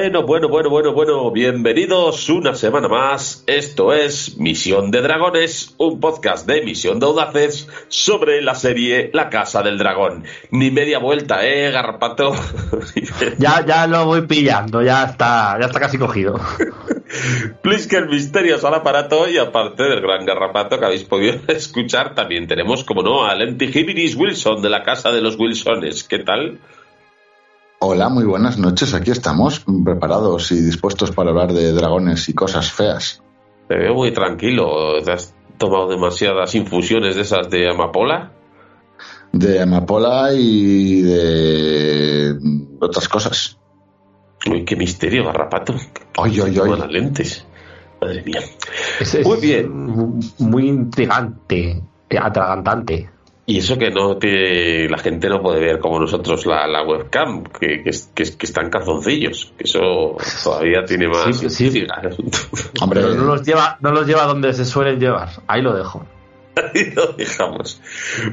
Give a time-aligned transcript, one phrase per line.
[0.00, 3.44] Bueno, bueno, bueno, bueno, bueno, bienvenidos una semana más.
[3.46, 9.28] Esto es Misión de Dragones, un podcast de Misión de Audaces sobre la serie La
[9.28, 10.24] Casa del Dragón.
[10.52, 12.32] Ni media vuelta, ¿eh, Garrapato?
[13.38, 16.40] ya, ya lo voy pillando, ya está, ya está casi cogido.
[17.62, 22.84] Plisker Misterios al aparato y aparte del gran garrapato que habéis podido escuchar, también tenemos,
[22.84, 23.66] como no, a Lenti
[24.16, 26.04] Wilson de la Casa de los Wilsones.
[26.04, 26.58] ¿Qué tal?
[27.82, 28.92] Hola, muy buenas noches.
[28.92, 33.22] Aquí estamos, preparados y dispuestos para hablar de dragones y cosas feas.
[33.68, 35.02] Te veo muy tranquilo.
[35.02, 38.32] ¿Te has tomado demasiadas infusiones de esas de amapola?
[39.32, 42.34] De amapola y de
[42.82, 43.58] otras cosas.
[44.46, 45.74] Uy, qué misterio, garrapato.
[46.22, 46.78] Ay, ay, ay.
[46.78, 47.46] las lentes.
[47.98, 48.40] Madre mía.
[49.24, 50.20] muy bien.
[50.38, 53.08] Muy intrigante, atragantante.
[53.50, 57.82] Y eso que no tiene, la gente no puede ver como nosotros la, webcam, que,
[57.82, 59.52] que, que, están calzoncillos.
[59.58, 61.36] Que eso todavía tiene más.
[61.36, 61.84] Sí, sí.
[62.80, 65.30] Hombre, no los lleva, no los lleva donde se suelen llevar.
[65.48, 66.06] Ahí lo dejo.
[66.54, 67.82] Ahí lo dejamos.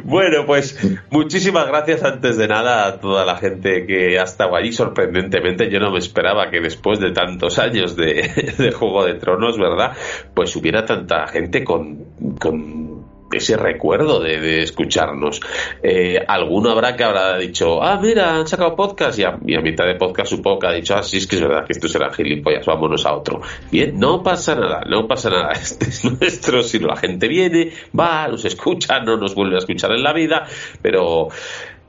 [0.03, 0.77] Bueno, pues
[1.09, 4.72] muchísimas gracias antes de nada a toda la gente que ha estado allí.
[4.72, 9.57] Sorprendentemente, yo no me esperaba que después de tantos años de, de Juego de Tronos,
[9.57, 9.94] ¿verdad?
[10.35, 12.06] Pues hubiera tanta gente con,
[12.39, 12.97] con
[13.31, 15.41] ese recuerdo de, escucharnos.
[15.83, 19.95] Eh, alguno habrá que habrá dicho, ah, mira, han sacado podcast y a, mitad de
[19.95, 22.65] podcast supongo que ha dicho, ah, sí, es que es verdad que esto será gilipollas,
[22.65, 23.41] vámonos a otro.
[23.71, 28.27] Bien, no pasa nada, no pasa nada, este es nuestro, si la gente viene, va,
[28.27, 30.45] nos escucha, no nos vuelve a escuchar en la vida,
[30.81, 31.29] pero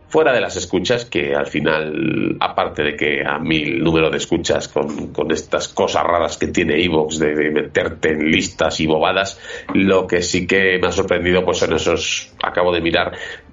[0.08, 4.16] fuera de las escuchas, que al final, aparte de que a mí el número de
[4.16, 9.38] escuchas con, estas cosas raras que tiene Evox de, meterte en listas y bobadas,
[9.74, 13.12] lo que sí que me ha sorprendido pues son esos, acabo de mirar,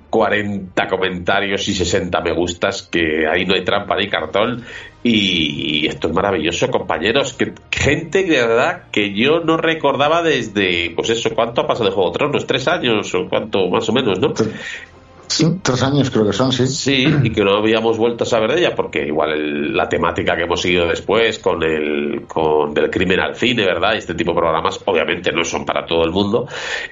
[0.10, 4.64] 40 comentarios y 60 me gustas, que ahí no hay trampa ni cartón.
[5.04, 7.34] Y esto es maravilloso, compañeros.
[7.34, 11.96] Que, gente de verdad que yo no recordaba desde, pues eso, ¿cuánto ha pasado de
[11.96, 12.48] Juego de Tronos?
[12.48, 14.34] ¿Tres años o cuánto más o menos, no?
[15.62, 16.68] Tres años creo que son, sí.
[16.68, 20.44] Sí, y que no habíamos vuelto a saber de ella, porque igual la temática que
[20.44, 23.96] hemos seguido después con el con del crimen al cine, ¿verdad?
[23.96, 26.48] Este tipo de programas obviamente no son para todo el mundo.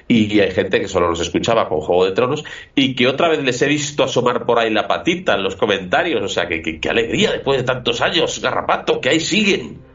[0.08, 2.44] Y hay gente que solo nos escuchaba con Juego de Tronos
[2.74, 6.22] y que otra vez les he visto asomar por ahí la patita en los comentarios.
[6.22, 9.93] O sea, que, que alegría después de tantos años, garrapato, que ahí siguen.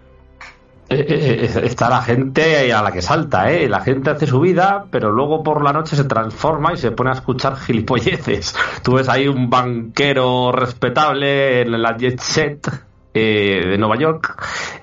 [0.92, 3.70] Eh, eh, eh, está la gente a la que salta, ¿eh?
[3.70, 7.12] La gente hace su vida, pero luego por la noche se transforma y se pone
[7.12, 8.56] a escuchar gilipolleces.
[8.84, 12.68] Tú ves ahí un banquero respetable en la jet set
[13.14, 14.42] de Nueva York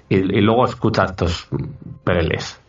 [0.09, 1.49] y, luego escucha estos
[2.05, 2.61] pereles.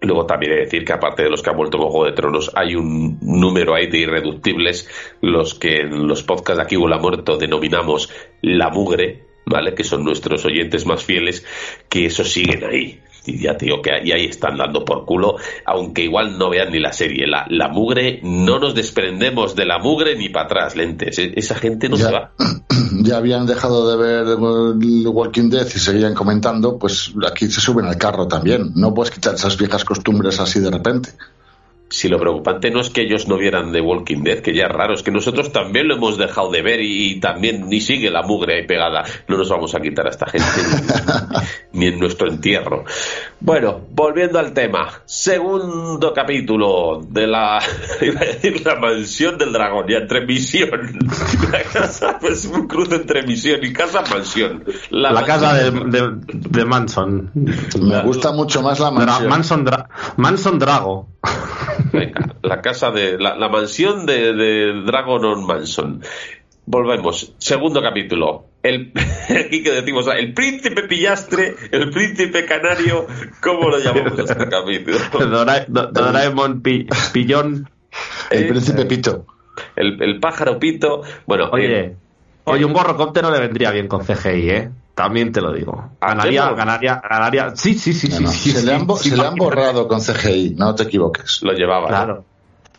[0.00, 2.50] Luego también he de decir que aparte de los que han vuelto con de Tronos,
[2.54, 4.88] hay un número ahí de irreductibles,
[5.20, 8.10] los que en los podcasts de Aquí la Muerto denominamos
[8.42, 9.74] la mugre, ¿vale?
[9.74, 11.44] Que son nuestros oyentes más fieles,
[11.88, 13.00] que eso siguen ahí.
[13.26, 16.70] Y ya te digo que ahí, ahí están dando por culo, aunque igual no vean
[16.70, 17.26] ni la serie.
[17.26, 21.18] La, la mugre, no nos desprendemos de la mugre ni para atrás, lentes.
[21.18, 22.32] E, esa gente no se va.
[22.96, 27.98] Ya habían dejado de ver Walking Dead y seguían comentando, pues aquí se suben al
[27.98, 28.72] carro también.
[28.76, 31.10] No puedes quitar esas viejas costumbres así de repente
[31.88, 34.72] si lo preocupante no es que ellos no vieran The Walking Dead, que ya es
[34.72, 38.22] raro, es que nosotros también lo hemos dejado de ver y, también ni sigue la
[38.22, 39.04] mugre ahí pegada.
[39.28, 40.46] No nos vamos a quitar a esta gente
[41.72, 42.84] ni, en nuestro entierro.
[43.40, 44.90] Bueno, volviendo al tema.
[45.04, 47.62] Segundo capítulo de la,
[48.00, 50.98] iba a decir, la mansión del dragón, ya entre misión.
[51.52, 54.64] La casa, pues un cruce entre misión y casa mansión.
[54.90, 57.30] La, casa de, de, Manson.
[57.80, 59.28] Me gusta mucho más la mansión.
[59.28, 59.66] Manson,
[60.16, 61.13] Manson Drago
[62.42, 63.18] la casa de.
[63.18, 66.02] La, mansión de, Dragon on Manson.
[66.66, 67.34] Volvemos.
[67.38, 68.46] Segundo capítulo.
[68.62, 68.92] El,
[69.28, 73.06] aquí que decimos, el príncipe pillastre, el príncipe canario,
[73.42, 74.98] ¿cómo lo llamamos este capítulo?
[75.92, 77.68] Doraemon Pillón.
[78.30, 79.26] El príncipe Pito.
[79.76, 81.02] El, pájaro Pito.
[81.26, 81.96] Bueno, oye, eh,
[82.44, 84.70] oye, un gorrocóptero le vendría bien con CGI, ¿eh?
[84.94, 85.90] También te lo digo.
[86.00, 87.56] Ganaría, ganaría, ganaría.
[87.56, 90.84] Sí, sí, sí, sí, Se, le han, se le han borrado con CGI, no te
[90.84, 91.42] equivoques.
[91.42, 91.88] Lo llevaba.
[91.88, 92.24] Claro.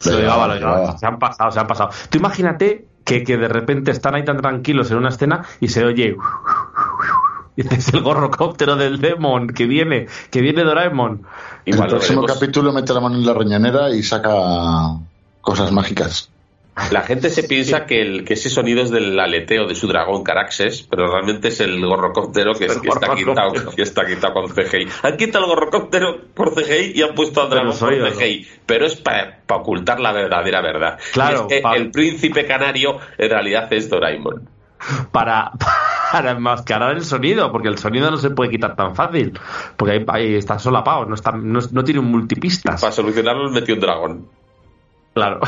[0.06, 0.98] Lo, llevaba, lo llevaba.
[0.98, 1.90] Se han pasado, se han pasado.
[2.10, 5.84] Tú imagínate que, que de repente están ahí tan tranquilos en una escena y se
[5.84, 6.16] oye.
[7.58, 11.24] Y es el gorrocóptero del Demon que viene, que viene Doraemon.
[11.66, 14.32] En el próximo capítulo mete la mano en la riñonera y saca
[15.42, 16.30] cosas mágicas.
[16.92, 20.24] La gente se piensa que, el, que ese sonido es del aleteo de su dragón
[20.24, 24.88] Caraxes, pero realmente es el gorrocóptero que, está, quitado, que está quitado con CGI.
[25.04, 28.98] Han quitado el gorrocóptero por CGI y han puesto al dragón por CGI, pero es
[28.98, 31.00] para, ocultar la verdadera verdad.
[31.14, 34.50] Claro, el príncipe canario en realidad es Doraemon.
[35.14, 35.52] Para,
[36.12, 39.40] para enmascarar el sonido, porque el sonido no se puede quitar tan fácil,
[39.78, 42.82] porque ahí, ahí está solapado, no, está, no, no tiene un multipistas.
[42.82, 44.45] Para solucionarlo metió un dragón.
[45.16, 45.40] Claro.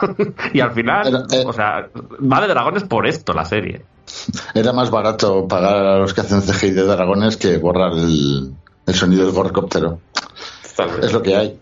[0.54, 1.88] y al final, Era, eh, o sea,
[2.20, 3.84] va de dragones por esto la serie.
[4.54, 8.54] Era más barato pagar a los que hacen CGI de dragones que borrar el,
[8.86, 9.98] el sonido del gorricóptero.
[10.62, 11.06] Totalmente.
[11.06, 11.58] Es lo que hay.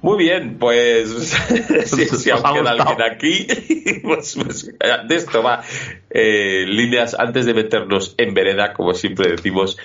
[0.00, 1.08] Muy bien, pues
[1.86, 3.46] si, si Os queda alguien aquí,
[4.02, 4.72] pues, pues,
[5.08, 5.62] de esto va.
[6.10, 9.76] Eh, líneas, antes de meternos en vereda, como siempre decimos,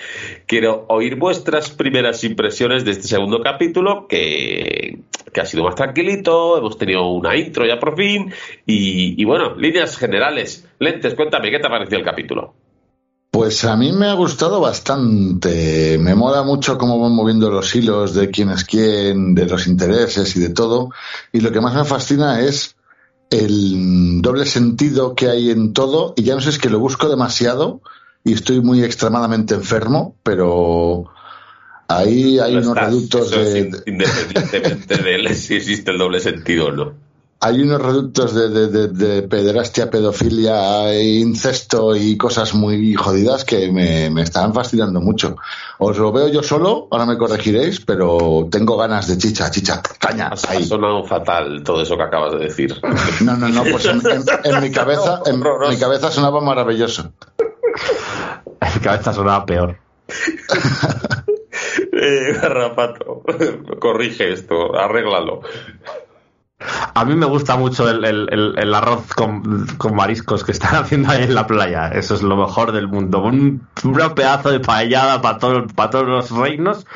[0.46, 5.00] quiero oír vuestras primeras impresiones de este segundo capítulo, que,
[5.32, 8.32] que ha sido más tranquilito, hemos tenido una intro ya por fin,
[8.66, 10.66] y, y bueno, líneas generales.
[10.78, 12.54] Lentes, cuéntame, ¿qué te ha parecido el capítulo?
[13.34, 15.98] Pues a mí me ha gustado bastante.
[15.98, 20.36] Me mola mucho cómo van moviendo los hilos de quién es quién, de los intereses
[20.36, 20.90] y de todo.
[21.32, 22.76] Y lo que más me fascina es
[23.30, 26.14] el doble sentido que hay en todo.
[26.16, 27.80] Y ya no sé si es que lo busco demasiado
[28.22, 31.06] y estoy muy extremadamente enfermo, pero
[31.88, 36.20] ahí hay unos estás, reductos es de, in- independientemente de él, si existe el doble
[36.20, 37.03] sentido o no.
[37.46, 43.44] Hay unos reductos de, de, de- de pederastia, pedofilia, e incesto y cosas muy jodidas
[43.44, 45.36] que me, me están fascinando mucho.
[45.78, 50.28] Os lo veo yo solo, ahora me corregiréis, pero tengo ganas de chicha, chicha, caña,
[50.28, 52.80] Ha, sonado fatal todo eso que acabas de decir.
[53.20, 57.12] No, no, no, pues en, en- en mi cabeza, en mi cabeza sonaba maravilloso.
[58.74, 59.76] Mi cabeza sonaba peor.
[61.96, 63.22] Eh, Garrapato,
[63.80, 65.40] corrige esto, arréglalo.
[66.94, 71.10] A mí me gusta mucho el, el- el- arroz con, con mariscos que están haciendo
[71.10, 71.88] ahí en la playa.
[71.88, 73.22] Eso es lo mejor del mundo.
[73.22, 76.86] Un, un pedazo de paellada para todos, para todos los reinos.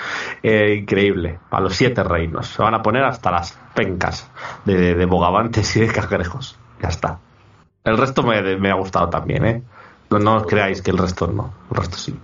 [0.43, 1.41] eh, increíble.
[1.51, 2.47] Para los siete reinos.
[2.47, 4.31] Se van a poner hasta las pencas
[4.65, 6.57] de, de, bogavantes y de cangrejos.
[6.81, 7.19] Ya está.
[7.85, 9.63] El resto me, me ha gustado también, ¿eh?
[10.11, 11.53] No, no creáis que el resto no.
[11.71, 12.17] El resto sí.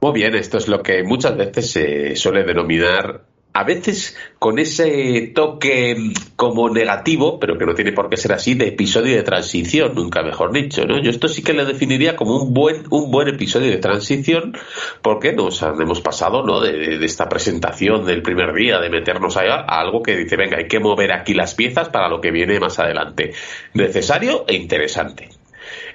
[0.00, 3.24] Muy bien, esto es lo que muchas veces se suele denominar,
[3.58, 8.32] a veces con ese toque mm, como negativo, pero que no tiene por qué ser
[8.32, 11.02] así, de episodio de transición, nunca mejor dicho, ¿no?
[11.02, 14.56] Yo esto sí que le definiría como un buen, un buen episodio de transición,
[15.02, 16.60] porque nos hemos pasado, ¿no?
[16.60, 20.68] De esta presentación del primer día, de meternos a, a algo que dice, venga, hay
[20.68, 23.32] que mover aquí las piezas para lo que viene más adelante.
[23.74, 25.37] Necesario e interesante.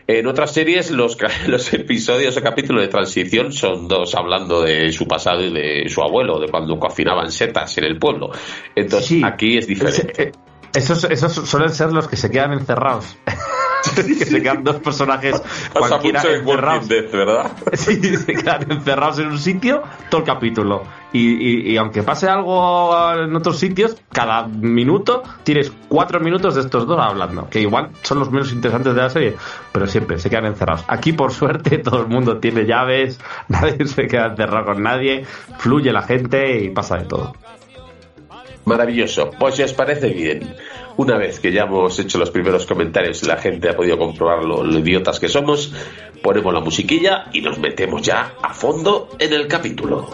[0.07, 1.17] En otras series, los,
[1.47, 6.01] los episodios o capítulos de transición son dos hablando de su pasado y de su
[6.01, 8.31] abuelo, de cuando cocinaban setas en el pueblo.
[8.75, 9.21] Entonces, Sí.
[9.23, 10.11] aquí es diferente.
[10.11, 10.31] Ese- eh,
[10.75, 13.17] esos, esos suelen ser los que se quedan encerrados.
[13.95, 15.41] que se quedan dos personajes
[15.89, 16.21] cualquiera
[16.53, 16.87] encerrados.
[17.11, 17.51] ¿verdad?
[17.73, 20.83] Sí, se quedan encerrados en un sitio todo el capítulo.
[21.11, 26.61] Y, y- y aunque pase algo en otros sitios, cada minuto tienes cuatro minutos de
[26.61, 29.35] estos dos hablando, que igual son los menos interesantes de la serie,
[29.71, 30.83] pero siempre se quedan encerrados.
[30.87, 35.25] Aquí, por suerte, todo el mundo tiene llaves, nadie se queda encerrado con nadie,
[35.59, 37.35] fluye la gente y pasa de todo.
[38.65, 39.31] Maravilloso.
[39.37, 40.55] Pues si os parece bien,
[40.97, 44.43] una vez que ya hemos hecho los primeros comentarios y la gente ha podido comprobar
[44.43, 45.73] lo, idiotas que somos,
[46.21, 50.09] ponemos la musiquilla y nos metemos ya a fondo en el capítulo.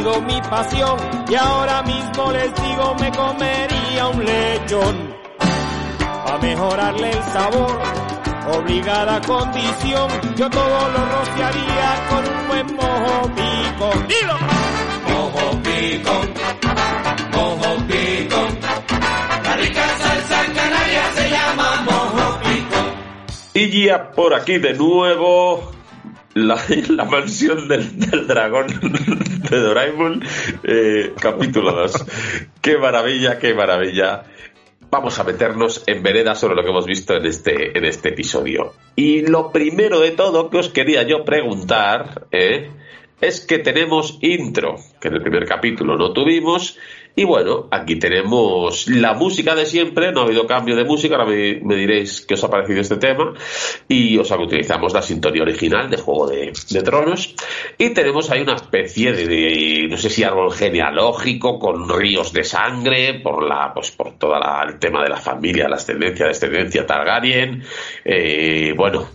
[0.00, 5.14] Sido mi pasión y ahora mismo les digo me comería un lechón
[6.26, 7.78] a mejorarle el sabor.
[8.52, 13.90] Obligada condición, yo todo lo rociaría con un buen mojo pico.
[14.08, 14.36] ¡Dilo!
[15.08, 16.12] Mojo pico,
[17.32, 18.40] mojo pico.
[19.44, 22.80] La rica salsa canaria se llama mojo pico.
[23.54, 25.79] Y ya por aquí de nuevo
[26.34, 26.58] la,
[26.88, 28.66] la mansión del, del dragón
[29.50, 30.22] de Doraemon,
[30.64, 32.04] eh, capítulo 2.
[32.60, 34.24] Qué maravilla, qué maravilla.
[34.90, 38.72] Vamos a meternos en vereda sobre lo que hemos visto en este, en este episodio.
[38.96, 42.70] Y lo primero de todo que os quería yo preguntar eh,
[43.20, 46.76] es que tenemos intro, que en el primer capítulo no tuvimos.
[47.16, 51.28] Y bueno, aquí tenemos la música de siempre, no ha habido cambio de música, ahora
[51.28, 53.34] me, diréis qué os ha parecido este tema.
[53.88, 57.34] Y o sea que utilizamos la sintonía original de Juego de, de Tronos.
[57.78, 62.44] Y tenemos ahí una especie de, de, no sé si árbol genealógico con ríos de
[62.44, 64.34] sangre, por la, pues por todo
[64.66, 67.62] el tema de la familia, la ascendencia, descendencia Targaryen.
[68.04, 69.06] Eh, bueno,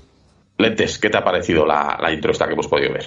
[0.58, 3.06] Lentes, ¿qué te ha parecido la, la intro esta que hemos podido ver?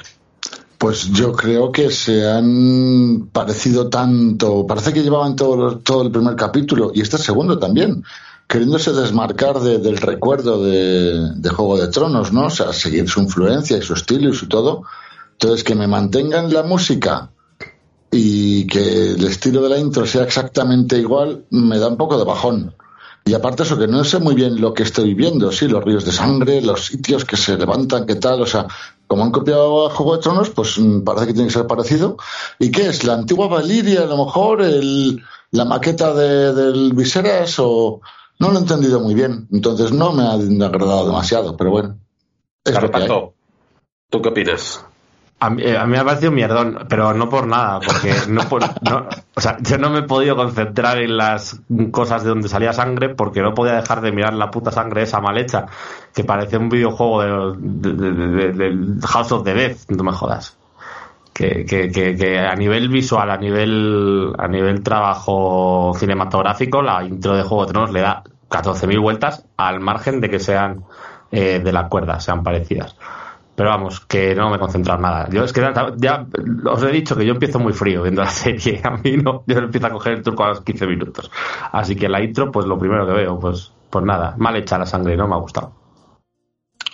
[0.79, 4.65] Pues yo creo que se han parecido tanto.
[4.67, 8.05] Parece que llevaban todo, todo el primer capítulo y este segundo también,
[8.47, 12.47] queriéndose desmarcar de- del recuerdo de, de Juego de Tronos, ¿no?
[12.47, 14.85] O sea, seguir su influencia y su estilo y su todo.
[15.33, 17.31] Entonces, que me mantengan la música
[18.13, 22.25] y que el estilo de la intro sea exactamente igual, me da un poco de
[22.25, 22.75] bajón.
[23.25, 26.05] Y aparte eso, que no sé muy bien lo que estoy viendo, sí, los ríos
[26.05, 28.67] de sangre, los sitios que se levantan, qué tal, o sea,
[29.09, 32.17] como han copiado a Juego de Tronos, pues mm, parece que tiene que ser parecido.
[32.61, 33.03] ¿Y qué es?
[33.05, 34.63] ¿La antigua Valiria, a lo mejor?
[34.63, 37.57] El, ¿La maqueta de, del Viserys?
[37.59, 38.01] O...
[38.39, 40.33] No lo he entendido muy bien, entonces no me ha
[40.69, 41.97] agradado demasiado, pero bueno.
[42.65, 42.91] Es lo que hay.
[42.93, 43.35] Carrapato,
[44.11, 44.85] ¿tú qué opinas?
[45.41, 48.13] A mí, eh, a mí me ha parecido un mierdón, pero no por nada, porque
[48.29, 51.61] no, por- no- o sea, yo no me he podido concentrar en las
[51.93, 55.21] cosas de donde salía sangre porque no podía dejar de mirar la puta sangre esa
[55.21, 55.67] mal hecha,
[56.15, 60.57] que parece un videojuego de- House of the Dead, no me jodas.
[61.33, 67.37] Que, que, que, que a nivel visual, a nivel, a nivel trabajo cinematográfico, la intro
[67.37, 70.83] de Juego de Tronos le da 14.000 vueltas al margen de que sean
[71.31, 72.97] eh, de la cuerda, sean parecidas.
[73.55, 75.29] Pero vamos, que no me en nada.
[75.31, 75.61] Yo es que
[75.97, 76.27] ya,
[76.71, 78.81] os he dicho que yo empiezo muy frío viendo la serie.
[78.85, 81.29] A mí no, yo empiezo a coger el truco a los 15 minutos.
[81.73, 84.87] Así que la intro, pues lo primero que veo, pues, pues nada, mal hecha la
[84.87, 85.73] sangre, no me ha gustado.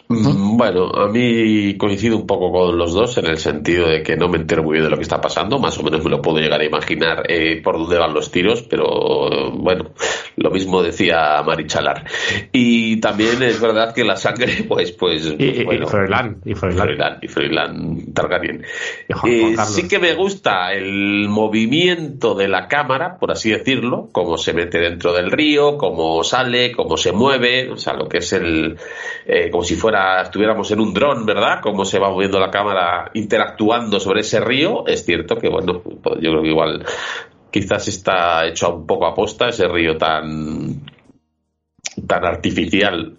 [0.08, 4.16] Mm, Bueno, a mí coincido un poco con los dos en el sentido de que
[4.16, 6.20] no me entero muy bien de lo que está pasando, más o menos me lo
[6.22, 9.90] puedo llegar a imaginar eh, por dónde van los tiros, pero bueno,
[10.36, 12.04] lo mismo decía Marichalar.
[12.52, 16.54] Y también es verdad que la sangre, pues, pues, Y, y, bueno, y Froilán, y
[16.54, 16.86] Froilán.
[16.86, 18.64] Froilán y Froilán Targaryen.
[19.24, 24.36] Y Eh, sí que me gusta el movimiento de la cámara, por así decirlo, cómo
[24.36, 28.32] se mete dentro del río, cómo sale, cómo se mueve, o sea, lo que es
[28.34, 28.76] el,
[29.26, 31.60] eh, como si fuera, estuviéramos en un dron, ¿verdad?
[31.62, 34.86] Cómo se va moviendo la cámara interactuando sobre ese río.
[34.86, 36.84] Es cierto que, bueno, pues yo creo que igual
[37.50, 40.82] quizás está hecho un poco a posta ese río tan,
[42.06, 43.16] tan artificial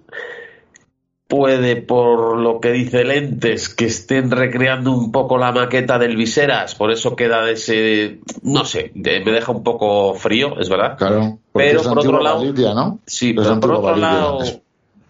[1.28, 6.76] puede, por lo que dice Lentes, que estén recreando un poco la maqueta del Viseras,
[6.76, 10.98] por eso queda de ese, no sé, de- me deja un poco frío, es verdad.
[10.98, 12.40] Claro, Pero por otro lado-.
[13.06, 14.40] Sí, pero por otro lado,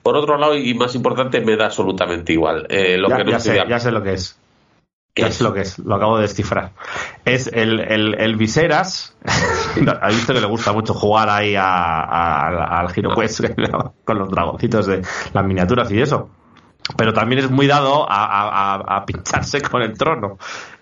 [0.06, 2.68] por otro lado y más importante, me da absolutamente igual.
[2.70, 4.38] Eh, lo ya, que no ya sé, ya sé lo que es.
[5.16, 5.36] ¿Qué Ya es?
[5.38, 6.74] sé lo que es, lo acabo de descifrar.
[7.26, 9.18] Es el, el, el Viseras.
[10.02, 13.46] ha visto que le gusta mucho jugar ahí a, a- al Hero Quest
[14.06, 15.02] con los dragoncitos de
[15.34, 16.30] las miniaturas y eso.
[16.96, 20.38] Pero también es muy dado a, a- a- a pincharse con el trono.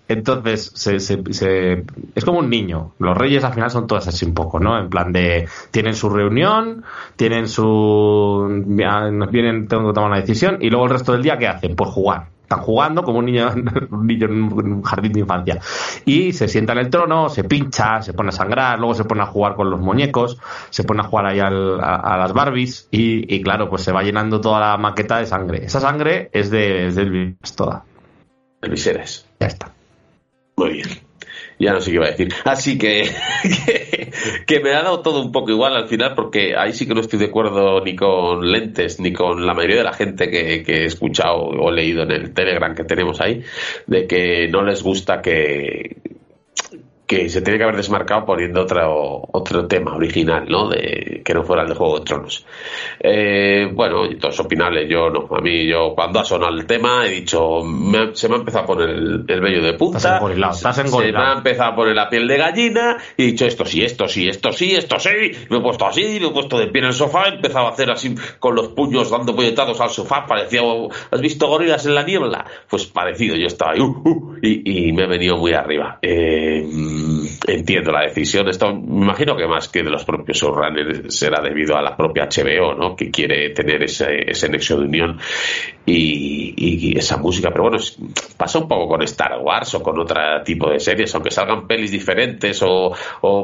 [0.07, 2.91] Entonces, se, se- se- es como un niño.
[2.99, 4.77] Los reyes al final son todos así un poco, ¿no?
[4.77, 6.83] En plan de, tienen su reunión,
[7.15, 8.63] tienen su...
[8.67, 11.47] ya Nos vienen, tengo que tomar una decisión, y luego el resto del día, ¿qué
[11.47, 11.75] hacen?
[11.75, 12.27] Pues jugar.
[12.43, 13.49] Están jugando como un niño,
[13.91, 15.59] un niño en un jardín de infancia.
[16.03, 19.21] Y se sienta en el trono, se pincha, se pone a sangrar, luego se pone
[19.21, 20.37] a jugar con los muñecos,
[20.69, 23.93] se pone a jugar ahí al- a, a las Barbies, y, y claro, pues se
[23.93, 25.63] va llenando toda la maqueta de sangre.
[25.65, 27.85] Esa sangre es, de, es del Viserys toda.
[28.61, 29.25] El Viserys.
[29.39, 29.71] Ya está.
[30.55, 30.87] Muy bien.
[31.59, 32.33] Ya no sé qué iba a decir.
[32.45, 33.09] Así que,
[34.47, 37.01] que, me ha dado todo un poco igual al final, porque ahí sí que no
[37.01, 40.83] estoy de acuerdo ni con lentes, ni con la mayoría de la gente que, que
[40.83, 43.43] he escuchado o leído en el Telegram que tenemos ahí,
[43.87, 45.97] de que no les gusta que,
[47.05, 50.69] que se tiene que haber desmarcado poniendo otro, otro tema original, ¿no?
[50.69, 52.45] De, que no fuera el de Juego de Tronos.
[52.99, 55.27] Eh, bueno, y todo es opinable, yo no.
[55.35, 58.63] A mí, yo cuando ha sonado el tema he dicho, me- se me ha empezado
[58.63, 59.97] a poner el, el vello de punta.
[59.97, 63.25] Estás engorilado, estás se me ha empezado a poner la piel de gallina y he
[63.27, 65.09] dicho esto sí, esto sí, esto sí, esto sí.
[65.49, 67.71] Me he puesto así, me he puesto de pie en el sofá, he empezado a
[67.71, 70.25] hacer así con los puños dando puñetazos al sofá.
[70.25, 70.61] Parecía,
[71.11, 72.45] ¿has visto gorilas en la niebla?
[72.69, 75.99] Pues parecido, yo estaba ahí uh, uh, y, y me he venido muy arriba.
[76.01, 76.65] Eh,
[77.47, 78.47] entiendo la decisión.
[78.47, 82.27] Esto me imagino que más que de los propios showrunners será debido a la propia
[82.27, 82.95] HBO, ¿no?
[82.95, 85.19] Que quiere tener ese, ese nexo de unión
[85.85, 87.49] y, esa música.
[87.49, 87.77] Pero bueno,
[88.37, 91.91] pasa un poco con Star Wars o con otro tipo de series, aunque salgan pelis
[91.91, 92.93] diferentes o,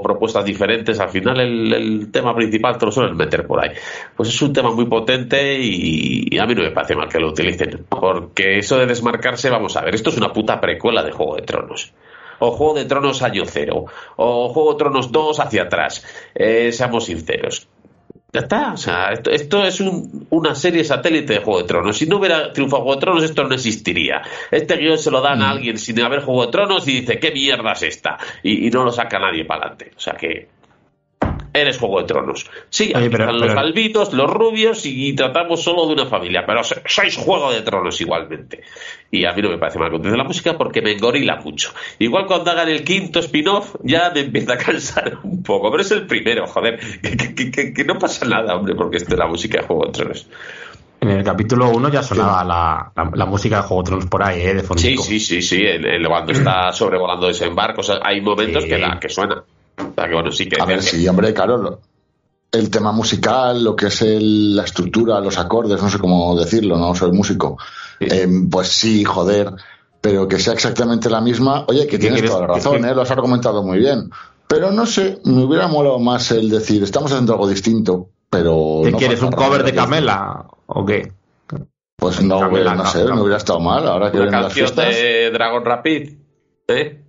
[0.01, 3.71] propuestas diferentes, al final el, el tema principal te lo suelen meter por ahí.
[4.15, 7.19] Pues es un tema muy potente y, y a mí no me parece mal que
[7.19, 11.11] lo utilicen, porque eso de desmarcarse, vamos a ver, esto es una puta precuela de
[11.11, 11.93] Juego de Tronos.
[12.39, 16.03] O Juego de Tronos año cero, o Juego de Tronos 2 hacia atrás.
[16.35, 17.67] Eh, seamos sinceros.
[18.31, 21.97] Ya está, o sea, esto, esto es un- una serie satélite de Juego de Tronos.
[21.97, 24.21] Si no hubiera triunfado Juego de Tronos, esto no existiría.
[24.51, 27.31] Este guion se lo dan a alguien sin haber Juego de Tronos y dice, ¿qué
[27.31, 28.17] mierda es esta?
[28.43, 29.91] Y, y no lo saca nadie para adelante.
[29.97, 30.47] O sea que,
[31.53, 32.49] eres Juego de Tronos.
[32.69, 36.43] Sí, Oye, pero- están los pero- albinos, los rubios y tratamos solo de una familia,
[36.45, 38.61] pero so- sois Juego de Tronos igualmente.
[39.11, 41.71] Y a mí no me parece mal contenido la música porque me engorila mucho.
[41.97, 45.91] Igual cuando hagan el quinto spin-off ya me empieza a cansar un poco, pero es
[45.91, 49.27] el primero, joder, que, que- que- que no pasa nada, hombre, porque esto es la
[49.27, 50.27] música de Juego de Tronos.
[51.01, 54.21] En el capítulo 1 ya sonaba la, la, la música de Juego de Tronos por
[54.21, 54.53] ahí, ¿eh?
[54.53, 55.03] De Sí, fondico.
[55.03, 58.69] sí, sí, sí, el- el- cuando está sobrevolando desembarcos, hay momentos Sí.
[58.69, 59.41] que, da, que suena.
[59.79, 60.61] O sea, que bueno, sí que...
[60.61, 61.79] A ver, sí, hombre, claro, lo-
[62.51, 66.77] el tema musical, lo que es el- la estructura, los acordes, no sé cómo decirlo,
[66.77, 67.57] no soy músico.
[67.99, 69.51] Eh, pues sí, joder,
[70.01, 71.65] pero que sea exactamente la misma.
[71.67, 72.95] Oye, que ¿Qué tienes toda la razón, ¿eh?
[72.95, 74.09] lo has argumentado muy bien.
[74.47, 78.81] Pero no sé, me hubiera molado más el decir, estamos haciendo algo distinto, pero.
[78.83, 79.21] ¿Qué no quieres?
[79.21, 79.73] ¿Un cover de.
[79.75, 80.45] Camela?
[80.65, 81.11] ¿O qué?
[81.97, 83.85] Pues no, Camela, no sé, me hubiera estado mal.
[83.87, 84.95] Ahora que Una vienen las canción fiestas.
[84.95, 86.13] de Dragon Rapid,
[86.69, 87.03] ¿eh?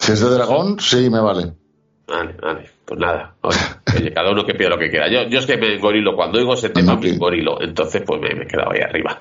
[0.00, 1.52] Si es de dragón, sí, me vale.
[2.06, 3.34] Vale, vale, pues nada.
[3.40, 3.56] Oye,
[3.96, 5.08] oye, cada uno que pida lo que quiera.
[5.10, 7.62] Yo, yo es que me engorilo cuando oigo ese tema, me engorilo.
[7.62, 9.18] Entonces, pues me, me he quedado ahí arriba.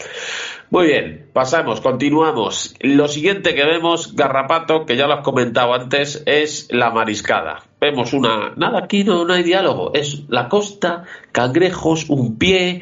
[0.69, 2.75] Muy bien, pasamos, continuamos.
[2.81, 7.63] Lo siguiente que vemos, Garrapato, que ya lo has comentado antes, es la mariscada.
[7.79, 8.51] Vemos una.
[8.57, 9.93] Nada, aquí no, no hay diálogo.
[9.93, 12.81] Es la costa, cangrejos, un pie,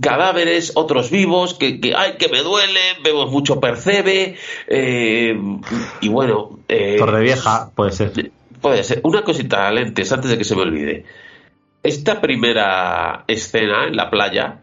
[0.00, 4.36] cadáveres, otros vivos, que, que ay, que me duele, vemos mucho percebe.
[4.68, 5.36] eh,
[6.00, 6.60] y bueno.
[6.68, 8.12] eh, Torrevieja, puede ser.
[8.60, 9.00] Puede ser.
[9.04, 11.04] Una cosita, Lentes, antes de que se me olvide.
[11.82, 14.60] Esta primera escena en la playa,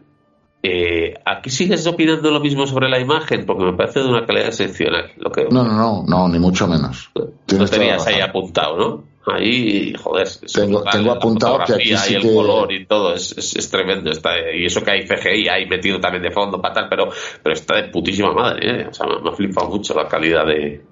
[0.62, 3.46] eh, ¿aquí sigues opinando lo mismo sobre la imagen?
[3.46, 5.12] Porque me parece de una calidad excepcional.
[5.16, 7.10] Lo que No, no, no, no, ni mucho menos.
[7.14, 9.14] lo Tienes la tenías ahí apuntado, ¿no?
[9.26, 13.32] Ahí, joder, Tengo- tengo apuntado que aquí sí y el que- color y todo es,
[13.38, 14.10] es- es tremendo.
[14.10, 17.08] Está, y eso que hay CGI ahí metido también de fondo para tal, pero,
[17.42, 18.86] pero está de putísima madre, ¿eh?
[18.90, 20.82] O sea, me, me ha flipado mucho la calidad de,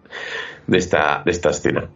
[0.67, 1.91] de esta, de esta escena.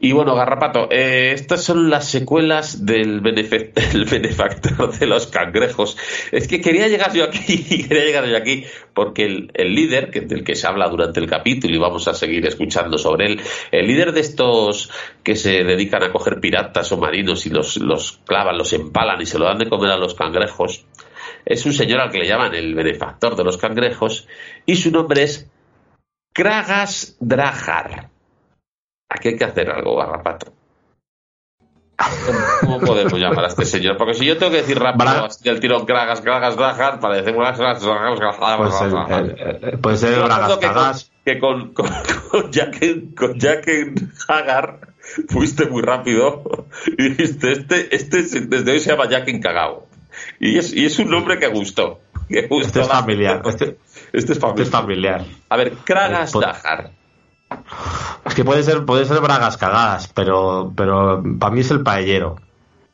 [0.00, 5.96] Y bueno, Garrapato, eh, estas son las secuelas del, benefactor de los cangrejos.
[6.32, 10.20] Es que quería llegar yo aquí, quería llegar yo aquí, porque el, el líder, que,
[10.20, 13.40] del que se habla durante el capítulo y vamos a seguir escuchando sobre él,
[13.72, 14.90] el líder de estos
[15.22, 19.26] que se dedican a coger piratas o marinos y los, los clavan, los empalan y
[19.26, 20.86] se lo dan de comer a los cangrejos,
[21.44, 24.26] es un señor al que le llaman el benefactor de los cangrejos
[24.66, 25.50] y su nombre es
[26.34, 28.10] Kragas Drajar.
[29.08, 30.52] Aquí hay que hacer algo, garrapato.
[32.60, 33.96] ¿Cómo podemos llamar a este señor?
[33.96, 37.32] Porque si yo tengo que decir rápido Bra- así del tirón Kragas, Kragas Drajar, parece
[37.32, 39.80] Kragas, Kragas, Kragas, Kragas, Puede ser, Drajar.
[39.80, 40.58] puede ser acuerdo
[41.24, 41.86] que con, con,
[42.30, 43.38] con, Jaquen, con
[44.28, 44.80] Hagar
[45.28, 46.66] fuiste muy rápido
[46.98, 49.86] y dijiste, este, este es- desde hoy se llama Jaquen Cagao.
[50.40, 52.00] Y es, y es un nombre que gustó.
[52.28, 53.42] Que gustó Este es familiar.
[53.44, 53.76] Este,
[54.14, 54.62] Este es este familiar.
[54.66, 55.24] es familiar.
[55.48, 56.90] A ver, Kragas Pues- Dajar.
[58.24, 62.36] Es que puede ser, puede ser Bragas Cagadas, pero, pero para mí es el paellero.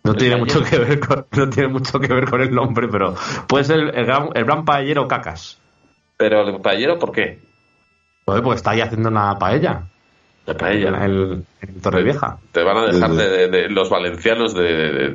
[0.02, 0.60] No ¿El tiene paellero?
[0.60, 3.14] mucho que ver con, no tiene mucho que ver con el nombre, pero
[3.46, 5.60] puede ser el, el gran, el gran paellero Cacas.
[6.16, 7.40] Pero el paellero, ¿por qué?
[8.26, 9.84] Joder, pues está ahí haciendo una paella.
[10.46, 10.88] La paella.
[10.88, 12.38] En, el- en Torrevieja.
[12.52, 15.14] Te van a dejar de, de- de los valencianos de.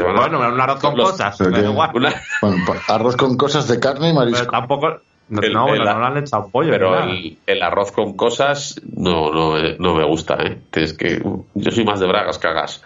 [0.00, 1.90] A- Bueno, un arroz con los- cosas, pero me da que- igual.
[1.94, 4.50] una- Bueno, pues, arroz con cosas de carne y Pero marisco.
[4.50, 4.88] tampoco.
[5.28, 6.70] No, El- no, el- no le han echado pollo.
[6.70, 10.60] pero el, el arroz con cosas no, no, me- no me gusta, ¿eh?
[10.72, 11.22] Es que
[11.54, 12.82] yo soy más de bragas cagas.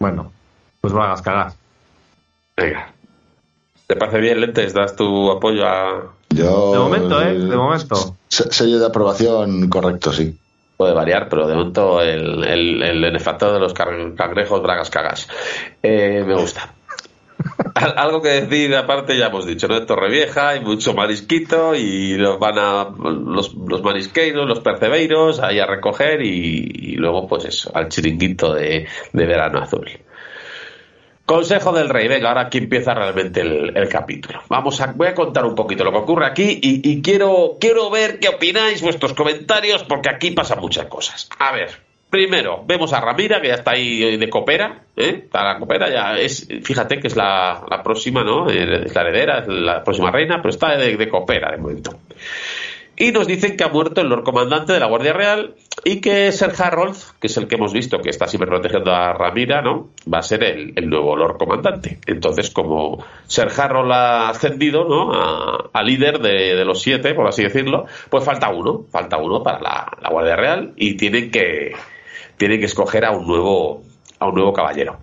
[0.00, 0.32] Bueno,
[0.80, 1.56] pues Bragas Cagadas.
[2.56, 2.92] Venga.
[3.86, 4.72] ¿Te parece bien, Lentes?
[4.74, 6.12] ¿Das tu apoyo a.?
[6.30, 7.34] Yo, De momento, ¿eh?
[7.38, 8.16] De momento.
[8.28, 10.36] se- Sello de aprobación correcto, sí.
[10.82, 13.04] Puede variar, pero de momento el, el, el
[13.54, 15.28] de los cangrejos bragas cagas.
[15.80, 16.74] Eh, me gusta.
[17.76, 19.76] Al- Algo que decir aparte ya hemos dicho, ¿no?
[19.76, 25.60] Es Torrevieja, hay mucho marisquito y los van a los, los marisqueiros, los percebeiros ahí
[25.60, 29.88] a recoger y, y luego pues eso, al chiringuito de, de verano azul.
[31.24, 32.08] Consejo del Rey.
[32.08, 34.40] Venga, ahora aquí empieza realmente el, capítulo.
[34.48, 38.18] Vamos a, voy a contar un poquito lo que ocurre aquí y, quiero, quiero ver
[38.18, 41.28] qué opináis, vuestros comentarios, porque aquí pasan muchas cosas.
[41.38, 41.70] A ver,
[42.10, 45.22] primero, vemos a Ramira, que ya está ahí de copera, ¿eh?
[45.24, 48.50] Está la copera, ya es, fíjate que es la, la próxima, ¿no?
[48.50, 51.98] Eh, Es la heredera, es la próxima reina, pero está de, de copera de momento.
[52.96, 56.30] Y nos dicen que ha muerto el Lord Comandante de la Guardia Real y que
[56.30, 59.88] Ser Harold, que es el que hemos visto que está siempre protegiendo a Ramira, ¿no?
[60.12, 61.98] Va a ser el, el nuevo Lord Comandante.
[62.06, 65.12] Entonces, como Ser Harold ha ascendido, ¿no?
[65.12, 69.42] A, a líder de, de los siete, por así decirlo, pues falta uno, falta uno
[69.42, 71.72] para la, la Guardia Real y tienen que,
[72.36, 73.82] tienen que escoger a un nuevo,
[74.18, 74.98] a un nuevo caballero.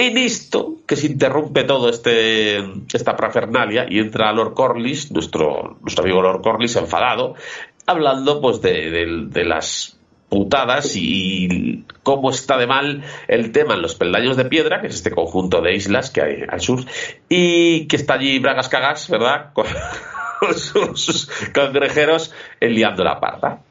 [0.00, 2.58] En esto, que se interrumpe todo este
[2.92, 7.34] esta prafernalia y entra Lord Corlys, nuestro, nuestro amigo Lord Corlys, enfadado,
[7.84, 14.36] hablando pues de, las putadas y cómo está de mal el tema en los peldaños
[14.36, 16.84] de piedra, que es este conjunto de islas que hay al sur,
[17.28, 19.52] y que está allí Bragas Cagas, ¿verdad?
[19.52, 23.62] Con sus cangrejeros liando la parda.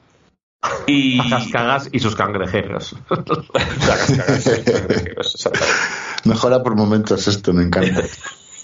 [0.86, 1.18] Y...
[1.30, 2.96] Cagas, cagas y sus cangrejeros.
[3.10, 4.48] Cagas
[6.24, 6.30] y.
[6.30, 8.04] Mejora por momentos esto, me encanta.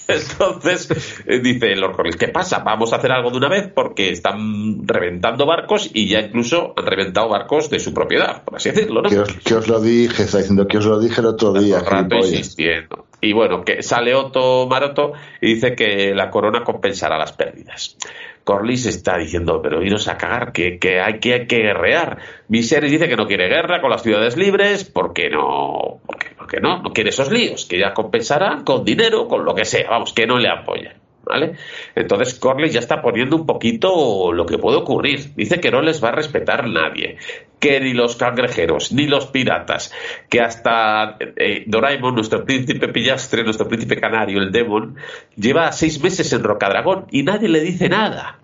[0.07, 2.59] Entonces eh, dice Lord Corlys, ¿qué pasa?
[2.59, 6.85] Vamos a hacer algo de una vez porque están reventando barcos y ya incluso han
[6.85, 9.09] reventado barcos de su propiedad, por así decirlo, ¿no?
[9.09, 11.79] Que os, que os lo dije, está diciendo que os lo dije el otro día.
[11.79, 13.07] Rato insistiendo.
[13.21, 17.95] Y bueno, que sale Otto Maroto y dice que la corona compensará las pérdidas.
[18.43, 22.17] Corlys está diciendo, pero iros a cagar, que, que hay que, hay que guerrear.
[22.47, 26.81] Viserys dice que no quiere guerra con las ciudades libres, porque no, porque, porque no,
[26.81, 30.27] no quiere esos líos, que ya compensarán con dinero, con lo que sea, vamos, que
[30.27, 31.02] no le apoyan.
[31.25, 31.53] ¿Vale?
[31.95, 35.33] Entonces Corlys ya está poniendo un poquito lo que puede ocurrir.
[35.35, 37.17] Dice que no les va a respetar nadie,
[37.59, 39.93] que ni los cangrejeros, ni los piratas,
[40.29, 44.97] que hasta eh, Doraemon, nuestro príncipe pillastre, nuestro príncipe canario, el Demon,
[45.37, 48.39] lleva seis meses en Rocadragón y nadie le dice nada.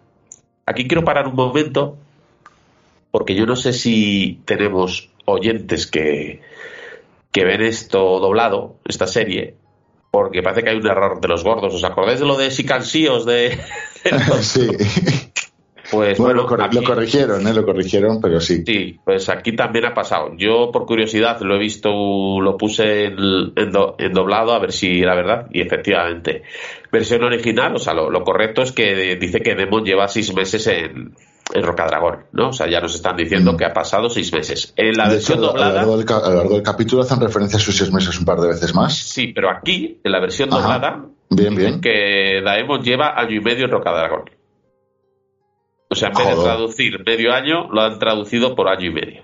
[0.65, 1.97] Aquí quiero parar un momento,
[3.11, 6.41] porque yo no sé si tenemos oyentes que,
[7.33, 9.55] que ven esto doblado, esta serie,
[10.11, 11.73] porque parece que hay un error de los gordos.
[11.73, 13.59] ¿Os acordáis de lo de Sicansíos de,
[14.41, 14.67] Sí.
[15.91, 17.53] Pues Bueno, bueno, lo, aquí- lo corrigieron, ¿eh?
[17.53, 18.61] Lo corrigieron, pero sí.
[18.63, 20.33] Sí, pues aquí también ha pasado.
[20.37, 21.89] Yo, por curiosidad, lo he visto,
[22.39, 23.17] lo puse en,
[23.55, 26.43] en do- en doblado a ver si era verdad, y efectivamente.
[26.91, 30.67] Versión original, o sea, lo, lo correcto es que dice que Demon lleva seis meses
[30.67, 31.15] en,
[31.53, 32.49] en Rocadragón, ¿no?
[32.49, 33.57] O sea, ya nos están diciendo Mm.
[33.57, 34.73] que ha pasado seis meses.
[34.77, 36.63] En la De hecho, versión a lo doblada, largo del, ca- a lo largo del
[36.63, 38.95] capítulo hacen referencia a sus seis meses un par de veces más.
[38.97, 40.61] sí, pero aquí, en la versión Ajá.
[40.61, 41.81] doblada, Bien, dicen bien.
[41.81, 44.29] que Daemon lleva año y medio en Rocadragón.
[45.91, 49.23] O sea, en vez de traducir medio año, lo han traducido por año y medio.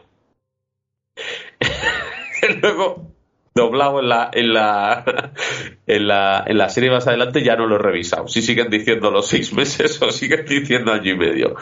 [2.62, 3.15] Luego,
[3.56, 5.06] doblado en la, en la
[5.88, 8.28] en la en la serie más adelante ya no lo he revisado.
[8.28, 11.56] Si siguen diciendo los seis meses o siguen diciendo año y medio.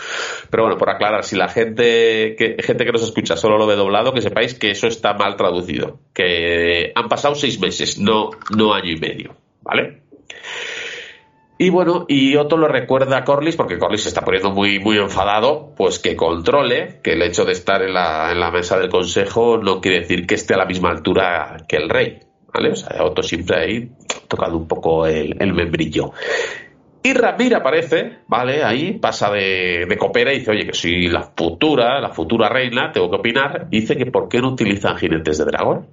[0.50, 3.76] Pero bueno, por aclarar, si la gente que gente que nos escucha solo lo ve
[3.76, 6.00] doblado, que sepáis que eso está mal traducido.
[6.14, 9.36] Que han pasado seis meses, no, no año y medio.
[9.62, 10.03] ¿Vale?
[11.58, 14.98] Y bueno, y Otto lo recuerda a Corlys, porque Corlys se está poniendo muy, muy
[14.98, 18.90] enfadado, pues que controle que el hecho de estar en la, en la mesa del
[18.90, 22.20] consejo no quiere decir que esté a la misma altura que el rey.
[22.52, 22.72] ¿Vale?
[22.72, 23.92] O sea, Otto siempre ahí
[24.28, 26.12] tocando un poco el, membrillo.
[27.02, 28.64] Y Ramir aparece, ¿vale?
[28.64, 32.92] Ahí pasa de, de copera y dice, oye, que soy la futura, la futura reina,
[32.92, 33.70] tengo que opinar.
[33.70, 35.88] Dice que ¿por qué no utilizan jinetes de dragón?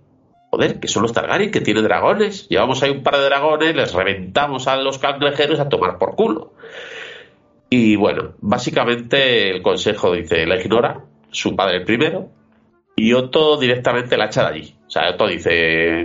[0.51, 2.49] Joder, que son los Targaryen, que tienen dragones.
[2.49, 6.55] Llevamos ahí un par de dragones, les reventamos a los cangrejeros a tomar por culo.
[7.69, 12.29] Y bueno, básicamente el consejo dice, la ignora, su padre el primero,
[12.97, 14.75] y Otto directamente la echa de allí.
[14.87, 16.05] O sea, Otto dice,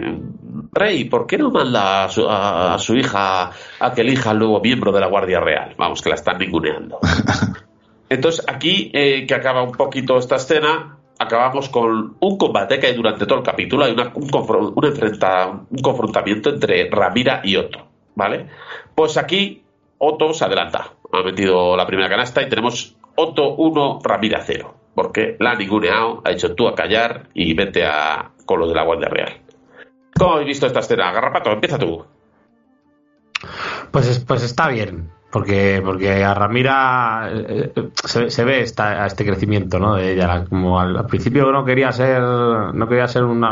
[0.72, 4.38] Rey, ¿por qué no manda a su, a- a su hija a que elija al
[4.40, 5.74] nuevo miembro de la Guardia Real?
[5.78, 7.00] Vamos, que la están ninguneando.
[8.10, 12.96] Entonces, aquí eh, que acaba un poquito esta escena, acabamos con un combate que hay
[12.96, 13.86] durante todo el capítulo.
[13.86, 18.48] Hay un, enfrenta- un confrontamiento entre Ramira y Otto, ¿vale?
[18.94, 19.64] Pues aquí
[19.98, 20.92] Otto se adelanta.
[21.12, 24.76] Ha metido la primera canasta y tenemos Otto 1, Ramira 0.
[24.94, 28.76] Porque la ha ninguneado, ha dicho tú a callar y vete a, con lo de
[28.76, 29.42] la Guardia Real.
[30.18, 31.12] ¿Cómo habéis visto esta escena?
[31.12, 32.06] Garrapato, empieza tú.
[33.92, 39.06] Pues, es- pues está bien, porque, porque a Ramira eh, eh, se, se ve esta,
[39.06, 39.96] este crecimiento ¿no?
[39.96, 40.28] de ella.
[40.28, 43.52] la- Como al, principio no quería ser no quería ser una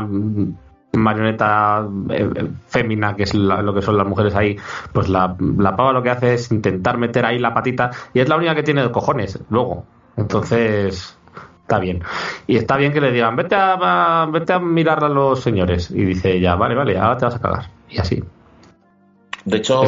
[0.93, 2.29] marioneta eh,
[2.67, 4.55] fémina, que es la- lo que son las mujeres ahí,
[4.93, 8.29] pues la, la pava lo que hace es intentar meter ahí la patita y es
[8.29, 9.83] la única que tiene cojones luego.
[10.15, 11.17] Entonces,
[11.63, 12.01] está bien.
[12.47, 13.73] Y está bien que le digan, vete a,
[14.23, 15.91] a- vete a mirar a los señores.
[15.91, 17.65] Y dice ella, vale, vale, ahora te vas a cagar.
[17.89, 18.23] Y así.
[19.45, 19.83] De hecho,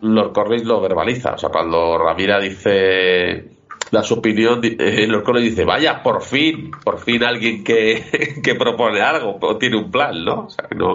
[0.00, 1.34] Lord- Corlys lo verbaliza.
[1.34, 3.50] O sea, cuando Ramira dice
[3.90, 8.54] da su opinión, eh, Lord Corlys dice, vaya, por fin, por fin alguien que, que
[8.54, 10.46] propone algo, o tiene un plan, ¿no?
[10.46, 10.94] O sea, que no,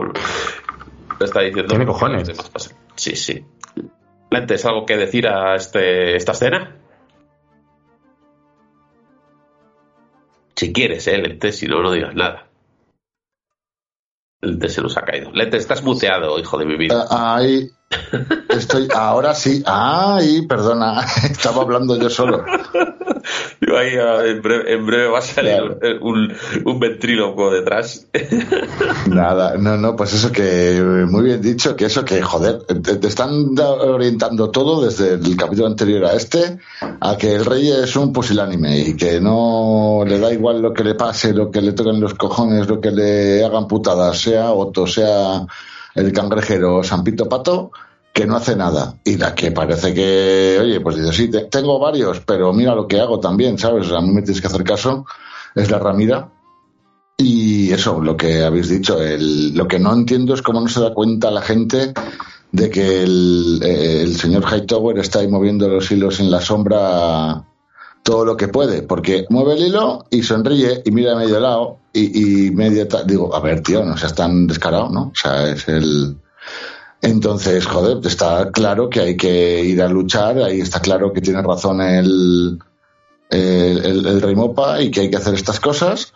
[1.20, 1.70] está diciendo...
[1.70, 2.32] Tiene cojones.
[2.96, 3.46] Sí, sí.
[4.32, 6.76] Lentes, ¿algo que decir a este, esta escena?
[10.56, 11.60] Si quieres, ¿eh, Lentes?
[11.60, 12.47] Si no, no digas nada.
[14.42, 15.32] Lentes se nos ha caído.
[15.32, 17.06] Lentes, estás muteado, hijo de mi vida.
[17.10, 17.70] Ah, Ahí
[18.50, 19.64] estoy, ahora sí.
[19.66, 22.46] Ay, perdona, estaba hablando yo solo.
[23.62, 25.80] Digo, ahí, ah, en, breve, en breve va a salir Claro.
[26.02, 26.34] un,
[26.66, 28.08] un ventríloco detrás.
[29.08, 32.96] Nada, no, no, pues eso que eh, muy bien dicho, que eso que, joder, te,
[32.98, 36.58] te están orientando todo desde el capítulo anterior a este
[37.00, 40.84] a que el rey es un pusilánime y que no le da igual lo que
[40.84, 44.88] le pase, lo que le toquen los cojones, lo que le hagan putadas, sea Otto,
[44.88, 45.46] sea
[45.96, 47.72] el cangrejero o San Pito Pato,
[48.18, 48.96] que no hace nada.
[49.04, 52.88] Y la que parece que, oye, pues dice, sí, te- tengo varios, pero mira lo
[52.88, 53.92] que hago también, ¿sabes?
[53.92, 55.06] A mí me tienes que hacer caso,
[55.54, 56.28] es la Ramira.
[57.16, 60.82] Y eso, lo que habéis dicho, el, lo que no entiendo es cómo no se
[60.82, 61.94] da cuenta la gente
[62.52, 67.44] de que el, eh, el señor Hightower está ahí moviendo los hilos en la sombra
[68.02, 71.78] todo lo que puede, porque mueve el hilo y sonríe y mira a medio lado
[71.94, 75.12] y, y medio digo, a ver, tío, no seas tan descarado, ¿no?
[75.12, 76.18] O sea, es el...
[77.02, 81.42] Entonces, joder, está claro que hay que ir a luchar, ahí está claro que tiene
[81.42, 82.58] razón el,
[83.30, 86.14] el, el- el rey Mopa y que hay que hacer estas cosas,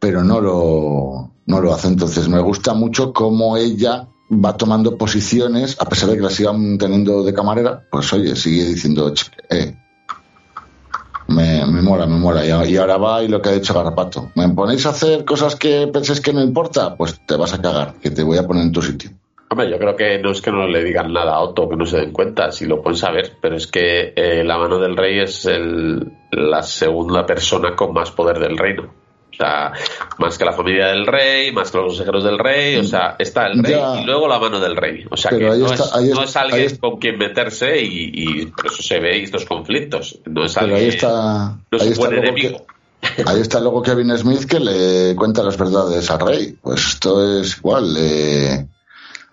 [0.00, 1.88] pero no lo, no lo hace.
[1.88, 6.76] Entonces me gusta mucho cómo ella va tomando posiciones, a pesar de que la sigan
[6.78, 9.76] teniendo de camarera, pues oye, sigue diciendo, "Ch, eh,
[11.28, 12.44] me, me mola, me mola.
[12.44, 14.30] Y ahora va y lo que ha dicho Garrapato.
[14.34, 16.96] ¿Me ponéis a hacer cosas que penséis que no importa?
[16.96, 19.10] Pues te vas a cagar, que te voy a poner en tu sitio.
[19.48, 21.86] Hombre, yo creo que no es que no le digan nada a Otto, que no
[21.86, 25.20] se den cuenta, si lo pueden saber, pero es que eh, la mano del rey
[25.20, 28.82] es el- la segunda persona con más poder del reino.
[29.32, 29.70] O sea,
[30.18, 33.46] más que la familia del rey, más que los consejeros del rey, o sea, está
[33.46, 34.00] el rey Ya.
[34.00, 35.04] y luego la mano del rey.
[35.10, 38.10] O sea, Pero que no, está- es, no es- alguien es- con quien meterse y,
[38.14, 40.18] y por eso se ve estos conflictos.
[40.24, 42.66] No es Pero alguien, ahí está, no es buen enemigo.
[43.00, 46.56] que, ahí está luego Kevin Smith que le cuenta las verdades al rey.
[46.62, 47.94] Pues esto es igual.
[47.98, 48.66] eh,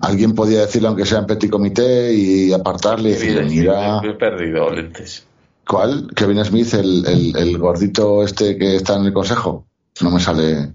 [0.03, 4.13] alguien podía decirle aunque sea en petit comité y apartarle y decirle, mira, Me he
[4.13, 5.25] perdido lentes.
[5.67, 6.07] ¿cuál?
[6.15, 9.65] Kevin Smith, el, el, el gordito este que está en el consejo.
[10.01, 10.73] No me sale.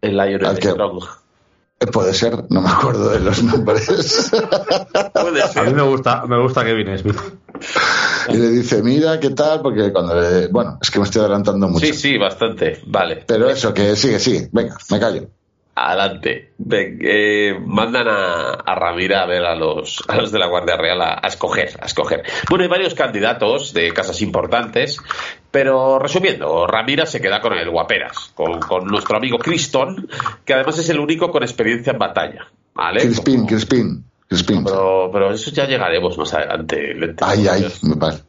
[0.00, 1.02] El Lion Al que- Strong.
[1.80, 4.30] eh, Puede ser, no me acuerdo de los nombres.
[5.12, 5.74] Puede A mí ser.
[5.74, 7.16] me gusta, me gusta Kevin Smith.
[8.28, 9.60] y le dice, mira, ¿qué tal?
[9.62, 10.48] Porque cuando le...
[10.48, 11.84] Bueno, es que me estoy adelantando mucho.
[11.86, 12.80] Sí, sí, bastante.
[12.86, 13.24] Vale.
[13.26, 14.48] Pero eso, que sigue, sigue.
[14.52, 15.28] Venga, me callo.
[15.86, 16.52] Adelante.
[16.58, 20.76] Ven, eh, mandan a, a Ramira a ver a los, a los de la Guardia
[20.76, 22.22] Real a, a escoger, a escoger.
[22.48, 24.98] Bueno, hay varios candidatos de casas importantes,
[25.50, 30.08] pero resumiendo, Ramira se queda con el Guaperas, con, con nuestro amigo Criston,
[30.44, 32.48] que además es el único con experiencia en batalla.
[32.74, 33.00] ¿Vale?
[33.00, 34.62] Crispin, Crispin, Crispin.
[34.62, 36.94] Pero, pero eso ya llegaremos más adelante.
[36.94, 37.24] lente.
[37.26, 37.66] Ay, ay,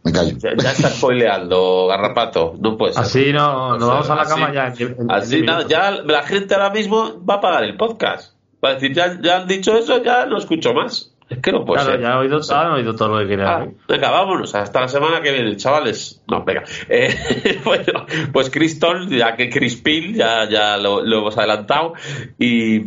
[0.03, 0.37] me, callo.
[0.37, 2.55] Ya, ya está spoileando, Garrapato.
[2.59, 3.03] No puede ser.
[3.03, 4.67] Así no, nos vamos a la Así- cama ya.
[4.77, 8.33] en- en- Así en nada, ya la gente ahora mismo va a pagar el podcast.
[8.63, 11.13] Va a decir, ya, ya han dicho eso, ya no escucho más.
[11.29, 12.01] Es que no puede Claro, ser.
[12.01, 13.57] ya han oído, han oído todo lo que quería.
[13.57, 16.23] Ah, venga, vámonos, hasta la semana que viene, chavales.
[16.27, 16.63] No, venga.
[16.89, 21.93] Eh, bueno, pues Criston, ya que Crispin, ya, ya lo, lo hemos adelantado,
[22.39, 22.77] y,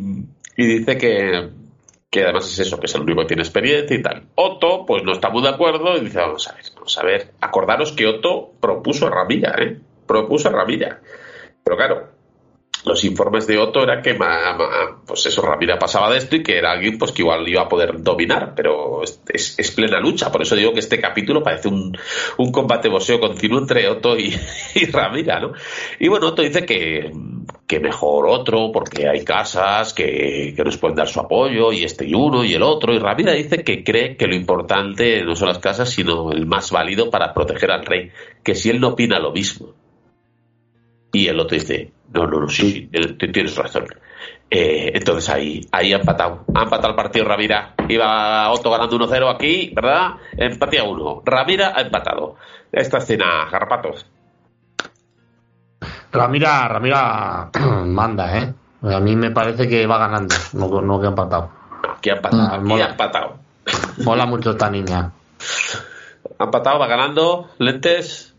[0.57, 1.51] y dice que,
[2.13, 4.25] que además es eso, que es el único que tiene experiencia y tal.
[4.35, 7.33] Otto, pues no está muy de acuerdo, y dice, vamos a ver, vamos a ver.
[7.41, 9.81] Acordaros que Otto propuso a Ramilla, ¿eh?
[10.07, 11.01] Propuso a Ramilla.
[11.65, 12.09] Pero claro,
[12.85, 16.43] los informes de Otto era que ma- ma- pues eso Ramira pasaba de esto y
[16.43, 20.01] que era alguien pues que igual iba a poder dominar pero es, es- es plena
[20.01, 20.33] lucha.
[20.33, 21.97] Por eso digo que este capítulo parece un,
[22.39, 24.35] un combate boxeo continuo entre Otto y,
[24.75, 25.53] y Ramira ¿no?
[26.01, 27.13] y bueno Otto dice que,
[27.69, 32.05] que mejor otro porque hay casas que, que nos pueden dar su apoyo y este
[32.07, 32.93] y uno y el otro.
[32.93, 36.71] Y Ramira dice que cree que lo importante no son las casas sino el más
[36.73, 38.11] válido para proteger al rey
[38.43, 39.75] que si él no opina lo mismo.
[41.15, 43.87] Y el otro dice, no, no, no, sí, sí, tienes razón.
[44.51, 46.45] Eh, entonces ahí, ahí ha empatado.
[46.55, 47.75] Ha empatado el partido Ramira.
[47.89, 50.17] Iba Otto ganando 1-0 aquí, ¿verdad?
[50.37, 51.23] Empate a 1.
[51.25, 52.37] Ramira ha empatado.
[52.71, 54.07] Esta escena, Garpatos.
[56.13, 57.51] Ramira, Ramira
[57.87, 58.55] manda, ¿eh?
[58.83, 61.51] A mí me parece que va ganando, no, no que ha empatado.
[61.97, 62.43] Aquí ha empatado.
[62.43, 62.85] Mm, aquí mola.
[62.85, 63.39] ha empatado.
[64.05, 65.13] Mola mucho esta niña.
[66.39, 67.49] Ha empatado, va ganando.
[67.59, 68.32] Lentes.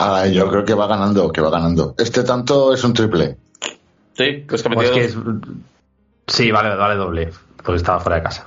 [0.00, 1.94] Ah, yo creo que va ganando, que va ganando.
[1.98, 3.36] Este tanto es un triple.
[4.14, 5.16] Sí, pues que Pues que es...
[6.26, 8.46] Sí, vale, vale doble, porque estaba fuera de casa.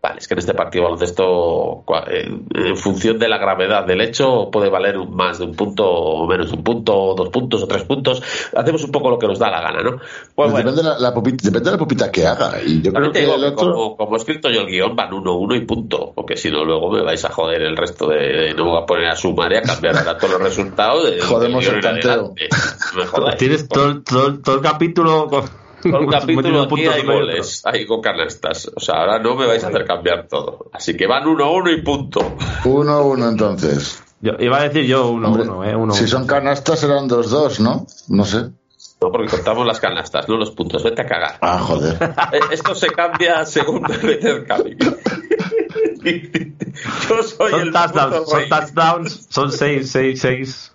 [0.00, 4.00] Vale, es que en este partido de baloncesto, eh, en función de la gravedad del
[4.00, 7.30] hecho, puede valer un- más de un punto o menos de un punto, o dos
[7.30, 8.22] puntos o tres puntos.
[8.54, 9.96] Hacemos un poco lo que nos da la gana, ¿no?
[9.96, 10.06] Pues
[10.36, 10.70] Pues bueno.
[10.70, 12.62] depende, de la, la pupita, depende de la pupita que haga.
[12.64, 13.72] Y yo creo que el otro.
[13.74, 16.12] como, como he escrito yo el guion, van uno, uno y punto.
[16.14, 18.18] Porque si no, luego me vais a joder el resto de.
[18.18, 21.10] de- no me voy a poner a sumar y a cambiar ahora todos los resultados.
[21.10, 22.10] De, Jodemos el tanteo.
[22.12, 22.48] adelante.
[22.96, 23.36] Me jodáis.
[23.36, 25.67] Tienes todo, el- todo, todo el capítulo con...
[25.82, 28.70] Todo el capítulo aquí hay uno goles, hay con canastas.
[28.74, 30.70] O sea, ahora no me vais a hacer cambiar todo.
[30.72, 32.36] Así que van uno, uno y punto.
[32.64, 34.02] Uno, uno entonces.
[34.20, 36.08] Yo, iba a decir yo 1-1, Hombre, uno, eh, uno, si uno.
[36.08, 37.86] son canastas serán 2-2, ¿no?
[38.08, 38.50] No sé.
[39.00, 40.82] No, porque contamos las canastas, no los puntos.
[40.82, 41.38] Vete a cagar.
[41.40, 41.96] Ah, joder.
[42.32, 44.76] Eh, Esto se cambia según el cambio.
[47.08, 50.72] Yo soy Son el touchdowns, son touchdowns, son 6, 6, 6.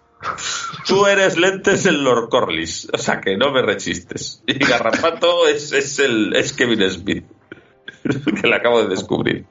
[0.88, 4.44] Tú eres lentes en Lord Corliss, o sea que no me rechistes.
[4.48, 7.26] Y Garrapato es, es, el, es Kevin Smith,
[8.42, 9.46] que le acabo de descubrir.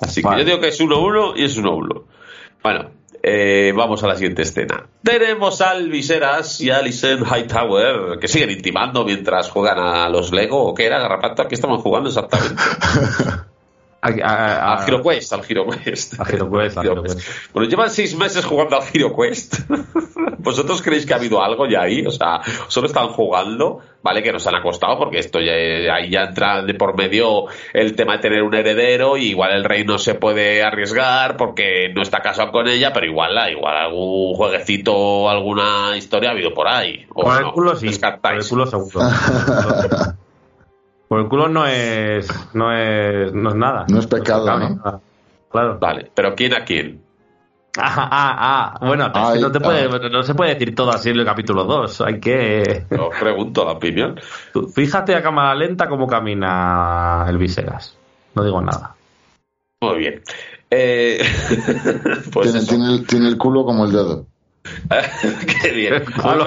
[0.00, 2.04] Así que yo digo que es 1-1 y es 1-1.
[2.62, 2.90] Bueno,
[3.22, 4.86] eh, vamos a la siguiente escena.
[5.02, 10.64] Tenemos al Viseras y a Alison Hightower que siguen intimando mientras juegan a los Lego.
[10.64, 11.42] ¿O qué era, Garrapato?
[11.42, 12.54] ¿A qué estaban jugando exactamente?
[14.00, 16.20] A, a, Al Hero Quest, al Hero Quest.
[16.20, 17.20] A Hero Quest, al Hero Quest.
[17.52, 19.60] Bueno, llevan seis meses jugando al Hero Quest.
[20.38, 22.06] ¿Vosotros creéis que ha habido algo ya ahí?
[22.06, 24.22] O sea, solo están jugando, ¿vale?
[24.22, 25.52] Que nos han acostado porque esto ya,
[25.94, 29.64] ahí ya entra de por medio el tema de tener un heredero y igual el
[29.64, 34.34] rey no se puede arriesgar porque no está casado con ella, pero igual, igual algún
[34.34, 37.04] jueguecito, alguna historia ha habido por ahí.
[37.14, 37.52] ¿O Por el no?
[37.52, 39.00] culo sí, por el culo seguro.
[41.08, 43.86] Por el culo no es, no es, no es nada.
[43.88, 45.02] No es pecado, ¿no?
[45.50, 45.78] Claro.
[45.80, 47.02] Vale, pero ¿quién a quién?
[47.80, 48.36] Ah, ah,
[48.80, 48.86] ah.
[48.86, 50.08] Bueno, es que Ay, no, te puede, ah.
[50.10, 52.00] no se puede decir todo así en el capítulo 2.
[52.00, 52.86] Hay que.
[52.90, 54.18] Os pregunto la opinión.
[54.74, 57.96] Fíjate a cámara lenta cómo camina el Viseras.
[58.34, 58.96] No digo nada.
[59.80, 60.22] Muy bien.
[60.70, 61.24] Eh,
[62.32, 64.26] pues tiene, tiene el, tiene el culo como el dedo.
[65.62, 65.94] Qué bien.
[65.94, 66.46] El culo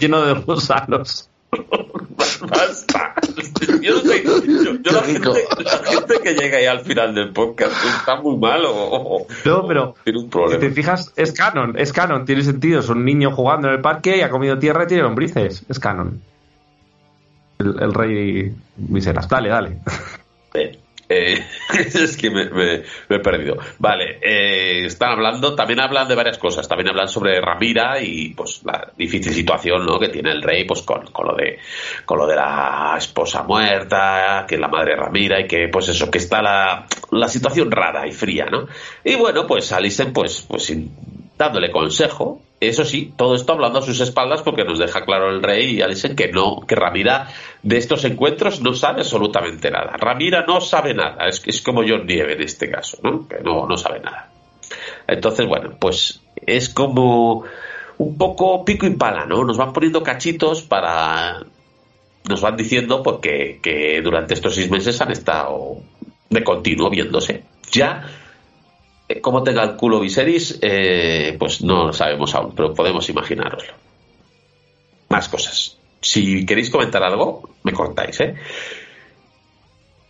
[0.00, 1.30] lleno de gusanos.
[2.48, 3.14] Basta.
[3.80, 4.22] Yo no sé.
[4.24, 5.28] Yo, yo la, gente,
[5.64, 9.66] la gente que llega ahí al final del podcast está muy mal o, o- No,
[9.66, 10.60] pero tiene un Si problema.
[10.60, 12.80] te fijas, es canon, es canon, tiene sentido.
[12.80, 15.64] Es un niño jugando en el parque y ha comido tierra y tiene lombrices.
[15.68, 16.20] Es canon.
[17.58, 19.28] El, el rey Viseras.
[19.28, 19.78] Dale, dale.
[21.12, 21.44] Eh,
[21.76, 23.56] es que me, he perdido.
[23.78, 26.68] Vale, eh, están hablando, también hablan de varias cosas.
[26.68, 29.98] También hablan sobre Ramira y pues la difícil situación ¿no?
[29.98, 31.58] que tiene el rey pues con, con lo de
[32.04, 36.08] con lo de la esposa muerta, que es la madre Ramira y que pues eso,
[36.08, 38.68] que está la, la situación rara y fría, ¿no?
[39.02, 40.72] Y bueno, pues Alison pues, pues
[41.36, 42.40] dándole consejo.
[42.60, 45.82] Eso sí, todo esto hablando a sus espaldas porque nos deja claro el rey y
[45.82, 47.28] Alison que no, que Ramira
[47.62, 49.96] de estos encuentros no sabe absolutamente nada.
[49.96, 53.26] Ramira no sabe nada, es, como John Nieve en este caso, ¿no?
[53.26, 54.30] Que no, no sabe nada.
[55.08, 57.44] Entonces, bueno, pues es como
[57.96, 59.42] un poco pico y pala, ¿no?
[59.42, 61.42] Nos van poniendo cachitos para...
[62.28, 65.78] Nos van diciendo porque que durante estos seis meses han estado
[66.28, 67.44] de continuo viéndose.
[67.72, 68.06] Ya
[69.20, 73.72] cómo tenga el culo Viserys, eh, pues no lo sabemos aún, pero podemos imaginároslo.
[75.08, 75.76] Más cosas.
[76.00, 78.36] Si queréis comentar algo, me contáis, ¿eh?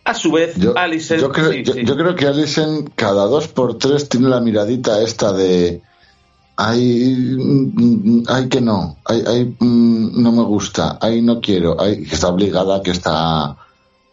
[0.03, 1.21] A su vez, Yo, Alicent...
[1.21, 1.83] yo creo, sí, yo, sí.
[1.83, 5.81] yo creo que Alison cada dos por tres tiene la miradita esta de
[6.57, 12.03] ay, mm, ay que no, ay, ay, mm, no me gusta, ay no quiero, ay
[12.03, 13.57] que está obligada, que está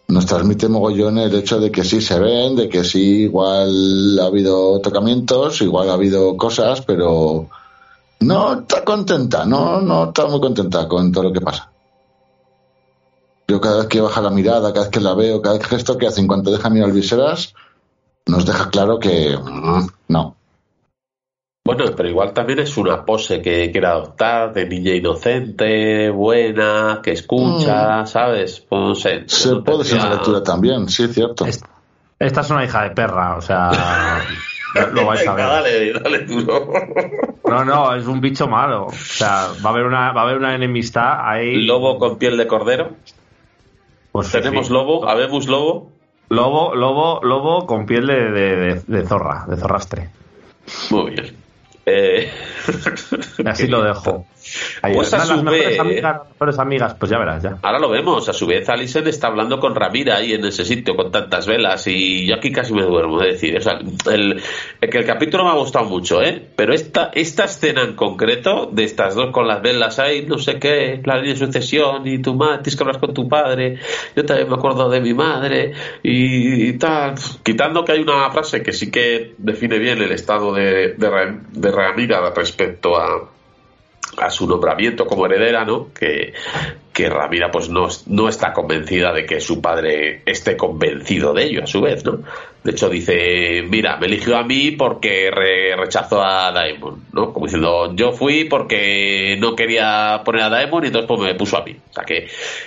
[0.09, 4.25] nos transmite mogollón el hecho de que sí se ven, de que sí igual ha
[4.25, 7.49] habido tocamientos, igual ha habido cosas, pero
[8.21, 11.71] no está contenta, no, no está muy contenta con todo lo que pasa.
[13.47, 16.07] Yo cada vez que baja la mirada, cada vez que la veo, cada gesto que
[16.07, 17.55] hace en cuanto deja mirar viseras,
[18.27, 20.38] nos deja claro que mm, no.
[21.69, 27.11] Bueno, pero igual también es una pose que quiere adoptar de niña inocente, buena, que
[27.13, 28.61] escucha, ¿sabes?
[28.67, 29.21] Pues no sé.
[29.21, 29.25] Mm.
[29.29, 31.45] Se no puede ser una lectura también, sí, es cierto.
[31.45, 31.63] Es-
[32.19, 33.71] Esta es una hija de perra, o sea.
[34.93, 35.47] lo vais a ver.
[35.47, 36.73] dale, dale duro.
[37.45, 38.87] No, no, es un bicho malo.
[38.87, 41.67] O sea, va a haber una, va a haber una enemistad ahí.
[41.67, 42.93] Lobo con piel de cordero.
[44.11, 44.73] Pues, Tenemos sí.
[44.73, 45.93] lobo, habemos lobo.
[46.31, 50.09] Lobo, lobo, lobo con piel de, de- de- de zorra, de zorrastre.
[50.91, 51.37] Muy bien.
[51.91, 52.31] Eh,
[53.47, 54.27] Así lo dejo.
[54.83, 57.59] Ahí, Pues a de su vez- amigas, las mejores amigas, pues ya verás, ya.
[57.63, 60.95] Ahora lo vemos, a su vez Alison está hablando con Ramira ahí en ese sitio
[60.97, 63.79] con tantas velas y yo aquí casi me duermo, es decir, o sea,
[64.13, 64.41] el,
[64.81, 66.43] el que el capítulo me ha gustado mucho, ¿eh?
[66.57, 70.59] Pero esta, esta escena en concreto, de estas dos con las velas ahí, no sé
[70.59, 73.79] qué, la línea de sucesión y tu madre, tienes que hablar con tu padre,
[74.17, 78.63] yo también me acuerdo de mi madre y, y tal, quitando que hay una frase
[78.63, 83.29] que sí que define bien el estado de, de, de Ramira respecto a
[84.17, 85.89] a su nombramiento como heredera, ¿no?
[85.93, 86.33] Que,
[86.93, 91.63] que Ramira pues no, no está convencida de que su padre esté convencido de ello
[91.63, 92.21] a su vez, ¿no?
[92.65, 97.33] De hecho dice, mira, me eligió a mí porque re- rechazó a Daemon, ¿no?
[97.33, 101.57] Como diciendo, yo fui porque no quería poner a Daemon y entonces pues me puso
[101.57, 101.77] a mí.
[101.91, 102.27] O sea que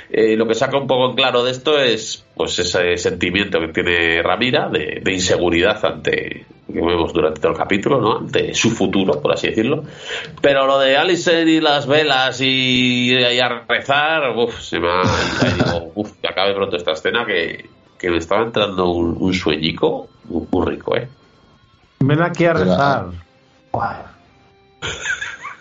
[0.10, 3.68] eh, lo que saca un poco en claro de esto es pues ese sentimiento que
[3.68, 8.20] tiene Ramira de, de inseguridad ante que vemos durante todo el capítulo, ¿no?
[8.20, 9.84] De su futuro, por así decirlo.
[10.42, 15.02] Pero lo de Alison y las velas y, y a rezar, uff, se me ha.
[15.56, 20.10] digo, uff, que acabe pronto esta escena que, que me estaba entrando un, un sueñico
[20.26, 21.08] muy, rico, ¿eh?
[22.00, 23.06] Ven aquí a rezar.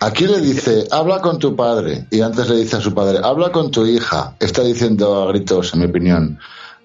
[0.02, 2.06] Aquí le dice, habla con tu padre.
[2.10, 4.34] Y antes le dice a su padre, habla con tu hija.
[4.40, 6.38] Está diciendo a gritos, en mi opinión.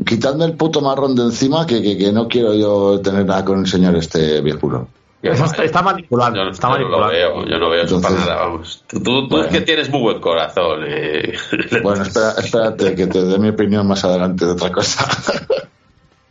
[0.04, 3.60] Quitadme el puto marrón de encima que, que, que no quiero yo tener nada con
[3.60, 4.88] el señor este viejuno.
[5.22, 6.44] Eso está, está manipulando.
[6.44, 8.84] Yo, está yo no veo, yo no veo eso para nada, vamos.
[8.88, 9.50] Tú, tú- tú es Bueno.
[9.50, 11.34] que tienes muy buen corazón, eh.
[11.82, 15.08] Bueno, espera, espérate que te dé mi opinión más adelante de otra cosa.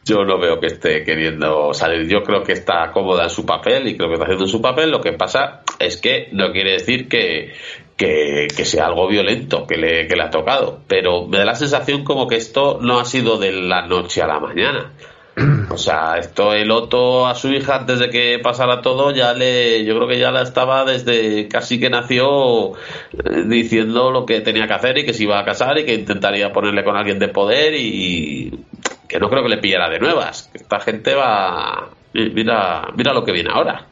[0.05, 2.07] Yo no veo que esté queriendo salir.
[2.07, 4.91] Yo creo que está cómoda en su papel y creo que está haciendo su papel.
[4.91, 7.55] Lo que pasa es que no quiere decir que,
[7.97, 10.81] que, que sea algo violento que le, que le ha tocado.
[10.89, 14.27] Pero me da la sensación como que esto no ha sido de la noche a
[14.27, 14.93] la mañana.
[15.71, 19.85] O sea, esto el Otto a su hija antes de que pasara todo ya le,
[19.85, 24.69] yo creo que ya la estaba desde casi que nació eh, diciendo lo que tenía
[24.69, 27.29] que hacer y que se iba a casar y que intentaría ponerle con alguien de
[27.29, 28.61] poder y
[29.09, 30.51] que no creo que le pillara de nuevas.
[30.55, 33.87] Esta gente va, mira, mira lo que viene ahora.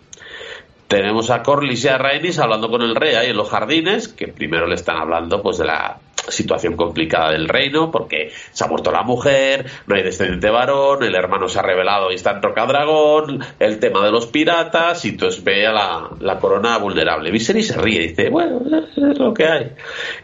[0.93, 4.29] Tenemos a Corlys y a Rhaenys hablando con el rey ahí en los jardines, que
[4.29, 8.93] primero le están hablando pues de la situación complicada del reino, porque se ha muerto
[8.93, 13.43] la mujer, no hay descendiente varón, el hermano se ha revelado y está en Rocadragón,
[13.59, 17.31] el tema de los piratas, y entonces ve a la, la corona vulnerable.
[17.31, 19.73] Viserys se ríe y dice, bueno, es lo que hay.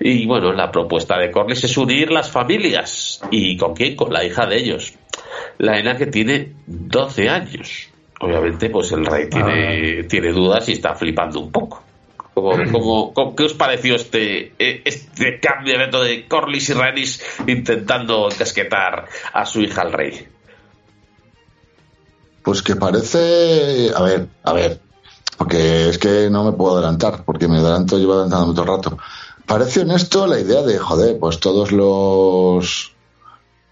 [0.01, 3.23] Y bueno, la propuesta de Corlys es unir las familias.
[3.31, 3.97] ¿Y con quién?
[3.97, 4.93] Con la hija de ellos.
[5.57, 7.89] La nena que tiene 12 años.
[8.21, 11.83] Obviamente, pues el rey tiene, tiene dudas y está flipando un poco.
[12.35, 18.29] ¿Cómo, cómo- cómo- qué os pareció este, eh, este cambio de Corlys y Rhaenys intentando
[18.37, 20.27] casquetar a su hija al rey?
[22.43, 23.91] Pues que parece.
[23.95, 24.81] A ver, a ver.
[25.37, 28.99] Porque es que no me puedo adelantar, porque me adelanto, llevo adelantando el rato.
[29.47, 32.93] Parece honesto la idea de, joder, pues todos los.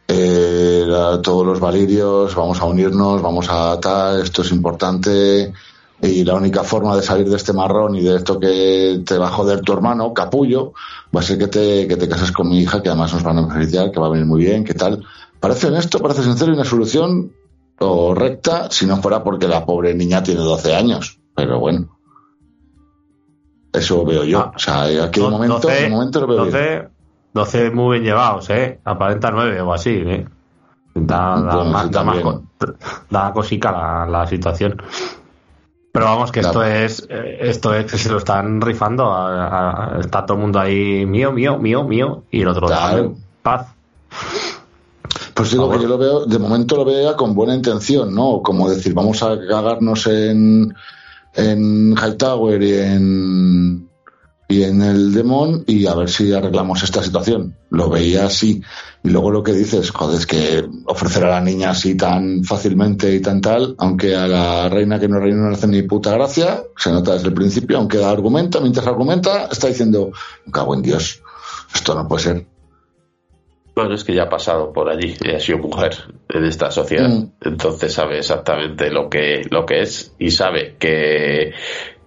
[0.09, 5.53] Eh, la- todos los valirios, vamos a unirnos, vamos a tal, esto es importante.
[6.03, 9.29] Y la única forma de salir de este marrón y de esto que te va
[9.29, 10.73] a joder tu hermano, capullo,
[11.15, 13.39] va a ser que te, que te cases con mi hija, que además nos van
[13.39, 15.03] a beneficiar, que va a venir muy bien, que tal.
[15.41, 17.33] Parece honesto, parece sincero y una solución
[17.79, 21.19] o recta si no fuera porque la pobre niña tiene 12 años.
[21.35, 21.99] Pero bueno.
[23.73, 24.39] Eso veo yo.
[24.41, 26.53] Ah, o sea, aquí de momento, 12, momento lo veo bien.
[27.37, 28.81] 12, 12 muy bien llevados, ¿eh?
[28.85, 30.27] Aparenta 9 o así, ¿eh?
[30.95, 32.17] Da, da, más, da, más
[33.11, 34.81] da cosica la, la situación.
[35.93, 36.63] Pero vamos, que Claro.
[36.63, 37.07] esto es
[37.41, 39.05] esto es que se lo están rifando.
[39.13, 43.15] a- a- está todo el mundo ahí, mío, mío, mío, mío, y el otro, Claro.
[43.43, 43.69] paz.
[45.35, 48.41] Pues digo que yo lo veo, de momento lo veo ya con buena intención, ¿no?
[48.43, 50.75] Como decir, vamos a cagarnos en,
[51.35, 53.86] en Hightower y en,
[54.49, 57.57] y en el Demon y a ver si arreglamos esta situación.
[57.71, 58.63] Lo veía así.
[59.03, 63.13] Y luego lo que dices, joder, es que ofrecer a la niña así tan fácilmente
[63.15, 66.13] y tan tal, aunque a la reina que no reina no le hace ni puta
[66.13, 70.13] gracia, se nota desde el principio, aunque da argumenta, mientras argumenta, está diciendo,
[70.53, 71.23] cago en Dios,
[71.75, 72.47] esto no puede ser.
[73.75, 75.97] Bueno, es que ya ha pasado por allí, y ha sido mujer
[76.31, 77.33] en esta sociedad, Mm.
[77.43, 81.53] entonces sabe exactamente lo que, lo que es y sabe que,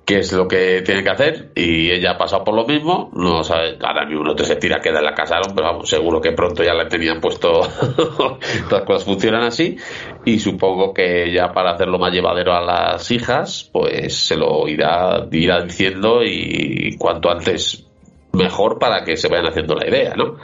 [0.09, 3.43] qué es lo que tiene que hacer y ella ha pasado por lo mismo, no
[3.43, 6.31] sabe, ahora mismo no te se tira queda en la casaron, pero vamos, seguro que
[6.31, 7.61] pronto ya la tenían puesto,
[8.71, 9.77] las cosas funcionan así
[10.25, 15.27] y supongo que ya para hacerlo más llevadero a las hijas, pues se lo irá,
[15.31, 17.85] irá diciendo y cuanto antes
[18.33, 20.37] mejor para que se vayan haciendo la idea, ¿no?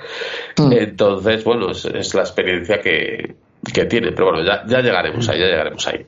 [0.64, 0.74] Mm.
[0.74, 3.34] Entonces, bueno, es, es la experiencia que,
[3.74, 6.06] que tiene, pero bueno, ya, ya llegaremos ahí, ya llegaremos ahí.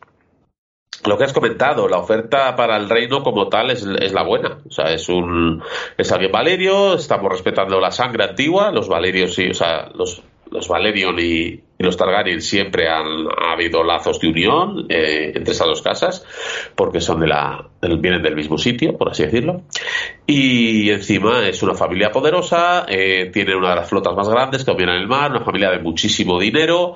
[1.05, 4.59] Lo que has comentado, la oferta para el reino como tal es, es la buena.
[4.67, 5.63] O sea, es un
[5.97, 10.67] es alguien Valerio, estamos respetando la sangre antigua, los Valerios sí, o sea, los, los
[10.67, 15.81] Valerion y, los Targaryen siempre han ha habido lazos de unión eh, entre esas dos
[15.83, 16.25] casas,
[16.75, 19.61] porque son de la, vienen del mismo sitio, por así decirlo.
[20.25, 24.71] Y encima es una familia poderosa, eh, tiene una de las flotas más grandes que
[24.71, 26.95] dominan el mar, una familia de muchísimo dinero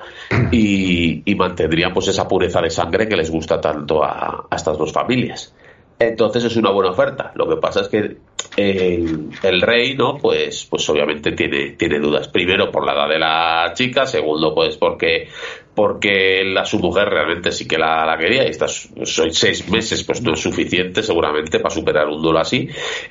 [0.50, 4.76] y, y mantendrían pues esa pureza de sangre que les gusta tanto a, a estas
[4.76, 5.54] dos familias.
[5.98, 7.32] Entonces es una buena oferta.
[7.34, 8.16] Lo que pasa es que
[8.56, 10.16] el, el rey, ¿no?
[10.16, 12.28] Pues, pues obviamente tiene, tiene dudas.
[12.28, 15.28] Primero por la edad de la chica, segundo, pues porque,
[15.74, 18.44] porque la, su mujer realmente sí que la, la quería.
[18.44, 22.68] Y estas son seis meses, pues no es suficiente seguramente para superar un duelo así.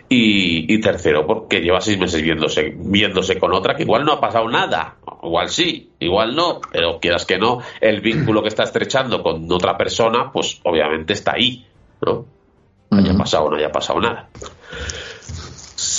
[0.09, 4.21] Y, y tercero, porque lleva seis meses viéndose, viéndose con otra que igual no ha
[4.21, 4.97] pasado nada.
[5.23, 9.77] igual sí, igual no, pero quieras que no, el vínculo que está estrechando con otra
[9.77, 11.65] persona, pues obviamente está ahí,
[12.05, 12.25] ¿no?
[12.91, 14.29] Haya pasado no haya pasado nada.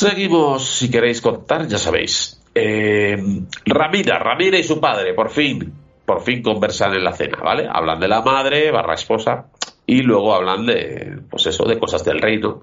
[0.03, 2.43] Seguimos, si queréis contar, ya sabéis.
[2.57, 3.17] Eh,
[3.65, 5.73] Ramira, Ramira y su padre, por fin,
[6.05, 7.69] por fin conversan en la cena, ¿vale?
[7.73, 9.47] Hablan de la madre, barra esposa,
[9.87, 12.63] y luego hablan de, pues eso, de cosas del reino.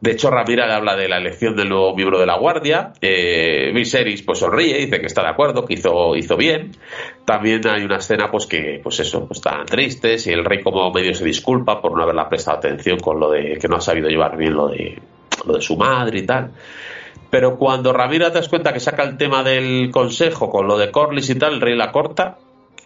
[0.00, 2.94] De hecho, Ramira le habla de la elección del nuevo miembro de la guardia.
[3.02, 6.70] Eh, Viserys, pues sonríe, dice que está de acuerdo, que hizo, hizo bien.
[7.26, 10.90] También hay una escena, pues que, pues eso, pues, están tristes y el rey como
[10.90, 14.08] medio se disculpa por no haberla prestado atención con lo de que no ha sabido
[14.08, 14.96] llevar bien lo de,
[15.46, 16.52] lo de su madre y tal.
[17.30, 20.90] Pero cuando Ramira te das cuenta que saca el tema del consejo con lo de
[20.90, 22.38] Corlys y tal, el rey la corta,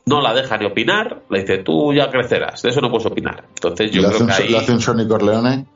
[0.06, 3.44] no la deja ni opinar, le dice, tú ya crecerás, de eso no puedes opinar.
[3.54, 5.66] Entonces yo creo que ahí le hace un Sony Corleone.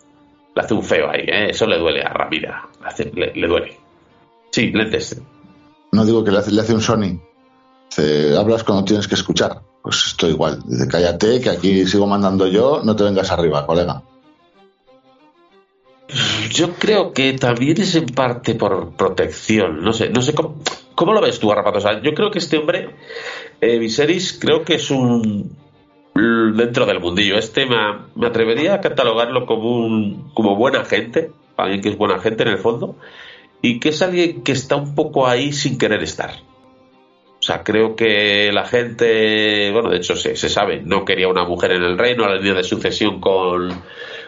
[0.55, 1.51] le hace un feo ahí, ¿eh?
[1.51, 3.77] eso le duele a Ramira, le, hace- le- le duele.
[4.51, 5.21] Sí, lentes.
[5.93, 7.21] No digo que le hace, le hace un Sony.
[7.89, 9.61] Dice, hablas cuando tienes que escuchar.
[9.83, 10.61] Pues esto igual.
[10.67, 14.03] Dice, cállate, que aquí sigo mandando yo, no te vengas arriba, colega.
[16.51, 19.83] Yo creo que también es en parte por protección.
[19.83, 20.57] No sé, no sé cómo,
[20.95, 22.01] cómo lo ves tú, Garrapato.
[22.03, 22.91] Yo creo que este hombre,
[23.61, 25.57] eh, Viserys, creo que es un
[26.15, 27.37] dentro del mundillo.
[27.39, 27.77] Este me,
[28.15, 32.51] me atrevería a catalogarlo como un como buena gente, alguien que es buena gente en
[32.51, 32.97] el fondo,
[33.63, 36.31] y que es alguien que está un poco ahí sin querer estar.
[37.39, 41.45] O sea, creo que la gente, bueno, de hecho se, se sabe, no quería una
[41.45, 43.71] mujer en el reino, la línea de sucesión con,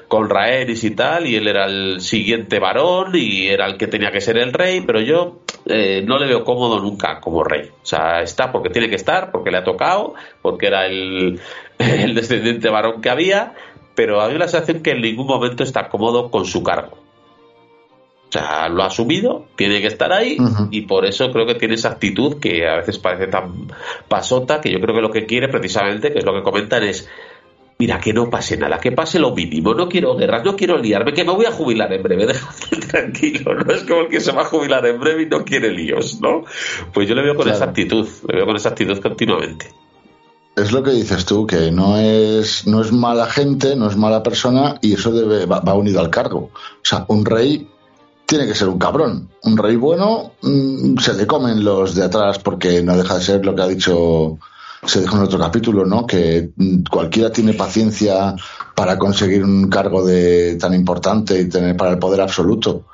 [0.09, 4.11] con Rhaenys y tal, y él era el siguiente varón y era el que tenía
[4.11, 7.68] que ser el rey, pero yo eh, no le veo cómodo nunca como rey.
[7.82, 11.38] O sea, está porque tiene que estar, porque le ha tocado, porque era el,
[11.78, 13.54] el descendiente varón que había,
[13.94, 16.96] pero mí la sensación que en ningún momento está cómodo con su cargo.
[18.28, 20.36] O sea, lo ha asumido, tiene que estar ahí
[20.70, 23.68] y por eso creo que tiene esa actitud que a veces parece tan
[24.06, 27.09] pasota que yo creo que lo que quiere precisamente, que es lo que comentan, es
[27.79, 31.12] mira, que no pase nada, que pase lo mínimo, no quiero guerras, no quiero liarme,
[31.12, 34.33] que me voy a jubilar en breve, déjame tranquilo, no es como el que se
[34.33, 36.45] va a jubilar en breve y no quiere líos, ¿no?
[36.93, 37.57] Pues yo le veo con Claro.
[37.57, 39.72] esa actitud, le veo con esa actitud continuamente.
[40.57, 44.24] Es lo que dices tú, que no es, no es mala gente, no es mala
[44.24, 46.51] persona y eso debe, va, va unido al cargo.
[46.53, 47.68] O sea, un rey
[48.26, 49.29] tiene que ser un cabrón.
[49.45, 53.47] Un rey bueno mm, se le comen los de atrás porque no deja de ser
[53.47, 54.39] lo que ha dicho,
[54.85, 56.07] se dijo en otro capítulo, ¿no?
[56.07, 58.35] Que mm, cualquiera tiene paciencia
[58.74, 62.85] para conseguir un cargo de tan importante y tener para el poder absoluto.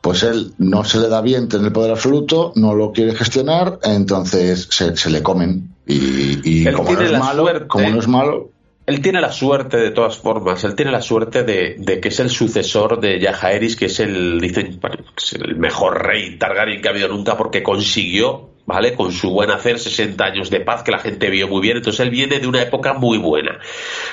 [0.00, 3.78] Pues él no se le da bien tener el poder absoluto, no lo quiere gestionar,
[3.82, 5.74] entonces se, se le comen.
[5.86, 8.50] Y, y como no es malo, suerte- como no es malo,
[8.86, 12.20] Él tiene la suerte, de todas formas, él tiene la suerte de, de que es
[12.20, 14.78] el sucesor de Yajaeris, que es el, dicen,
[15.32, 18.94] el mejor rey Targaryen que ha habido nunca porque consiguió, ¿vale?
[18.94, 21.78] Con su buen hacer 60 años de paz que la gente vio muy bien.
[21.78, 23.58] Entonces él viene de una época muy buena.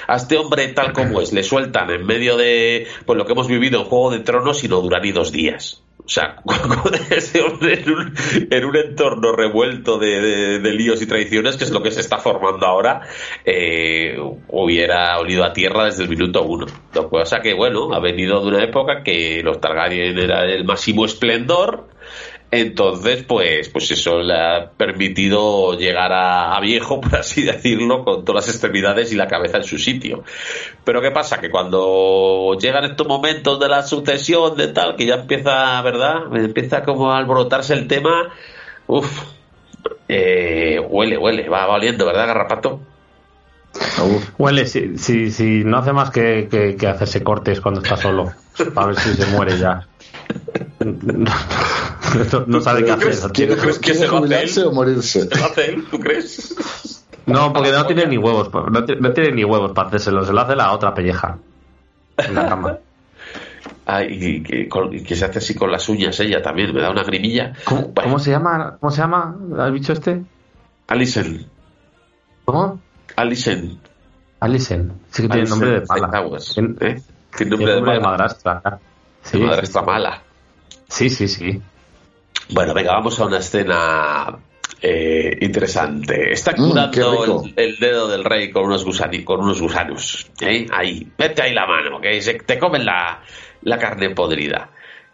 [0.07, 3.47] A este hombre, tal como es, le sueltan en medio de pues, lo que hemos
[3.47, 5.81] vivido en Juego de Tronos y no dura ni dos días.
[6.05, 8.13] O sea, con ese hombre en un,
[8.51, 12.17] en un entorno revuelto de, de- líos y traiciones, que es lo que se está
[12.17, 13.01] formando ahora,
[13.45, 14.17] eh,
[14.49, 16.65] hubiera olido a tierra desde el minuto uno.
[16.91, 21.05] Que pasa que, bueno, ha venido de una época que los Targaryen era el máximo
[21.05, 21.87] esplendor,
[22.61, 28.23] entonces, pues, pues eso le ha permitido llegar a, a viejo, por así decirlo, con
[28.25, 30.23] todas las extremidades y la cabeza en su sitio.
[30.83, 31.39] Pero ¿qué pasa?
[31.39, 36.35] Que cuando llegan estos momentos de la sucesión, de tal, que ya empieza, ¿verdad?
[36.35, 38.29] Empieza como a alborotarse el tema,
[38.87, 39.21] uff,
[40.07, 42.79] eh, huele, huele, va, va oliendo, ¿verdad, Garrapato?
[44.03, 47.97] uf, Huele, si, si, si no hace más que, que- que hacerse cortes cuando está
[47.97, 48.31] solo,
[48.75, 49.87] para ver si se muere ya.
[50.83, 53.31] No, no sabe qué ¿Tú hacer.
[53.31, 54.67] ¿quiere, crees que quiere se jubilarse él?
[54.67, 55.27] o morirse?
[55.27, 55.83] ¿Se lo hace él?
[55.89, 56.55] ¿Tú crees?
[57.25, 60.33] No, porque no tiene ni huevos, no, ti- no tiene ni huevos para hacérselo, se
[60.33, 61.37] lo hace la otra pelleja.
[62.17, 62.77] En la cama.
[63.85, 64.69] Ah, y, que,
[65.05, 67.53] que se hace así con las uñas ella también, me da una grimilla.
[67.65, 68.77] ¿Cómo, Bueno, cómo se llama?
[68.79, 70.21] ¿Cómo se llama el bicho este?
[70.87, 71.45] Alison,
[72.45, 72.79] ¿Cómo?
[73.15, 73.79] Alison.
[74.39, 74.93] Alison.
[75.09, 76.11] Sí que tiene nombre de mala.
[76.11, 76.75] Towers, Tiene- ¿eh?
[76.75, 77.01] Tiene
[77.37, 78.11] Tiene nombre de nombre de mala.
[78.17, 78.79] madrastra.
[79.23, 80.21] Sí, De madre sí, está mala.
[80.93, 81.61] Sí, sí, sí.
[82.49, 84.37] Bueno, venga, vamos a una escena
[84.81, 86.31] eh, interesante.
[86.33, 90.27] Está Mm, curando el, el dedo del rey con unos, gusani, con unos gusanos.
[90.41, 90.65] ¿eh?
[90.71, 93.21] Ahí, mete ahí la mano, que se- te comen la,
[93.61, 94.69] la carne podrida.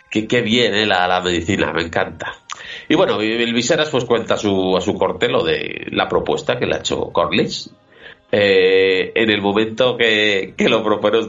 [0.10, 0.86] Que, qué bien, ¿eh?
[0.88, 2.34] la, la medicina, me encanta.
[2.88, 6.58] Y bueno, el Viseras pues cuenta a su, a su corte lo de la propuesta
[6.58, 7.70] que le ha hecho Corlys.
[8.32, 11.20] Eh, en el momento que, que lo propone,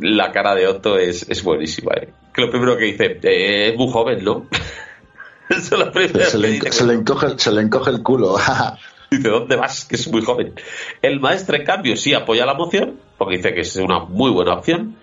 [0.00, 1.92] la cara de Otto es, es buenísima.
[1.94, 2.08] ¿eh?
[2.34, 4.46] Que lo primero que dice, eh, es muy joven, ¿no?
[5.48, 8.02] Eso es lo primero Se que le, dice se le encoge, se le encoge el
[8.02, 8.36] culo.
[9.10, 9.84] Dice, ¿dónde vas?
[9.84, 10.54] Que es muy joven.
[11.00, 14.54] El maestro, en cambio, sí apoya la moción, porque dice que es una muy buena
[14.54, 14.96] opción.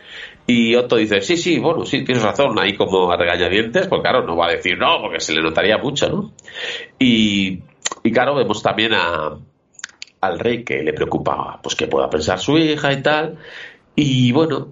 [0.46, 4.26] Y Otto dice, sí, sí, bueno, sí, tienes razón, ahí como a regañadientes, pues claro,
[4.26, 6.34] no va a decir no, porque se le notaría mucho, ¿no?
[7.00, 7.62] Y,
[8.04, 9.38] y claro, vemos también a,
[10.22, 13.38] al rey que le preocupa, pues que pueda pensar su hija y tal.
[13.96, 14.70] Y bueno,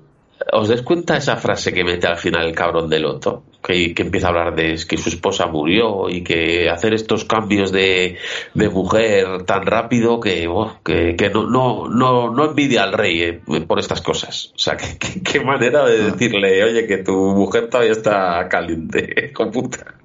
[0.53, 3.43] ¿os des cuenta esa frase que mete al final el cabrón del Otto?
[3.61, 7.71] Que, que empieza a hablar de que su esposa murió y que hacer estos cambios
[7.73, 8.17] de,
[8.53, 10.49] de mujer tan rápido que,
[10.85, 14.53] que, que no, no, no, no envidia al rey eh, por estas cosas.
[14.55, 19.31] O sea, que- que- qué manera de decirle, oye, que tu mujer todavía está caliente,
[19.35, 19.95] con puta.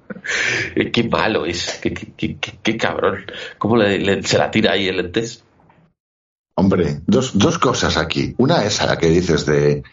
[0.75, 3.25] Eh, Qué malo es, qué, qué, qué- cabrón.
[3.57, 5.43] ¿Cómo le- le- se la tira ahí el entes?
[6.57, 8.33] Hombre, dos, dos cosas aquí.
[8.37, 9.83] Una es la que dices de,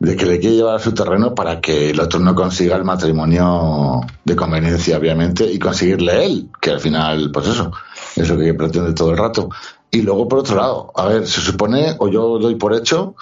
[0.00, 2.84] de que le quiere llevar a su terreno para que el otro no consiga el
[2.84, 7.70] matrimonio de conveniencia, obviamente, y conseguirle él, que al final, pues eso,
[8.16, 9.50] es lo que pretende todo el rato.
[9.90, 13.14] Y luego, por otro lado, a ver, se supone, o yo doy por hecho,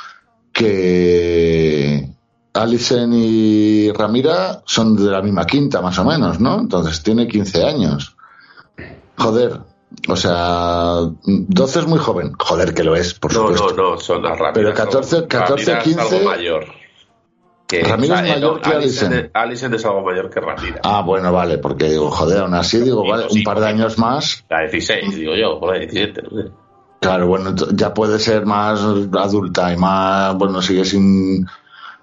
[0.52, 2.08] que
[2.52, 6.60] Alison y Ramira son de la misma quinta, más o menos, ¿no?
[6.60, 8.16] Entonces tiene 15 años.
[9.16, 9.62] Joder,
[10.08, 12.32] o sea, 12 es muy joven.
[12.38, 13.74] Joder, que lo es, por No, supuesto.
[13.76, 14.54] no, no, son las Ramírez.
[14.54, 16.16] Pero 14, son- 14, Ramírez es 15.
[16.16, 16.64] algo mayor.
[17.66, 19.30] Que, Ramírez es mayor que Alison.
[19.34, 19.74] Alison.
[19.74, 20.80] Es algo mayor que Ramírez.
[20.84, 24.44] Ah, bueno, vale, porque digo, joder, aún así digo, vale, un par de años más,
[24.48, 26.48] La 16, digo yo, por la 17, no sé.
[27.00, 31.46] claro, bueno, ya puede ser más adulta y más, bueno, sigue sin...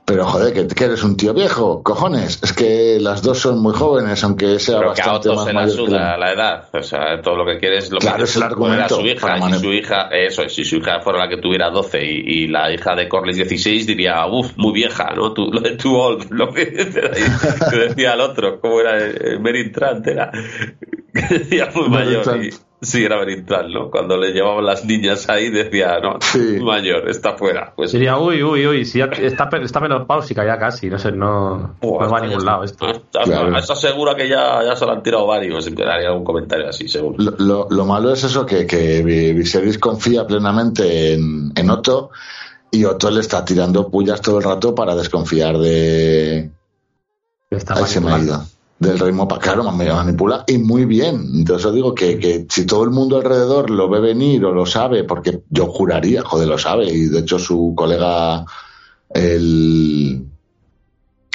[0.06, 2.40] Pero joder, que, que eres un tío viejo, cojones.
[2.44, 5.54] Es que las dos son muy jóvenes, aunque sea Pero que a bastante más se
[5.54, 6.70] la mayor que la edad.
[6.74, 9.38] O sea, todo lo que quiere es lo Claro, que es el argumento su hija.
[9.40, 12.44] Y si su hija, eso es, si su hija fuera la que tuviera 12 y,
[12.44, 15.34] y la hija de Corlys 16, diría, uff, muy vieja, ¿no?
[15.34, 19.00] Tú, lo de too old, lo que, decía el otro, ¿cómo era?
[19.00, 20.32] Eh, Merin Trant era.
[21.16, 22.44] Que decía muy mayor.
[22.44, 22.50] Y,
[22.82, 23.90] sí, era Merin Trant, ¿no?
[23.90, 26.60] Cuando le llevaban las niñas ahí, decía, no, Sí.
[26.62, 27.74] mayor, está fuera.
[27.76, 31.76] Pues, Sería, uy, uy, uy, si ya está, está menopáusica ya casi, no sé, no,
[31.82, 32.88] Buah, no va a ningún lado esto.
[32.90, 33.58] Está, Claro.
[33.58, 35.68] está segura que ya, ya se lo han tirado varios.
[35.68, 37.16] Haría algún comentario así, seguro.
[37.18, 42.12] Lo, lo- lo malo es eso, que, que Vi- Viserys confía plenamente en, en Otto
[42.72, 46.50] y Otto le está tirando pullas todo el rato para desconfiar de...
[47.50, 48.44] Está Ahí se me ha ido.
[48.78, 49.40] Del rey Mopa.
[49.40, 51.16] Claro, me manipula y muy bien.
[51.34, 54.66] Entonces os digo que, que si todo el mundo alrededor lo ve venir o lo
[54.66, 58.46] sabe, porque yo juraría, joder, lo sabe, y de hecho su colega,
[59.10, 60.26] el...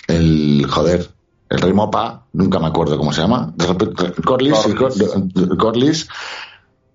[0.07, 1.09] el joder,
[1.49, 6.09] el rey Mopa, nunca me acuerdo cómo se llama, de repente, Corlys, sí, Cor- Corlys,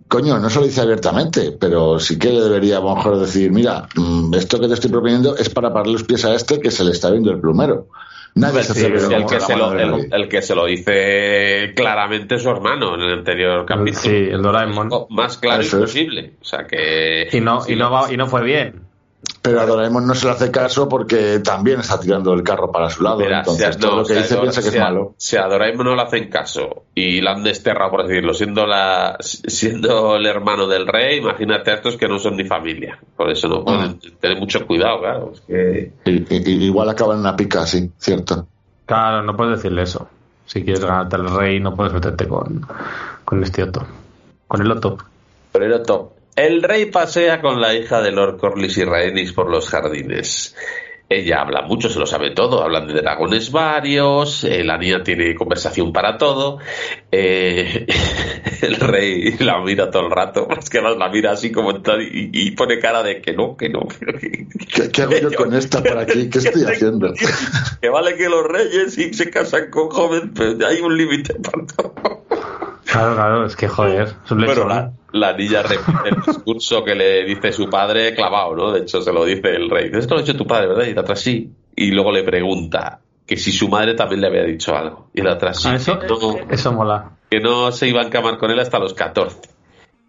[0.07, 3.87] coño, no se lo dice abiertamente, pero sí que debería a lo mejor decir, mira,
[3.95, 6.83] mm, esto que te estoy proponiendo es para pararle los pies a este que se
[6.83, 7.87] le está viendo el plumero.
[8.35, 12.49] Nadie se Sí, atreve el, que se lo, el, que se lo dice claramente su
[12.49, 13.93] hermano en el anterior capítulo.
[13.97, 14.89] Sí, el Doraemon.
[15.09, 15.95] Más claro Eso es.
[15.95, 16.33] imposible.
[16.41, 17.29] O sea que.
[17.31, 18.84] Y no, sí, y no va, y no fue bien.
[19.45, 22.89] Pero a Doraemon no se le hace caso porque también está tirando el carro para
[22.89, 23.19] su lado.
[23.19, 24.85] Mira, entonces, si a- todo no, lo que si dice piensa que si es a-
[24.85, 25.13] malo.
[25.17, 29.17] Si a Doraemon no le hacen caso y la han desterrado, por decirlo, siendo la
[29.19, 32.99] siendo el hermano del rey, imagínate a estos que no son ni familia.
[33.15, 35.31] Por eso no pueden tener mucho cuidado, claro.
[35.33, 35.91] Es que.
[36.05, 38.47] Y- igual acaba en una pica así, cierto.
[38.85, 40.07] Claro, no puedes decirle eso.
[40.47, 42.65] Si quieres ganarte al rey, no puedes meterte con,
[43.23, 43.85] con este Otto.
[44.47, 44.97] Con el Otto.
[45.51, 46.11] Pero top.
[46.35, 50.55] El rey pasea con la hija de Lord Corlys y Rhaenys por los jardines.
[51.07, 55.35] Ella habla mucho, se lo sabe todo, hablan de dragones varios, eh, la niña tiene
[55.35, 56.57] conversación para todo,
[57.11, 57.85] eh,
[58.63, 62.31] el rey la mira todo el rato, es que la mira así como tal y,
[62.33, 65.53] y pone cara de que no, que no, que, que- ¿Qué, qué hago yo con
[65.53, 66.27] esta por aquí?
[66.27, 67.13] ¿Qué estoy haciendo?
[67.79, 71.67] que vale que los reyes sí se casan con jóvenes, pero hay un límite para
[71.67, 72.25] todo.
[72.85, 74.13] Claro, claro, es que joder.
[74.29, 78.71] Bueno, la, la niña repite el discurso que le dice su padre clavado, ¿no?
[78.71, 79.89] De hecho, se lo dice el rey.
[79.93, 80.85] Esto lo ha hecho tu padre, ¿verdad?
[80.85, 81.51] Y la otra sí.
[81.75, 85.09] Y luego le pregunta que si su madre también le había dicho algo.
[85.13, 85.67] Y la otra sí.
[85.69, 87.11] Ah, eso, no, eso mola.
[87.29, 89.41] que no se iba a encamar con él hasta los 14.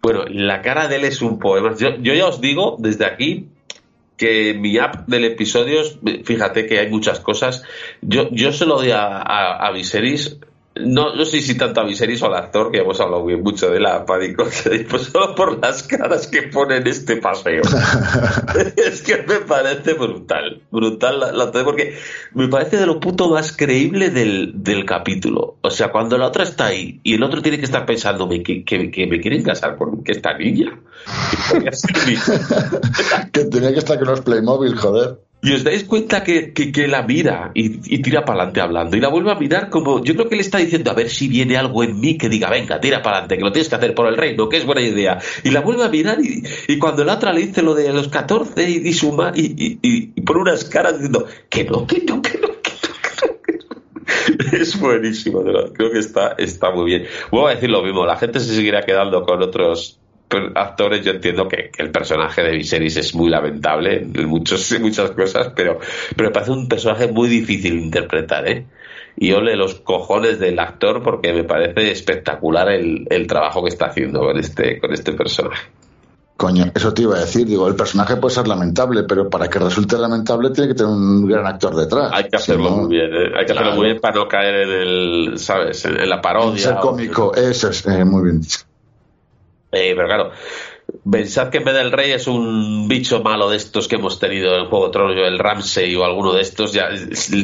[0.01, 1.73] Bueno, la cara de él es un poema.
[1.75, 3.49] Yo, yo ya os digo desde aquí
[4.17, 5.81] que mi app del episodio,
[6.23, 7.63] fíjate que hay muchas cosas.
[8.01, 10.37] Yo, yo se lo doy a, a, a Viserys.
[10.81, 13.69] No, no sé si tanto a Viserys o al actor, que hemos hablado bien mucho
[13.69, 14.45] de la pánico,
[14.89, 17.61] pues solo por las caras que pone en este paseo.
[18.75, 21.97] es que me parece brutal, brutal la, la- porque
[22.33, 25.57] me parece de lo puto más creíble del, del capítulo.
[25.61, 28.63] O sea, cuando la otra está ahí y el otro tiene que estar pensándome que,
[28.63, 30.79] que, que me quieren casar con que esta niña.
[31.61, 35.19] Que que tenía que estar con los Playmobil, joder.
[35.47, 38.97] Y os dais cuenta que, que, la mira y, y tira para adelante hablando.
[38.97, 40.03] Y la vuelve a mirar como.
[40.03, 42.49] Yo creo que le está diciendo a ver si viene algo en mí que diga,
[42.49, 44.81] venga, tira para adelante, que lo tienes que hacer por el reino, que es buena
[44.81, 45.19] idea.
[45.45, 48.09] Y la vuelve a mirar y, y cuando la otra le dice lo de los
[48.09, 52.37] 14 y, y suma y, y, pone unas caras diciendo, que no, que no, que
[52.39, 53.67] no, que no.
[54.51, 55.43] Es buenísimo.
[55.73, 57.05] Creo que está, está muy bien.
[57.31, 59.97] Vuelvo a decir lo mismo, la gente se seguirá quedando con otros
[60.55, 65.11] actores yo entiendo que, que, el personaje de Viserys es muy lamentable en muchos, muchas
[65.11, 65.79] cosas, pero,
[66.15, 68.65] pero me parece un personaje muy difícil de interpretar, ¿eh?
[69.19, 73.87] Y ole los cojones del actor porque me parece espectacular el, el trabajo que está
[73.87, 75.69] haciendo con este, con este personaje.
[76.37, 79.57] Coño, eso te iba a decir, digo, el personaje puede ser lamentable, pero para que
[79.57, 82.11] resulte lamentable tiene que tener un gran actor detrás.
[82.13, 83.31] Hay que hacerlo si no, muy bien, ¿eh?
[83.35, 83.61] hay que claro.
[83.61, 85.83] hacerlo muy bien para no caer en el, ¿sabes?
[85.85, 86.61] En, la parodia.
[86.61, 87.35] Ser cómico, o...
[87.35, 88.59] eso es eh, muy bien dicho.
[89.71, 90.31] Eh, pero claro,
[91.09, 94.57] pensad que en vez del rey es un bicho malo de estos que hemos tenido
[94.57, 96.89] en Juego de el Ramsey o alguno de estos, ya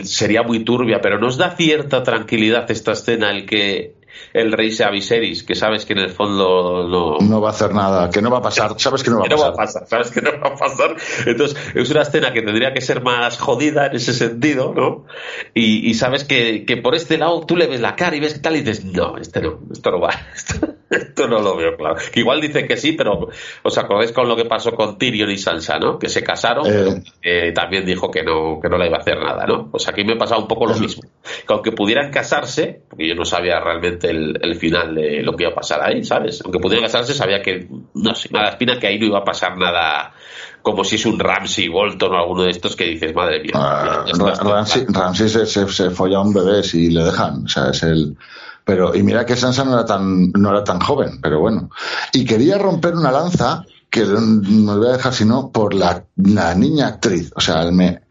[0.04, 3.96] sería muy turbia, pero nos da cierta tranquilidad esta escena el que
[4.34, 7.18] el rey sea Viserys, que sabes que en el fondo no...
[7.26, 9.30] No va a hacer nada, que no va a pasar, sabes que no va a
[9.30, 9.38] pasar.
[9.38, 10.96] No va a pasar sabes que no va a pasar.
[11.26, 15.06] Entonces, es una escena que tendría que ser más jodida en ese sentido, ¿no?
[15.54, 18.34] Y, y sabes que, que, por este lado tú le ves la cara y ves
[18.34, 21.76] que tal y dices, no, este no, esto no va, esto, esto no lo veo
[21.78, 21.96] claro.
[22.12, 23.30] Que igual dice que sí, pero
[23.64, 26.00] os acordáis con lo que pasó con Tyrion y Sansa, ¿no?
[26.00, 26.72] Que se casaron, eh...
[26.72, 29.70] pero eh, también dijo que no, que no le iba a hacer nada, ¿no?
[29.70, 31.04] Pues aquí me ha pasado un poco lo mismo.
[31.24, 35.44] Que aunque pudieran casarse, porque yo no sabía realmente el, el, final de lo que
[35.44, 36.42] iba a pasar ahí, ¿sabes?
[36.44, 39.58] Aunque pudiera casarse, sabía que, no sé, nada espina que ahí no iba a pasar
[39.58, 40.14] nada
[40.62, 43.52] como si es un Ramsey Bolton o alguno de estos que dices, madre mía.
[43.54, 47.70] Uh, Ramsey, Ramsey se, se, se, folla a un bebé si le dejan, o sea,
[47.70, 48.18] es el.
[48.66, 51.70] Pero, y mira que Sansa no era tan, no era tan joven, pero bueno.
[52.14, 56.56] Y quería romper una lanza, que no me voy a dejar sino por la, la
[56.56, 57.32] niña actriz.
[57.36, 58.03] O sea, me,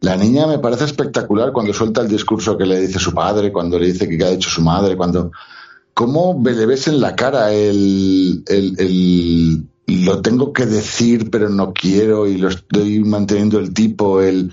[0.00, 3.78] la niña me parece espectacular cuando suelta el discurso que le dice su padre, cuando
[3.78, 5.30] le dice que ha hecho su madre, cuando
[5.92, 11.72] cómo le ves en la cara el, el, el, lo tengo que decir pero no
[11.74, 14.52] quiero y lo estoy manteniendo el tipo, el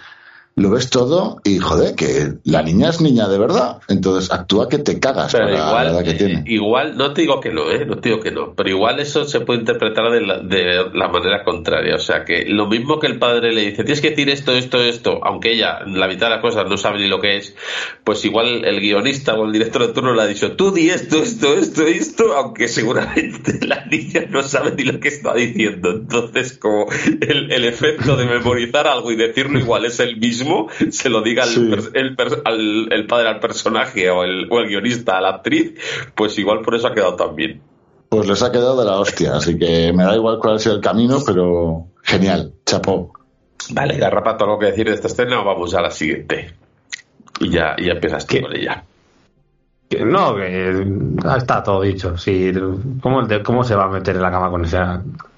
[0.58, 4.80] lo ves todo y joder, que la niña es niña de verdad, entonces actúa que
[4.80, 6.44] te cagas pero para igual, la edad que tiene.
[6.48, 7.86] Igual, no te digo que no, ¿eh?
[7.86, 11.10] no te digo que no, pero igual eso se puede interpretar de la, de la
[11.10, 14.30] manera contraria, o sea que lo mismo que el padre le dice, tienes que decir
[14.30, 17.38] esto, esto, esto, aunque ella la mitad de las cosas no sabe ni lo que
[17.38, 17.56] es,
[18.04, 21.22] pues igual el guionista o el director de turno le ha dicho, tú di esto,
[21.22, 26.58] esto, esto, esto, aunque seguramente la niña no sabe ni lo que está diciendo, entonces
[26.58, 26.88] como
[27.22, 30.47] el, el efecto de memorizar algo y decirlo igual es el mismo,
[30.92, 31.60] se lo diga Sí.
[31.60, 35.74] el, el, al- el padre al personaje o el, o el guionista a la actriz,
[36.16, 37.62] pues igual por eso ha quedado tan bien.
[38.10, 40.76] Pues les ha quedado de la hostia, así que me da igual cuál ha sido
[40.76, 43.12] el camino, pero genial, chapó.
[43.72, 46.54] Vale, Garrapato, ¿algo que decir de esta escena o vamos a la siguiente?
[47.42, 48.42] Y ya, y ya empiezas tú ¿Qué?
[48.44, 48.84] con ella.
[49.90, 50.86] Que no, que
[51.38, 52.18] está todo dicho.
[52.18, 52.52] Sí,
[53.02, 54.78] ¿cómo, ¿Cómo se va a meter en la cama con ese,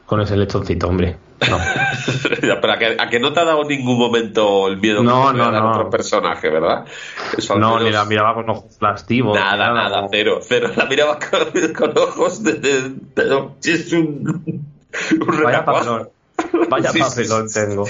[0.10, 1.16] con ese lechoncito, hombre?
[1.50, 1.58] No.
[2.42, 5.32] Pero a que, a que no te ha dado en ningún momento el miedo No,
[5.32, 5.70] que no, no.
[5.72, 6.86] otro personaje, ¿verdad?
[7.38, 9.38] Eso No, menos- ni la miraba con ojos lastivos.
[9.38, 10.72] Nada, nada, cero, cero.
[10.76, 12.82] La miraba con, con ojos de, de,
[13.16, 14.44] de- Es un,
[15.22, 16.10] un Vaya papelón.
[16.70, 17.60] Vaya Sí, sí, papelón sí.
[17.60, 17.86] tengo.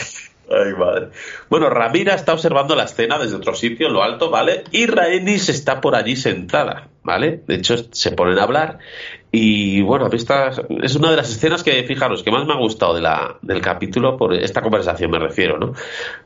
[0.52, 1.10] Ay, madre.
[1.50, 4.64] Bueno, Ramira está observando la escena desde otro sitio, en lo alto, ¿vale?
[4.72, 7.44] Y Rhaenys está por allí sentada, ¿vale?
[7.48, 8.80] De hecho, se ponen a hablar.
[9.32, 10.50] Y bueno, a esta
[10.82, 12.96] es una de las escenas que, fijaros, que más me ha gustado
[13.42, 15.74] del capítulo, por esta conversación me refiero, ¿no?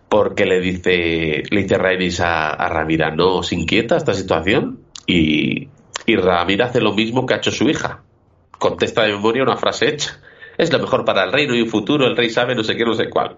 [0.07, 4.79] Porque le dice, le dice Rhaenys a, Ramira, ¿no os inquieta esta situación?
[5.05, 5.67] Y,
[6.05, 8.03] y Ramira hace lo mismo que ha hecho su hija.
[8.57, 10.21] Contesta de memoria una frase hecha.
[10.57, 12.85] Es lo mejor para el reino y un futuro, el rey sabe no sé qué,
[12.85, 13.37] no sé cuál.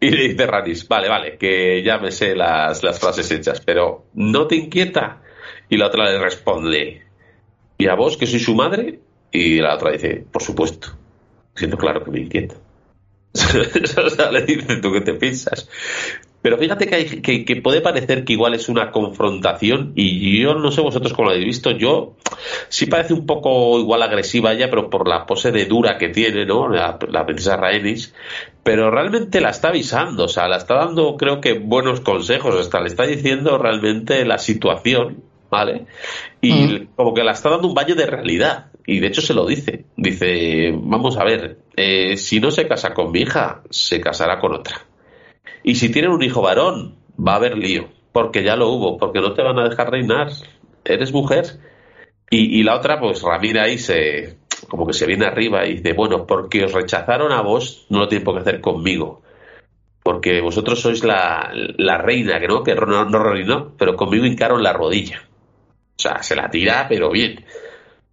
[0.00, 4.06] Y le dice Ranis, vale, vale, que ya me sé las, las frases hechas, pero
[4.14, 5.22] ¿no te inquieta?
[5.68, 7.09] Y la otra le responde,
[7.80, 9.00] ¿y a vos que soy su madre?
[9.32, 10.88] Y la otra dice, por supuesto,
[11.54, 12.56] siento claro que me inquieta.
[13.34, 15.68] o sea, le dice, ¿tú qué te piensas?
[16.42, 20.72] Pero fíjate que, hay, que, puede parecer que igual es una confrontación y yo no
[20.72, 22.16] sé vosotros cómo lo habéis visto, yo
[22.68, 26.46] sí parece un poco igual agresiva ella, pero por la pose de dura que tiene,
[26.46, 26.66] ¿no?
[26.68, 28.14] La, la princesa Rhaenys,
[28.62, 32.80] pero realmente la está avisando, o sea, la está dando creo que buenos consejos, hasta
[32.80, 35.84] le está diciendo realmente la situación, ¿vale?
[36.40, 36.88] Y mm.
[36.96, 38.72] como que la está dando un baño de realidad.
[38.86, 39.84] Y de hecho se lo dice.
[39.96, 44.54] Dice, vamos a ver, eh, si no se casa con mi hija, se casará con
[44.54, 44.86] otra.
[45.62, 49.20] Y si tienen un hijo varón, va a haber lío, porque ya lo hubo, porque
[49.20, 50.30] no te van a dejar reinar.
[50.84, 51.58] Eres mujer.
[52.30, 54.38] Y, y la otra, pues Ramira ahí se,
[54.68, 58.08] como que se viene arriba y dice, bueno, porque os rechazaron a vos, no lo
[58.08, 59.22] tienen por qué hacer conmigo.
[60.02, 64.62] porque vosotros sois la, la reina, que no, que no, no reinó, pero conmigo hincaron
[64.62, 65.22] la rodilla.
[66.00, 67.44] O sea, se la tira, pero bien.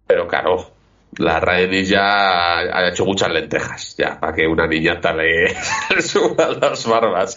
[0.06, 0.72] Pero claro,
[1.16, 5.54] la Rhaenys ya ha hecho muchas lentejas, ya, para que una niñata le,
[6.02, 7.34] suba las barbas.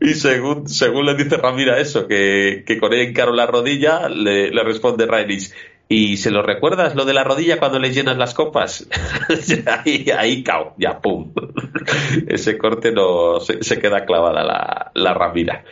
[0.00, 4.50] Y según, según le dice Ramira eso, que, que con ella encaro la rodilla, le,
[4.64, 5.54] responde Rhaenys,
[5.90, 8.88] ¿y se lo recuerdas lo de la rodilla cuando le llenas las copas?
[9.84, 11.34] ahí, ahí, cao, ya, pum.
[12.28, 15.64] Ese corte no, se, se queda clavada la, la Ramira.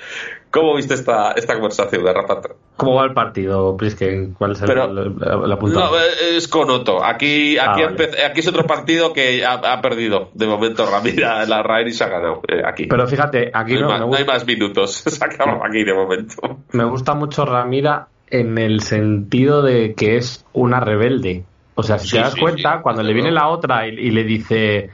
[0.51, 2.41] ¿Cómo viste esta, esta conversación de Rafa?
[2.77, 4.35] ¿Cómo va el partido, Prisken?
[4.35, 5.91] ¿Cuál es el, Pero- el- el apuntado?
[5.93, 7.05] No, eh, es con Otto.
[7.05, 8.25] Aquí, Ah, aquí, vale.
[8.25, 10.31] aquí es otro partido que ha, ha perdido.
[10.35, 12.43] De momento, Ramira, la Rhaenys ha ganado.
[12.49, 12.87] eh, aquí.
[12.87, 14.93] Pero fíjate, aquí no, hay no, más, me, no hay más minutos.
[15.07, 16.59] Se acaba aquí de momento.
[16.73, 21.45] me gusta mucho Ramira en el sentido de que es una rebelde.
[21.77, 23.91] O sea, si Sí, te das sí, cuenta, sí, cuando le viene la otra y,
[23.93, 24.91] y le dice,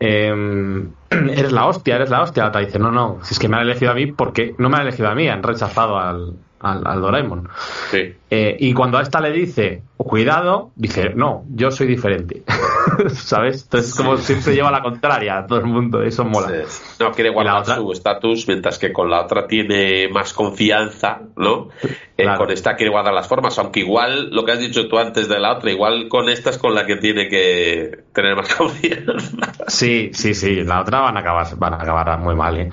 [0.00, 0.92] em,
[1.36, 3.56] eres la hostia, eres la hostia, la otra dice, no, no, si es que me
[3.56, 6.86] han elegido a mí porque no me han elegido a mí, han rechazado al, al,
[6.86, 7.48] al Doraemon.
[7.90, 8.14] Sí.
[8.30, 12.42] Eh, y cuando a esta le dice, cuidado, dice, no, yo soy diferente.
[13.14, 13.62] ¿Sabes?
[13.64, 16.48] Entonces, como siempre lleva la contraria a todo el mundo, eso mola.
[16.66, 16.82] Sí.
[17.00, 17.76] No quiere guardar otra?
[17.76, 21.68] su estatus, mientras que con la otra tiene más confianza, ¿no?
[21.82, 22.38] Eh, Claro.
[22.38, 25.40] Con esta quiere guardar las formas, aunque igual lo que has dicho tú antes de
[25.40, 29.52] la otra, igual con esta es con la que tiene que tener más confianza.
[29.66, 32.58] Sí, sí, sí, la otra van a acabar, van a acabar muy mal.
[32.58, 32.70] ¿eh?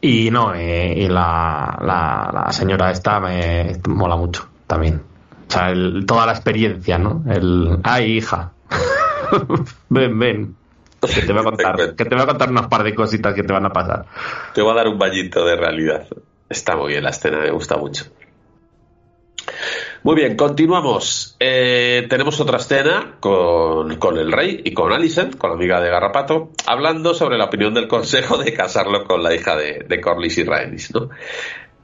[0.00, 5.02] Y no, eh, y la, la, la señora esta me mola mucho también.
[5.48, 7.22] O sea, el- toda la experiencia, ¿no?
[7.30, 8.52] El, ay, hija,
[9.88, 10.56] ven, ven,
[11.00, 13.42] que te voy a contar, que te voy a contar unas par de cositas que
[13.42, 14.06] te van a pasar.
[14.54, 16.06] Te voy a dar un bañito de realidad.
[16.48, 18.04] Está muy bien la escena, me gusta mucho.
[20.04, 21.34] Muy bien, continuamos.
[21.40, 25.88] Eh, tenemos otra escena con, con el rey y con Alicent, con la amiga de
[25.88, 30.36] Garrapato, hablando sobre la opinión del consejo de casarlo con la hija de, de Corlys
[30.36, 31.08] y Rhaenys, ¿no?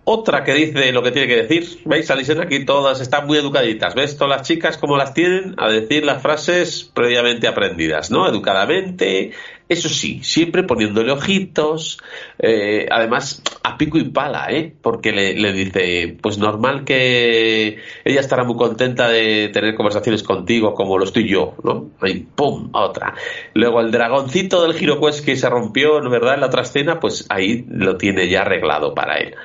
[0.05, 1.81] Otra que dice lo que tiene que decir.
[1.87, 2.41] ¿Veis, Alicent?
[2.41, 3.95] Aquí todas están muy educaditas.
[3.95, 4.19] ¿Ves?
[4.19, 8.29] Todas las chicas como las tienen a decir las frases previamente aprendidas, ¿no?
[8.29, 9.33] Educadamente.
[9.71, 12.01] Eso sí, siempre poniéndole ojitos.
[12.41, 14.75] eh, además, a pico y pala, ¿eh?
[14.83, 20.99] Porque le, dice, pues normal que ella estará muy contenta de tener conversaciones contigo como
[20.99, 21.91] lo estoy yo, ¿no?
[22.01, 23.15] Ahí, pum, otra.
[23.55, 26.35] Luego el dragoncito del GiroQuest que se rompió, ¿verdad?
[26.35, 29.37] En la otra escena, pues ahí lo tiene ya arreglado para él.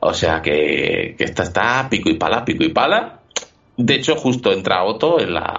[0.00, 3.20] O sea que, que esta está pico y pala, pico y pala.
[3.76, 5.54] De hecho, justo entra Otto en la,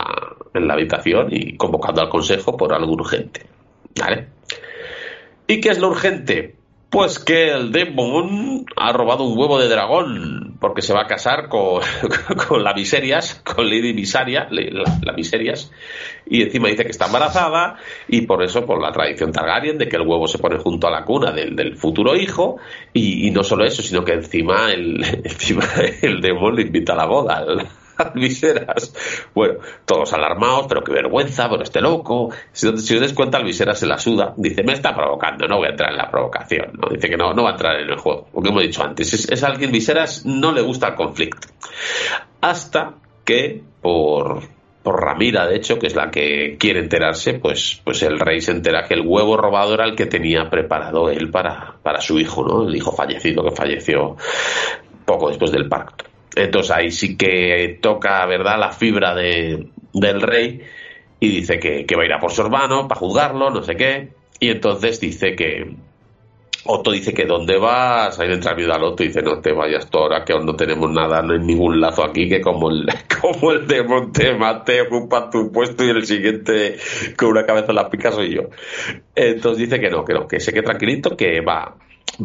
[0.55, 3.56] en la habitación y convocando al consejo por algo urgente.
[3.99, 4.27] ¿Vale?
[5.47, 6.55] ¿Y qué es lo urgente?
[6.89, 11.49] Pues que el Demon ha robado un huevo de dragón porque se va a casar
[11.49, 11.81] con,
[12.47, 15.71] con la Miserias, con Lady Misaria, la, Miserias,
[16.25, 17.77] y encima dice que está embarazada
[18.07, 20.91] y por eso, por la tradición Targaryen, de que el huevo se pone junto a
[20.91, 22.57] la cuna del, del futuro hijo,
[22.93, 25.65] y, y no solo eso, sino que encima el, encima
[26.01, 27.45] el Demon le invita a la boda
[27.97, 28.93] al, al Viseras.
[29.33, 32.29] Bueno, todos alarmados, pero qué vergüenza, pero este loco.
[32.51, 34.33] Si, si os des cuenta, el Viseras se la suda.
[34.37, 36.71] Dice, me está provocando, no voy a entrar en la provocación.
[36.73, 36.89] ¿no?
[36.89, 38.27] Dice que no, no va a entrar en el juego.
[38.31, 41.47] Porque hemos dicho antes, es, es alguien Viseras, no le gusta el conflicto.
[42.41, 42.95] Hasta
[43.25, 44.41] que, por,
[44.83, 48.51] por Ramira, de hecho, que es la que quiere enterarse, pues, pues el rey se
[48.51, 52.45] entera que el huevo robado era el que tenía preparado él para, para su hijo,
[52.45, 52.67] ¿no?
[52.67, 54.15] El hijo fallecido que falleció
[55.05, 56.05] poco después del pacto.
[56.37, 60.61] Entonces ahí sí que toca, ¿verdad?, la fibra de, del rey
[61.19, 63.75] y dice que, que va a ir a por su hermano para juzgarlo, no sé
[63.75, 64.09] qué.
[64.39, 65.75] Y entonces dice que.
[66.69, 68.19] Otto dice que ¿dónde vas?
[68.19, 70.53] Ahí entra viuda al Otto y dice no te vayas tú ahora que aún no
[70.53, 72.85] tenemos nada, no hay ningún lazo aquí que como el,
[73.21, 76.77] como el de Montemate ocupa tu puesto y el siguiente
[77.15, 78.49] con una cabeza en la pica soy yo.
[79.15, 81.73] Entonces dice que no, que no, que se quede tranquilito, que va,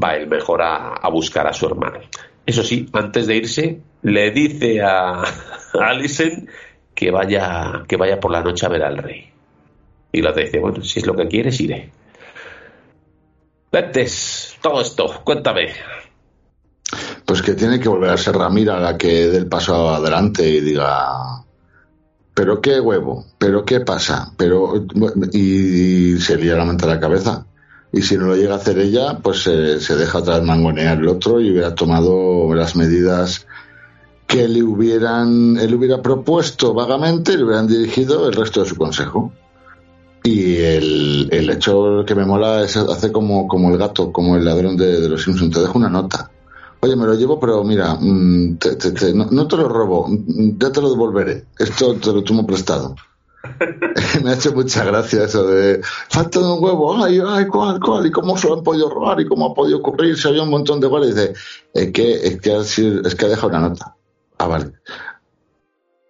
[0.03, 2.01] va él mejor a buscar a su hermano.
[2.45, 5.25] Eso sí, antes de irse, le dice a, a
[5.75, 6.49] Alicent
[6.95, 9.31] que vaya, que vaya por la noche a ver al rey.
[10.13, 11.91] Y la dice, bueno, si es lo que quieres, iré.
[13.71, 15.73] Ventes, todo esto, cuéntame.
[17.25, 20.61] Pues que tiene que volver a ser Ramira la que dé el paso adelante y
[20.61, 21.43] diga,
[22.35, 24.75] pero qué huevo, pero qué pasa, pero
[25.33, 27.47] y, y se lía la mente a la cabeza.
[27.93, 31.09] Y si no lo llega a hacer ella, pues eh, se deja vez mangonear el
[31.09, 33.47] otro y hubiera tomado las medidas
[34.33, 39.31] que le hubieran, él hubiera propuesto vagamente le hubieran dirigido el resto de su consejo.
[40.25, 44.45] Y el, el hecho que me mola es hace como, como el gato, como el
[44.47, 46.31] ladrón de, los Simpsons, te dejo una nota.
[46.81, 50.73] Oye, me lo llevo, pero mira, mm, te- te- no, te lo robo, mm, ya
[50.73, 51.45] te lo devolveré.
[51.59, 52.97] Esto te lo tomo prestado.
[54.25, 58.07] me ha hecho mucha gracia eso de falta de un huevo, ay, ay, cuál, cuál,
[58.07, 60.49] y cómo se lo han podido robar y cómo ha podido ocurrir, si había un
[60.51, 61.17] montón de goles.
[61.75, 63.95] Es que, es que ha dejado una nota.
[64.39, 64.73] Ah, vale.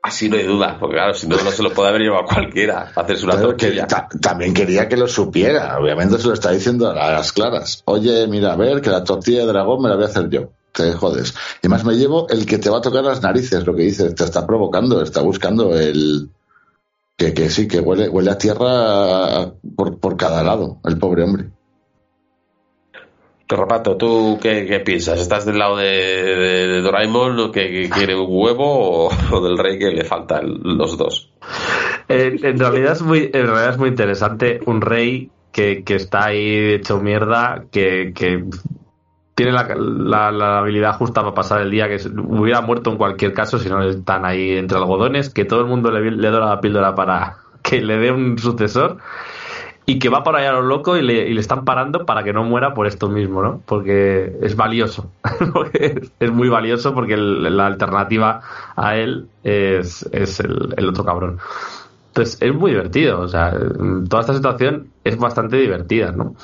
[0.04, 2.90] Así no hay duda, porque claro, si no, no se lo puede haber llevado cualquiera
[2.94, 3.86] a hacerse una Claro que tortilla.
[3.86, 7.82] ta- también quería que lo supiera, obviamente se lo está diciendo a las claras.
[7.84, 10.48] Oye, mira, a ver, que la tortilla de dragón me la voy a hacer yo.
[10.72, 11.34] Te jodes.
[11.62, 14.12] Y más me llevo el que te va a tocar las narices, lo que dices,
[14.14, 16.30] te está provocando, está buscando el...
[17.16, 21.50] Que, que sí, que huele, huele a tierra por, por cada lado, el pobre hombre.
[23.56, 25.20] Rapato, ¿tú qué, piensas?
[25.20, 29.90] ¿Estás del lado de, de- Doraemon que, que quiere un huevo o, del rey que
[29.90, 31.30] le faltan los dos?
[32.08, 36.74] En realidad es muy, en realidad es muy interesante un rey que, que está ahí
[36.74, 38.44] hecho mierda, que, que
[39.34, 41.96] tiene la, la- habilidad justa para pasar el día, que
[42.28, 45.90] hubiera muerto en cualquier caso si no están ahí entre algodones, que todo el mundo
[45.90, 48.98] le, le da la píldora para que le dé un sucesor
[49.84, 52.22] y que va por allá a lo loco y le, y le están parando para
[52.22, 53.62] que no muera por esto mismo, ¿no?
[53.66, 55.10] Porque es valioso.
[55.72, 58.40] Es, es muy valioso porque la alternativa
[58.76, 61.38] a él es, es el otro cabrón.
[62.08, 63.54] Entonces es muy divertido, o sea,
[64.08, 66.34] toda esta situación es bastante divertida, ¿no?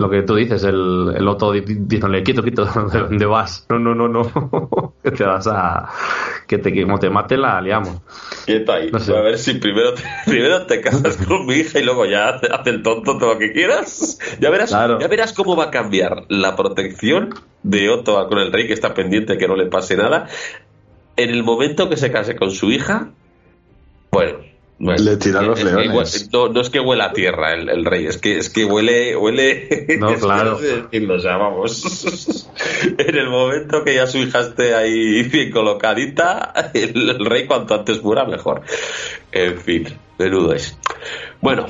[0.00, 3.66] Lo que tú dices, el, el otro di- diciéndole, quieto, quieto, ¿dónde, dónde vas?
[3.68, 5.90] No, no, no, no, que te vas a...
[6.46, 8.00] que te, como te mate la liamos.
[8.46, 8.90] Quieto ahí.
[8.90, 9.14] No sé.
[9.14, 12.46] A ver si primero te, primero te casas con mi hija y luego ya hace
[12.50, 14.18] hace el tonto todo lo que quieras.
[14.40, 14.98] Ya verás, Claro.
[14.98, 18.94] ya verás cómo va a cambiar la protección de Otto con el rey que está
[18.94, 20.28] pendiente que no le pase nada.
[21.16, 23.10] En el momento que se case con su hija,
[24.10, 24.38] bueno.
[24.80, 26.30] Bueno, Le tiran los leones.
[26.32, 29.14] no, no es que huela a tierra el, el rey, es que es que huele,
[29.14, 29.86] huele.
[30.00, 30.58] No, claro.
[30.58, 32.46] decirlo, o sea, vamos.
[32.98, 37.74] en el momento que ya su hija esté ahí bien colocadita, el, el rey cuanto
[37.74, 38.62] antes muera mejor.
[39.32, 39.86] En fin,
[40.18, 40.78] menudo es.
[41.42, 41.66] Bueno,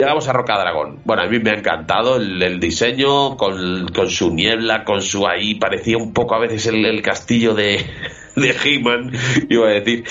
[0.00, 1.00] llegamos a Roca Dragón.
[1.04, 5.56] Bueno, a mí me ha encantado el, diseño, con, con su niebla, con su ahí,
[5.56, 7.84] parecía un poco a veces el, el castillo de,
[8.36, 9.12] de He-Man,
[9.48, 10.04] iba a decir.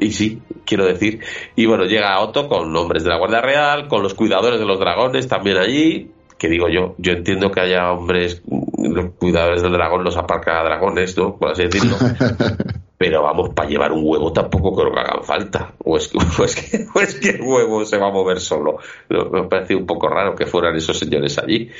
[0.00, 1.20] Y sí, quiero decir.
[1.54, 4.78] Y bueno, llega Otto con hombres de la Guardia Real, con los cuidadores de los
[4.78, 6.10] dragones también allí.
[6.36, 11.16] Que digo yo, yo entiendo que haya hombres, los cuidadores del dragón, los aparca dragones,
[11.16, 11.36] ¿no?
[11.36, 11.96] Por así decirlo.
[12.98, 15.74] Pero vamos, para llevar un huevo tampoco creo que hagan falta.
[15.84, 16.18] O es que,
[17.02, 18.78] es que, el huevo se va a mover solo.
[19.08, 21.70] Me parece un poco raro que fueran esos señores allí.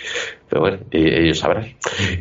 [0.49, 1.75] Pero bueno, ellos sabrán.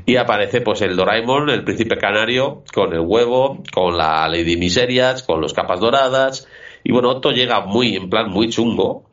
[0.06, 5.24] Y aparece pues el Doraemon, el príncipe canario, con el huevo, con la Lady Miserias,
[5.24, 6.48] con los capas doradas.
[6.84, 9.04] Y bueno, Otto llega muy, en plan, muy chungo.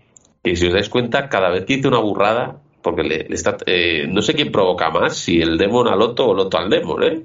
[0.44, 3.56] Y si os dais cuenta, cada vez que dice una burrada, porque le, le está,
[3.66, 6.68] eh, no sé quién provoca más, si el demon al Otto o el Otto al
[6.68, 7.22] demon, ¿eh?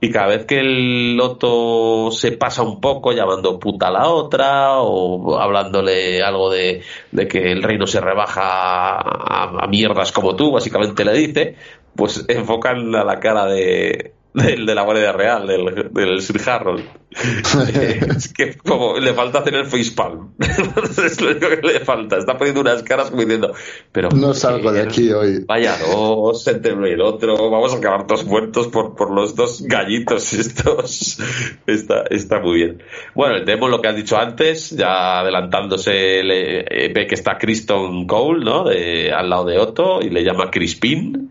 [0.00, 4.80] Y cada vez que el Otto se pasa un poco llamando puta a la otra
[4.80, 6.82] o hablándole algo de,
[7.12, 11.56] de que el reino se rebaja a, a mierdas como tú, básicamente le dice,
[11.94, 16.84] pues enfocan a la cara de, del de la Guardia Real, del, del Sir Harold.
[18.16, 20.34] es que como le falta hacer el facepalm.
[20.38, 22.18] es lo único que le falta.
[22.18, 23.54] Está poniendo unas caras como diciendo,
[23.90, 25.44] pero No salgo de aquí hoy.
[25.46, 29.34] Vaya dos, entre uno y el otro, vamos a acabar todos muertos por, por los
[29.34, 31.18] dos gallitos estos.
[31.66, 32.82] Está, está muy bien.
[33.14, 38.06] Bueno, demo, lo que has dicho antes, ya adelantándose, le- eh, ve que está Kristen
[38.06, 38.64] Cole, ¿no?
[38.64, 41.30] De, al lado de Otto, y le llama Crispin.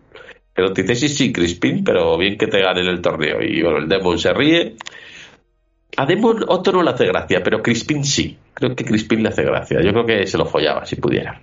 [0.56, 3.42] Pero te dice, sí, sí, Crispin, pero bien que te gane en el torneo.
[3.42, 4.74] Y bueno, el Demon se ríe.
[5.98, 8.38] A Demon Otto no le hace gracia, pero Crispin sí.
[8.54, 9.82] Creo que Crispin le hace gracia.
[9.82, 11.38] Yo creo que se lo follaba si pudiera.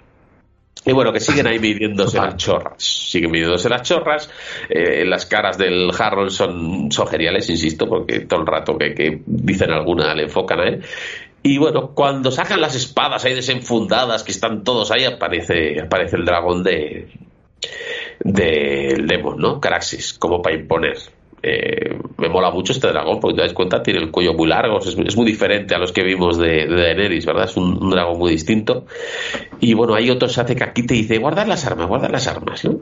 [0.85, 2.83] Y bueno, que siguen ahí midiéndose las chorras.
[2.83, 4.31] Siguen midiéndose las chorras.
[4.67, 9.21] Eh, las caras del Harold son, son geniales, insisto, porque todo el rato que, que
[9.27, 10.83] dicen alguna le enfocan a él.
[11.43, 16.25] Y bueno, cuando sacan las espadas ahí desenfundadas, que están todos ahí, aparece, aparece el
[16.25, 17.09] dragón de
[18.19, 19.59] del Demon, ¿no?
[19.59, 20.97] Caraxis, como para imponer.
[21.45, 24.79] Eh, me mola mucho este dragón, porque te das cuenta, tiene el cuello muy largo,
[24.79, 27.45] es, es muy diferente a los que vimos de, de Daenerys, ¿verdad?
[27.45, 28.85] Es un, un dragón muy distinto.
[29.59, 32.63] Y bueno, hay otros hace que aquí te dice, guardar las armas, guardar las armas,
[32.63, 32.79] ¿no?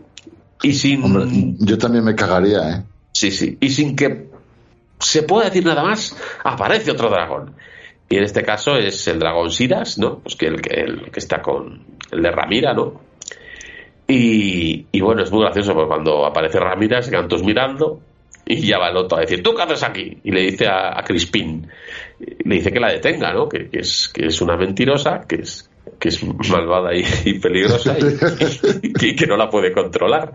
[0.62, 1.04] Y sin...
[1.04, 1.26] Hombre,
[1.58, 2.84] yo también me cagaría, ¿eh?
[3.14, 3.58] Sí, sí.
[3.60, 4.30] Y sin que
[5.00, 7.56] se pueda decir nada más, aparece otro dragón.
[8.10, 10.20] Y en este caso es el dragón Siras, ¿no?
[10.20, 13.02] Pues que el, que el que está con el de Ramira, ¿no?
[14.12, 17.12] Y, y bueno, es muy gracioso porque cuando aparece Ramira se
[17.44, 18.02] mirando
[18.46, 20.18] y ya va el otro a decir, ¿tú qué haces aquí?
[20.26, 21.68] Y le dice a, Crispín,
[22.20, 23.48] le dice que la detenga, ¿no?
[23.48, 25.71] Que es, que es una mentirosa, que es
[26.02, 30.34] que es malvada y, y peligrosa y, y que no la puede controlar.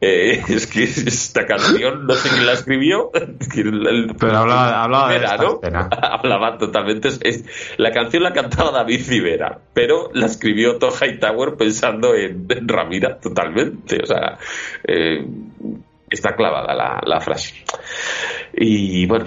[0.00, 3.10] Eh, es que esta canción, no sé quién la escribió,
[3.52, 5.88] que el- el- Pero hablaba, hablaba de esta ¿no?
[6.00, 7.08] Hablaba totalmente.
[7.08, 7.44] es- es-
[7.76, 13.18] la canción la cantaba David Civera, pero la escribió Todd Hightower pensando en, en Ramira
[13.18, 13.98] totalmente.
[14.02, 14.38] O sea,
[14.86, 15.26] eh,
[16.08, 17.64] está clavada la, la frase.
[18.54, 19.24] Y bueno.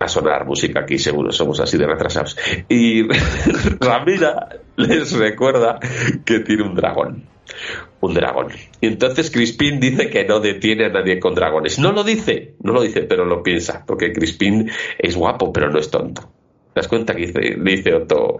[0.00, 2.36] A sonar música aquí, seguro, somos así de retrasados.
[2.68, 3.02] Y
[3.80, 5.78] Ramira les recuerda
[6.24, 7.26] que tiene un dragón.
[8.00, 8.48] Un dragón.
[8.80, 11.78] Y entonces Crispin dice que no detiene a nadie con dragones.
[11.78, 15.78] No lo dice, no lo dice, pero lo piensa, porque Crispin es guapo, pero no
[15.78, 16.32] es tonto.
[16.72, 18.38] ¿Te das cuenta que dice, dice Otto,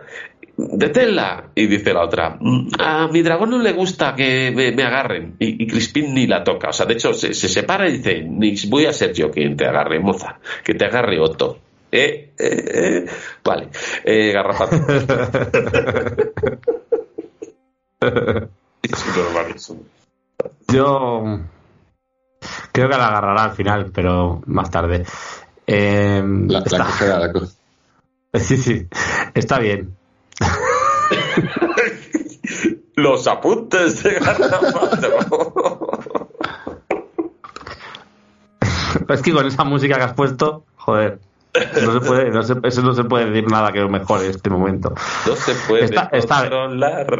[0.56, 1.50] deténla?
[1.54, 5.34] Y dice la otra, "Mm, a mi dragón no le gusta que me, me agarren.
[5.38, 6.68] Y, y Crispin ni la toca.
[6.68, 9.56] O sea, de hecho, se, se separa y dice, ni voy a ser yo quien
[9.56, 11.58] te agarre, moza, que te agarre Otto.
[11.92, 13.04] Eh, eh, eh.
[13.44, 13.68] Vale,
[14.04, 14.76] eh, garrapato.
[18.82, 19.76] es normal eso.
[20.72, 21.40] Yo
[22.72, 25.04] creo que la agarrará al final, pero más tarde.
[25.66, 27.46] Eh, La, la la co-
[28.34, 28.86] sí, sí,
[29.34, 29.96] está bien.
[32.96, 34.20] Los apuntes de.
[39.08, 41.18] Es que con esa música que has puesto, joder,
[41.82, 44.50] no se puede, no se- eso no se puede decir nada que mejore en este
[44.50, 44.94] momento.
[45.26, 47.18] No se puede Está- está- controlar.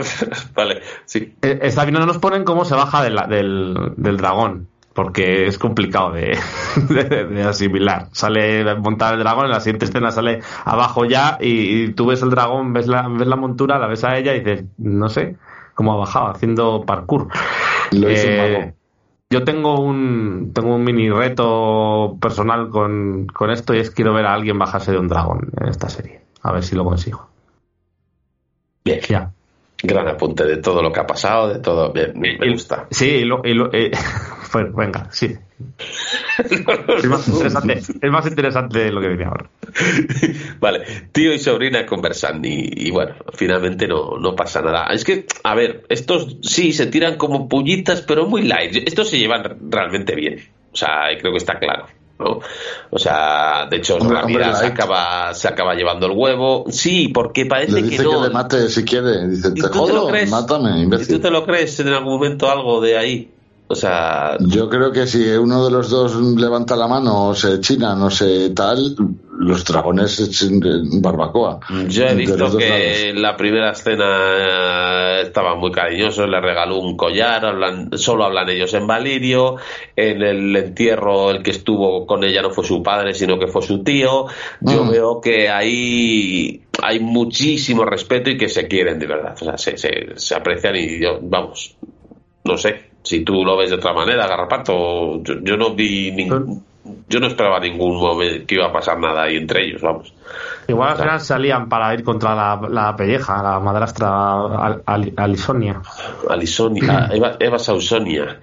[0.54, 1.34] Vale, sí.
[1.42, 5.46] Eh, Está bien, no nos ponen cómo se baja de la- del, del dragón, porque
[5.46, 6.36] es complicado de,
[6.88, 8.08] de- de asimilar.
[8.12, 12.22] Sale montar el dragón, en la siguiente escena sale abajo ya y, y tú ves
[12.22, 15.36] el dragón, ves la, ves la montura, la ves a ella y dices, no sé,
[15.74, 17.28] cómo ha bajado, haciendo parkour.
[17.92, 18.74] Lo Eh,
[19.30, 24.26] yo tengo un tengo un mini reto personal con, con esto y es quiero ver
[24.26, 26.20] a alguien bajarse de un dragón en esta serie.
[26.42, 27.28] A ver si lo consigo.
[28.84, 29.00] Bien.
[29.08, 29.30] Ya.
[29.82, 31.92] Gran apunte de todo lo que ha pasado, de todo.
[31.92, 32.86] Bien, me gusta.
[32.90, 33.90] Sí, y lo- y lo- eh,
[34.52, 35.34] bueno, venga, sí.
[36.38, 39.50] Es más interesante, es más interesante de lo que viene ahora.
[40.58, 44.86] Vale, tío y sobrina conversan y, y bueno, finalmente no, no pasa nada.
[44.92, 48.76] Es que, a ver, estos sí se tiran como pullitas, pero muy light.
[48.86, 50.40] Estos se llevan realmente bien.
[50.72, 51.86] O sea, creo que está claro.
[52.18, 52.40] ¿no?
[52.90, 56.64] O sea, de hecho, Hombre, se acaba, se acaba llevando el huevo.
[56.68, 58.20] Sí, porque parece Le que dice no.
[58.22, 59.26] que le mate si quiere.
[59.28, 60.30] Dice, ¿Y te tú te lo jodo, crees?
[60.30, 61.20] mátame, ¿Y tú imbécil.
[61.20, 63.30] te lo crees en algún momento algo de ahí?
[63.72, 67.60] O sea, Yo creo que si uno de los dos levanta la mano o se
[67.60, 68.96] china, no sé, tal,
[69.38, 70.60] los dragones echen
[71.00, 71.60] barbacoa.
[71.86, 74.06] Yo he visto que en la primera escena
[75.20, 79.54] eh, estaban muy cariñosos, le regaló un collar, hablan, solo hablan ellos en Valirio,
[79.94, 83.62] en el entierro el que estuvo con ella no fue su padre, sino que fue
[83.62, 84.26] su tío.
[84.62, 84.90] Yo Mm.
[84.90, 89.78] veo que ahí hay muchísimo respeto y que se quieren de verdad, o sea, se,
[89.78, 91.76] se, se aprecian y yo, vamos,
[92.44, 96.64] no sé, si tú lo ves de otra manera, Garrapato, yo, yo no vi ningún...
[97.08, 100.12] Yo no esperaba ningún momento que iba a pasar nada ahí entre ellos, vamos.
[100.66, 104.08] Igual al final salían para ir contra la, la pelleja, la madrastra
[104.66, 105.82] Al- Al- Alisonia.
[106.28, 108.40] Alisonia, Eva, Eva Sausonia.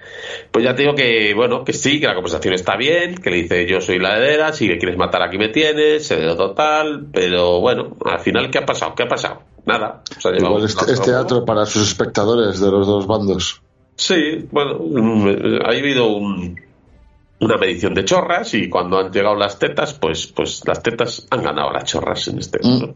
[0.52, 3.36] Pues ya te digo que, bueno, que sí, que la conversación está bien, que le
[3.38, 7.06] dice yo soy la heredera, si me quieres matar aquí me tienes, se dio total,
[7.12, 8.94] pero bueno, al final, ¿qué ha pasado?
[8.94, 9.42] ¿Qué ha pasado?
[9.66, 10.02] Nada.
[10.24, 13.60] Igual un es, lazo es de teatro para sus espectadores de los dos bandos.
[13.98, 16.58] Sí, bueno, mm, ha habido un-
[17.40, 21.42] una medición de chorras y cuando han llegado las tetas, pues, pues las tetas han
[21.42, 22.92] ganado las chorras en este Mm.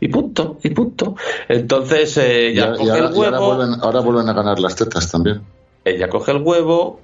[0.00, 1.14] Y punto, y punto.
[1.48, 3.10] Entonces eh, Y, y coge ahora, el ahora
[3.40, 3.54] huevo.
[3.56, 5.42] vuelven, ahora vuelven a ganar las tetas también.
[5.84, 7.00] Ella coge el huevo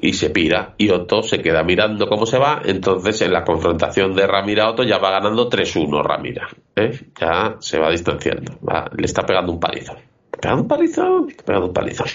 [0.00, 0.74] y se pira.
[0.78, 2.62] Y Otto se queda mirando cómo se va.
[2.64, 6.48] Entonces, en la confrontación de Ramira Otto ya va ganando 3-1 Ramira.
[6.76, 7.00] ¿eh?
[7.20, 8.58] Ya se va distanciando.
[8.66, 9.96] Va- le está pegando un palizón.
[10.34, 11.26] ¿Está pegando un palizón?
[11.30, 12.06] Está pegando un palizón.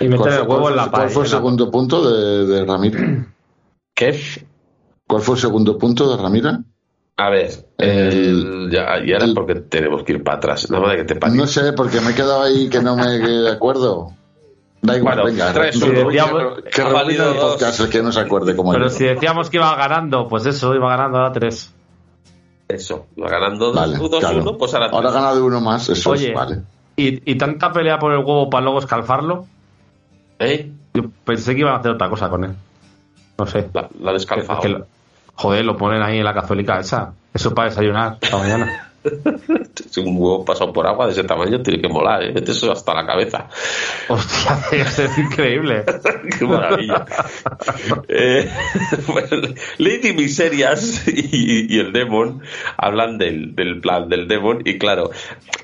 [0.00, 3.24] Y meter ¿Cuál el huevo en la fue- cuál fue el segundo punto de, de?
[3.94, 4.20] ¿Qué?
[5.06, 6.60] ¿Cuál fue el segundo punto de Ramira?
[7.18, 10.70] A ver, el- ya, y ahora el- porque tenemos que ir para atrás.
[10.70, 11.30] Nada más de que te.
[11.30, 14.12] No sé, porque me he quedado ahí que no me acuerdo.
[14.80, 15.52] Da igual, Bueno, venga.
[15.52, 16.08] tres, que- uno.
[16.64, 18.92] que- valido el podcast el que no se acuerde cómo Pero era.
[18.94, 21.72] si decíamos que iba ganando, pues eso, iba ganando a tres.
[22.66, 24.58] Eso, va ganando 2-1, Vale, claro.
[24.58, 26.28] pues ahora, Ahora ha ganado uno más, eso Oye.
[26.30, 26.62] es, vale.
[26.96, 29.46] ¿Y, y tanta pelea por el huevo para luego escalfarlo?
[30.38, 30.70] ¿Eh?
[30.94, 32.54] Yo pensé que iban a hacer otra cosa con él.
[33.38, 33.68] No sé.
[33.72, 34.12] La, la.
[34.14, 34.86] Es que lo-
[35.34, 37.14] joder, lo ponen ahí en la cazuelica esa.
[37.32, 38.88] Eso para desayunar esta mañana.
[39.90, 42.34] Si un huevo pasado por agua de ese tamaño tiene que molar, ¿eh?
[42.46, 43.48] Eso hasta la cabeza.
[44.08, 45.84] Hostia, es increíble.
[46.38, 47.04] Qué maravilla.
[48.08, 48.48] Eh,
[49.06, 49.48] bueno,
[49.78, 52.42] Lady Miserias y, y el Demon
[52.76, 55.10] hablan del, del plan del Demon y claro,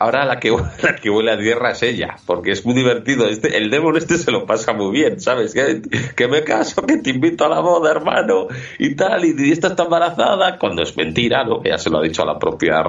[0.00, 0.50] ahora la que,
[0.82, 3.26] la que huele a tierra es ella, porque es muy divertido.
[3.28, 5.54] Este, el Demon este se lo pasa muy bien, ¿sabes?
[5.54, 5.82] Que,
[6.16, 8.48] que me caso, que te invito a la boda, hermano,
[8.78, 11.62] y tal, y, y esta está embarazada, cuando es mentira, ¿no?
[11.62, 12.82] Ya se lo ha dicho a la propia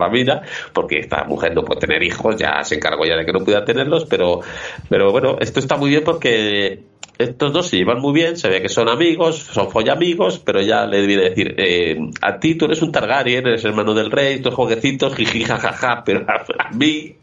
[0.74, 3.66] Porque esta mujer no puede tener hijos, ya se encargó ya de que no pueda
[3.66, 4.42] tenerlos, pero,
[4.90, 6.84] pero bueno, esto está muy bien porque
[7.18, 10.86] estos dos se llevan muy bien, se ve que son amigos, son follamigos, pero ya
[10.86, 14.54] le a decir, eh, a ti tú eres un Targaryen, eres hermano del rey, tus
[14.54, 17.18] jueguecitos, jiji, jajaja, pero a, a mí,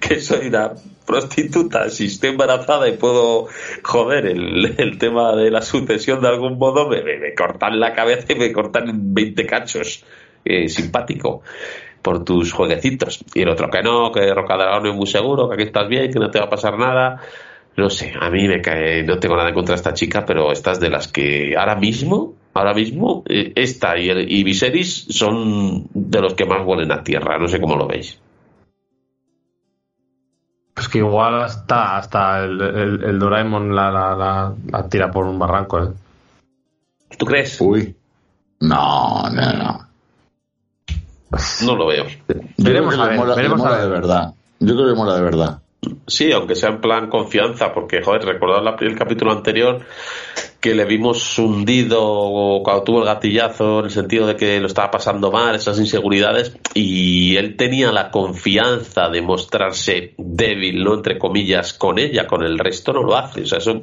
[0.00, 0.72] que soy una
[1.04, 3.48] prostituta, si estoy embarazada y puedo
[3.82, 8.32] joder el, el tema de la sucesión de algún modo, me, me- cortan la cabeza
[8.32, 10.04] y me cortan en 20 cachos.
[10.42, 11.42] Eh, simpático
[12.02, 13.24] por tus jueguecitos.
[13.34, 16.18] Y el otro que no, que Rocadragón es muy seguro, que aquí estás bien, que
[16.18, 17.20] no te va a pasar nada.
[17.76, 20.52] No sé, a mí me cae, no tengo nada en contra de esta chica, pero
[20.52, 25.86] estas de las que ahora mismo, ahora mismo, eh, esta y, el, y Viserys son
[25.94, 28.20] de los que más huelen a tierra, no sé cómo lo veis.
[30.74, 35.24] Pues que igual hasta, hasta el, el, el Doraemon la, la, la, la tira por
[35.26, 35.88] un barranco, ¿eh?
[37.16, 37.60] ¿Tú crees?
[37.60, 37.94] Uy.
[38.60, 39.89] No, no, no.
[41.64, 42.04] No lo veo.
[42.58, 43.84] Veremos a que le ver, mola, le veremos mola a ver.
[43.86, 44.34] de verdad.
[44.58, 45.58] Yo creo que mola de verdad.
[46.06, 49.80] Sí, aunque sea en plan confianza, porque, joder, recordad la- el capítulo anterior
[50.60, 54.90] que le vimos hundido cuando tuvo el gatillazo, en el sentido de que lo estaba
[54.90, 60.94] pasando mal, esas inseguridades, y él tenía la confianza de mostrarse débil, ¿no?
[60.94, 63.42] Entre comillas, con ella, con el resto no lo hace.
[63.42, 63.80] O sea, eso,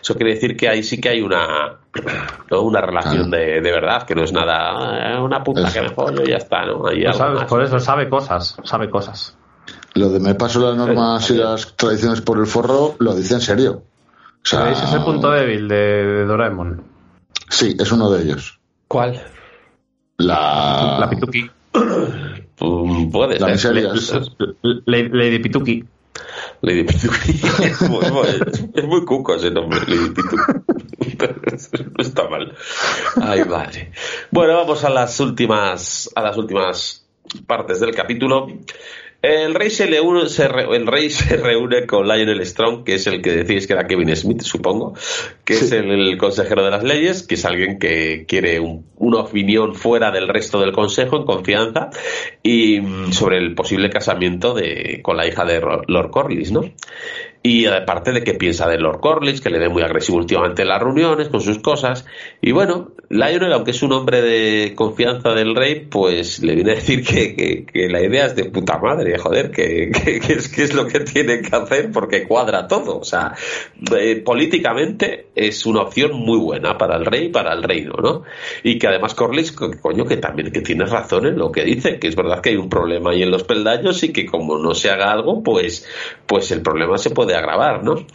[0.00, 1.80] eso quiere decir que ahí sí que hay una,
[2.50, 2.62] ¿no?
[2.62, 6.22] una relación de, de verdad, que no es nada, "Ah, una puta que me follo
[6.22, 6.86] y ya está, ¿no?
[6.86, 9.36] Hay Pues algo sabes, por eso sabe cosas, sabe cosas.
[9.94, 13.40] Lo de me paso las normas y las tradiciones por el forro, lo dice en
[13.40, 13.82] serio.
[14.44, 16.82] O sea, Ese es el punto débil de, de Doraemon.
[17.48, 18.58] Sí, es uno de ellos.
[18.88, 19.22] ¿Cuál?
[20.18, 21.50] La, La Pituki.
[22.60, 23.74] Mm, Puede la ser.
[24.62, 25.84] Lady, Lady Pituki.
[26.60, 27.32] Lady Pituki.
[27.64, 30.36] Es muy, muy- es muy cuco ese nombre, Lady Pituki.
[31.96, 32.54] No está mal.
[33.20, 33.92] Ay, madre.
[34.30, 37.06] Bueno, vamos a las últimas, a las últimas
[37.46, 38.46] partes del capítulo.
[39.22, 42.94] El rey se, le une- se re- el rey se reúne con Lionel Strong, que
[42.96, 44.94] es el que decís que era Kevin Smith, supongo,
[45.44, 49.20] que es el, el consejero de las leyes, que es alguien que quiere un- una
[49.20, 51.90] opinión fuera del resto del consejo, en confianza,
[52.42, 56.62] y mm, sobre el posible casamiento de, con la hija de Lord Corlys, ¿no?
[57.44, 60.68] Y aparte de que piensa de Lord Corlys, que le ve muy agresivo últimamente en
[60.68, 62.04] las reuniones con sus cosas.
[62.40, 66.74] Y bueno, Lionel, aunque es un hombre de confianza del rey, pues le viene a
[66.76, 67.34] decir que,
[67.66, 71.00] que- la idea es de puta madre, joder, que, que- es, que es lo que
[71.00, 72.98] tiene que hacer porque cuadra todo.
[72.98, 73.34] O sea,
[73.98, 78.22] eh, políticamente es una opción muy buena para el rey y para el reino, ¿no?
[78.62, 81.98] Y que además Corlys, co- coño, que también que tiene razón en lo que dice,
[81.98, 84.74] que es verdad que hay un problema ahí en los peldaños y que como no
[84.74, 85.86] se haga algo, pues,
[86.26, 88.06] pues el problema se puede agravar, ¿no?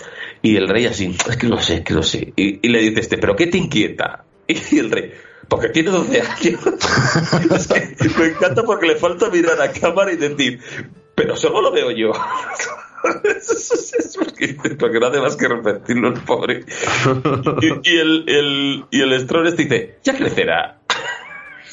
[0.41, 2.33] Y el rey así, es que no sé, que no sé.
[2.35, 4.23] Y, le dice este, ¿pero qué te inquieta?
[4.47, 5.13] Y el rey,
[5.47, 6.59] porque tiene 12 años.
[7.99, 10.59] es me encanta porque le falta mirar a cámara y decir,
[11.15, 12.11] pero solo lo veo yo.
[13.07, 16.65] Es porque, no hace más que repetirlo el pobre.
[17.61, 20.79] Y, y el, el, y Strones dice, ya crecerá.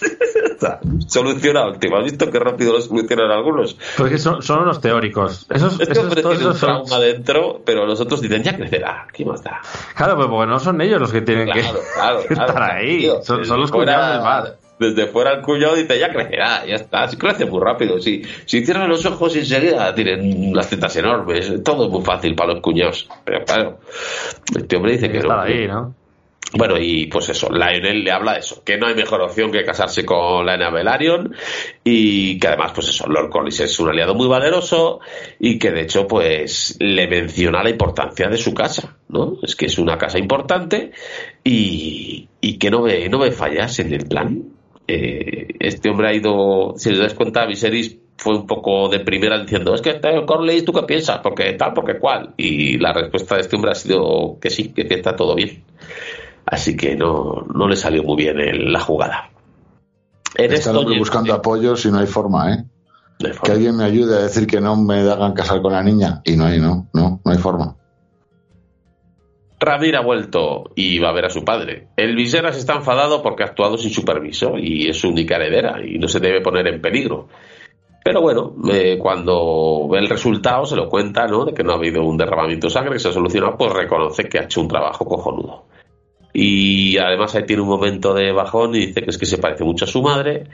[1.06, 1.98] Solucionado el tema.
[1.98, 3.76] ¿Has visto qué rápido lo solucionan algunos?
[3.97, 5.47] Porque son, son unos teóricos.
[5.51, 8.56] Esos, Este esos- todos tiene un esos son- trauma dentro, pero los otros dicen, ya
[8.56, 9.06] crecerá.
[9.12, 9.60] ¿Qué más da?
[9.97, 12.47] Claro, pero porque no son ellos los que tienen Claro, que, claro, que claro.
[12.48, 12.98] estar ahí.
[12.98, 14.56] Tío, son, los fuera- cuñados del mar.
[14.76, 17.06] Desde fuera el cuñado dice, ya crecerá, ya está.
[17.06, 18.01] Si crece muy rápido.
[18.01, 21.62] Si, si cierran los ojos y enseguida tienen las tetas enormes.
[21.62, 23.09] Todo es muy fácil para los cuñados.
[23.24, 23.78] Pero claro,
[24.59, 25.40] este hombre dice que que no.
[25.40, 25.94] ahí, ¿no?
[26.53, 29.65] Bueno, y pues eso, Lionel le habla de eso, que no hay mejor opción que
[29.65, 31.35] casarse con Lena Velaryon
[31.83, 35.01] y que además, pues eso, Lord Corlys es un aliado muy valeroso
[35.41, 39.39] y que de hecho, pues le menciona la importancia de su casa, ¿no?
[39.43, 40.93] Es que es una casa importante
[41.43, 44.45] y, y que no ve, no ve fallas en el plan.
[44.87, 49.39] Eh, este hombre ha ido, si os das cuenta, Viserys fue un poco de primera
[49.41, 51.19] diciendo, es que este Corlys, ¿tú qué piensas?
[51.19, 52.35] Porque tal, porque cual.
[52.37, 55.65] Y la respuesta de este hombre ha sido que sí, que está todo bien.
[56.47, 59.31] Así que no, no le salió muy bien el- la jugada.
[60.37, 62.65] En Está el hombre buscando apoyos y no hay forma, ¿eh?
[63.19, 66.21] Que forma- alguien me ayude a decir que no me hagan casar con la niña.
[66.25, 67.77] Y no hay, no, no, no hay forma.
[69.61, 71.89] Ramir ha vuelto y va a ver a su padre.
[71.97, 75.81] El Viseras está enfadado porque ha actuado sin su permiso y es su única heredera
[75.83, 77.29] y no se debe poner en peligro.
[78.05, 81.47] Pero bueno, eh, cuando ve el resultado, se lo cuenta, ¿no?
[81.47, 84.25] De que no ha habido un derramamiento de sangre, que se ha solucionado, pues reconoce
[84.25, 85.65] que ha hecho un trabajo cojonudo.
[86.36, 89.62] Y además ahí tiene un momento de bajón y dice que es que se parece
[89.62, 90.48] mucho a su madre,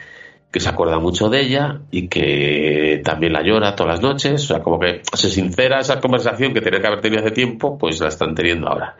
[0.52, 4.44] que se acuerda mucho de ella y que también la llora todas las noches.
[4.44, 7.78] O sea, como que se sincera esa conversación que tenía que haber tenido hace tiempo,
[7.78, 8.96] pues la están teniendo ahora.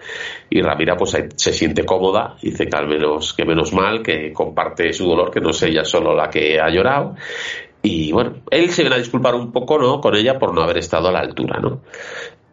[0.49, 4.93] Y Ramira pues se siente cómoda, dice que al menos, que menos mal, que comparte
[4.95, 7.15] su dolor, que no es ella solo la que ha llorado.
[7.83, 10.01] Y bueno, él se viene a disculpar un poco, ¿no?
[10.01, 11.83] Con ella por no haber estado a la altura, ¿no?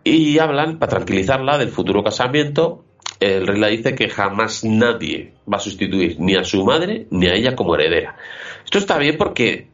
[0.03, 2.85] Y hablan, para tranquilizarla, del futuro casamiento.
[3.19, 7.27] El rey le dice que jamás nadie va a sustituir ni a su madre ni
[7.27, 8.15] a ella como heredera.
[8.63, 9.67] Esto está bien porque,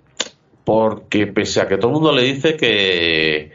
[0.64, 3.52] porque pese a que todo el mundo le dice que,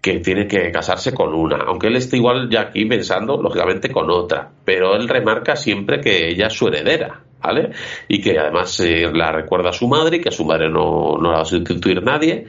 [0.00, 4.10] que tiene que casarse con una, aunque él esté igual ya aquí pensando, lógicamente, con
[4.10, 7.70] otra, pero él remarca siempre que ella es su heredera, ¿vale?
[8.08, 11.16] Y que además eh, la recuerda a su madre y que a su madre no,
[11.18, 12.46] no la va a sustituir nadie.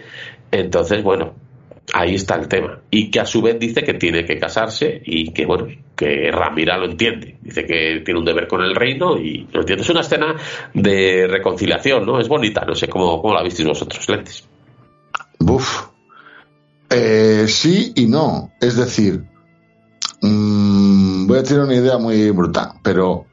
[0.52, 1.36] Entonces, bueno,
[1.92, 2.80] ahí está el tema.
[2.90, 6.78] Y que a su vez dice que tiene que casarse y que, bueno, que Ramira
[6.78, 7.38] lo entiende.
[7.42, 9.84] Dice que tiene un deber con el reino y lo entiende.
[9.84, 10.36] Es una escena
[10.74, 12.20] de reconciliación, ¿no?
[12.20, 14.48] Es bonita, no sé cómo, cómo la visteis vosotros, Lentes.
[15.40, 15.88] Buf.
[16.90, 18.52] Eh, sí y no.
[18.62, 19.24] Es decir,
[20.22, 23.26] mm, voy a tirar una idea muy brutal, pero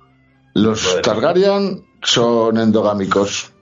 [0.55, 1.01] los.
[1.02, 3.52] Targaryen son endogámicos.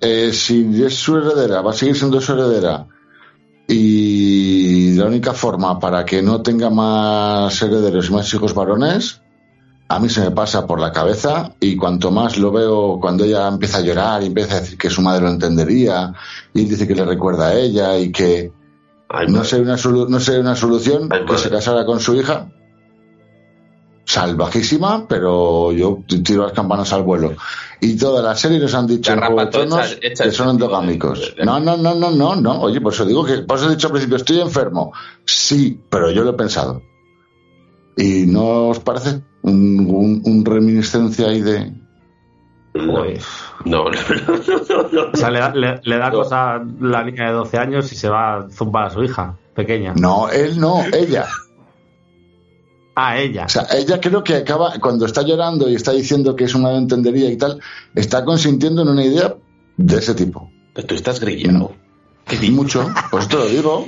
[0.00, 2.86] Eh, si es su heredera, va a seguir siendo su heredera.
[3.68, 9.20] Y la única forma para que no tenga más herederos y más hijos varones,
[9.88, 13.46] a mí se me pasa por la cabeza y cuanto más lo veo cuando ella
[13.46, 16.12] empieza a llorar y empieza a decir que su madre lo entendería
[16.54, 18.52] y dice que le recuerda a ella y que
[19.10, 21.38] Ay, no sé una, solu- no sé una solución Ay, que madre.
[21.38, 22.48] se casara con su hija.
[24.08, 27.34] Salvajísima, pero yo tiro las campanas al vuelo.
[27.78, 31.34] Y toda la serie nos han dicho que son endogámicos.
[31.44, 32.60] No, no, no, no, no, no.
[32.62, 34.94] Oye, por eso digo que, por eso he dicho al principio, estoy enfermo.
[35.26, 36.80] Sí, pero yo lo he pensado.
[37.98, 39.20] ¿Y no os parece?
[39.42, 41.70] Un, un, un reminiscencia ahí de...
[42.72, 43.04] No,
[43.66, 45.02] no, no, no, no.
[45.12, 46.16] O sea, le da, le- le da No.
[46.18, 49.36] cosa a la niña de 12 años y se va a zumbar a su hija
[49.54, 49.92] pequeña.
[49.94, 51.26] No, él no, ella.
[53.00, 53.44] Ah, ella.
[53.44, 56.78] O sea, ella creo que acaba, cuando está llorando y está diciendo que su madre
[56.78, 57.60] entendería y tal,
[57.94, 59.36] está consintiendo en una idea
[59.76, 60.50] de ese tipo.
[60.74, 61.20] Pero tú estás.
[61.20, 62.50] ¿Qué dices?
[62.50, 63.86] Mucho, pues te lo digo.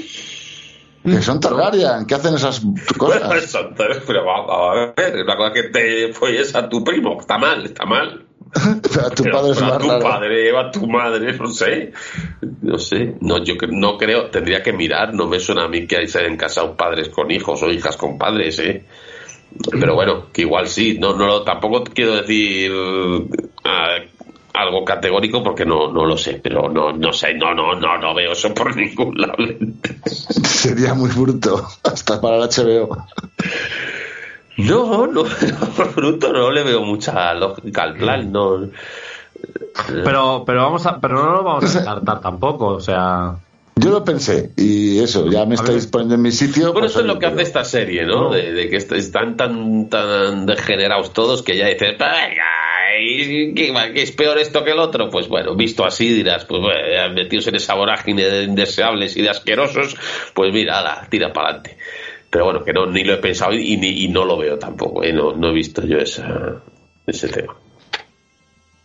[1.02, 3.34] Que son Targaryen, que hacen esas Bueno, cosas.
[3.44, 7.18] eso, entonces, pero vamos a ver, es una cosa que te folles a tu primo,
[7.18, 8.28] está mal, está mal.
[8.54, 10.00] A tu Pero- padre es a tu raro.
[10.02, 11.92] padre, a tu madre, no sé.
[12.62, 13.14] No sé.
[13.20, 16.76] No, yo no creo, tendría que mirar, no me suena a mí que hayan casado
[16.76, 18.84] padres con hijos o hijas con padres, ¿eh?
[19.70, 22.72] Pero bueno, que igual sí, no, no lo- tampoco quiero decir
[23.64, 23.98] ah,
[24.54, 28.14] algo categórico porque no, no lo sé, pero no, no sé, no, no, no, no
[28.14, 29.36] veo eso por ningún lado.
[30.44, 33.06] Sería muy bruto, hasta para el HBO.
[34.68, 35.24] No, no,
[35.76, 38.68] por bruto no le veo mucha lógica al plan, no.
[40.04, 43.36] Pero, pero vamos a, pero no lo vamos a descartar tampoco, o sea.
[43.76, 46.72] Yo lo pensé, y eso, ya me estáis poniendo en mi sitio.
[46.72, 48.24] Bueno, pues, esto es lo que hace esta serie, ¿no?
[48.24, 48.30] No.
[48.30, 53.72] De, de que est- están tan, tan degenerados todos que ya dices, "Venga, ¿y ¿qué,
[53.94, 55.08] es peor esto que el otro?
[55.08, 59.30] Pues bueno, visto así dirás, pues bueno, metidos en esa vorágine de indeseables y de
[59.30, 59.96] asquerosos,
[60.34, 61.78] pues mira, ala, tira para adelante.
[62.30, 65.02] Pero bueno, que no, ni lo he pensado y, ni, y no lo veo tampoco,
[65.02, 65.12] ¿eh?
[65.12, 66.62] no, no he visto yo esa,
[67.06, 67.54] ese tema.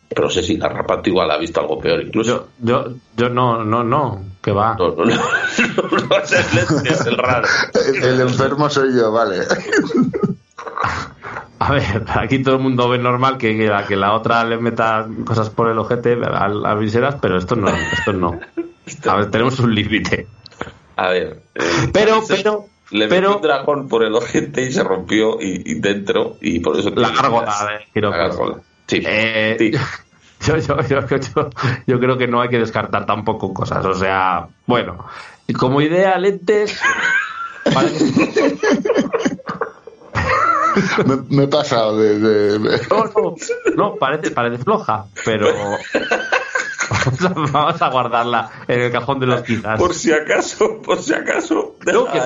[0.10, 2.50] Pero no sé si Garrapato igual ha visto algo peor incluso.
[2.60, 4.76] Yo, yo, yo no, no, no, que va.
[4.78, 5.06] No, no, no,
[6.10, 7.48] no, es el- es el raro.
[8.02, 9.42] El, enfermo soy yo, vale.
[11.60, 14.58] A ver, aquí todo el mundo ve normal que, que la, que la otra le
[14.58, 18.40] meta cosas por el ojete a, a viseras, pero esto no, esto no.
[19.08, 20.28] A ver, tenemos un límite.
[20.98, 21.42] A ver.
[21.56, 21.62] eh,
[21.94, 25.80] Pero, pero, Le pero- metió un dragón por el ojete y se rompió y, y
[25.80, 26.90] dentro y por eso...
[26.96, 28.18] La gárgola de La Quiroga.
[28.18, 28.58] gárgola.
[28.88, 29.02] Sí.
[29.06, 29.72] Eh, Sí.
[30.52, 31.50] yo, yo, yo, yo-
[31.88, 33.84] yo creo que no hay que descartar tampoco cosas.
[33.86, 35.06] O sea, bueno,
[35.48, 36.80] y como idea, lentes.
[37.74, 38.56] parece-
[41.06, 42.20] Me, me he pasado de.
[42.20, 43.36] de- de- No, no,
[43.76, 45.48] no, parece, parece floja, pero
[47.52, 49.80] vamos a, guardarla en el cajón de los quizás.
[49.80, 51.78] Por si acaso, por si acaso.
[51.86, 52.26] No, que, no,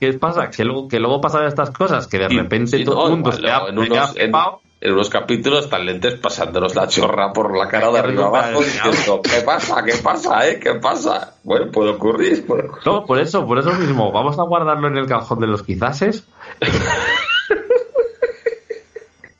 [0.00, 0.48] ¿Qué pasa?
[0.50, 3.10] Que luego, que luego pasan estas cosas, que de Y- repente sí, todo no, el
[3.12, 4.60] mundo se ha, en unos- en- flipado.
[4.80, 9.20] en unos capítulos están lentes pasándonos la chorra por la cara de arriba abajo diciendo,
[9.22, 9.82] ¿qué pasa?
[9.84, 10.48] ¿Qué pasa?
[10.48, 10.60] ¿Eh?
[10.60, 11.34] ¿Qué pasa?
[11.42, 12.46] Bueno, puede ocurrir.
[12.46, 12.86] puede ocurrir.
[12.86, 16.22] No, por eso, por eso mismo, vamos a guardarlo en el cajón de los quizases.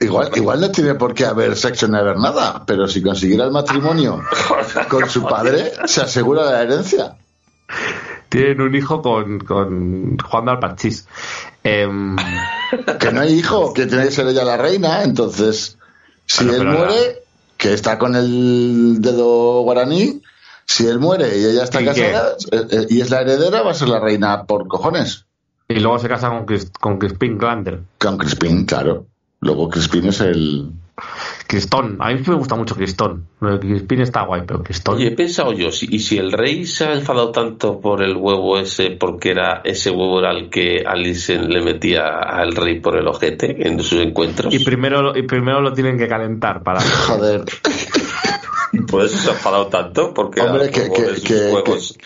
[0.01, 3.45] Y igual, igual no tiene por qué haber sexo ni haber nada, pero si consiguiera
[3.45, 4.23] el matrimonio
[4.89, 7.15] con su padre, se asegura la herencia.
[8.29, 11.07] Tienen un hijo con, con jugando al parchís.
[11.65, 12.17] Em,
[13.01, 15.79] Que no hay hijo, que tiene que ser ella la reina, entonces,
[16.27, 17.23] si Bueno, él muere,
[17.57, 20.21] que está con el dedo guaraní,
[20.67, 23.75] si él muere y ella está casada eh, eh, y es la heredera, va a
[23.75, 25.25] ser la reina por cojones.
[25.69, 27.81] y luego se casa con, Chris- con Crispin Glander.
[27.99, 29.07] Con Crispin, claro.
[29.41, 30.71] Luego Crispin es el...
[31.49, 31.97] Cristón.
[32.01, 33.27] A mí me gusta mucho Cristón.
[33.41, 34.97] Lo de Crispin está guay, pero Cristón.
[34.97, 38.15] Oye, he pensado yo, si- ¿y si el rey se ha enfadado tanto por el
[38.17, 42.97] huevo ese, porque era ese huevo era el que Alice le metía al rey por
[42.99, 44.53] el ojete en sus encuentros?
[44.55, 46.81] y primero, y primero lo tienen que calentar para.
[47.09, 47.45] Joder.
[48.91, 51.99] por eso se ha enfadado tanto, porque Hombre, era que- que- de sus que- huevos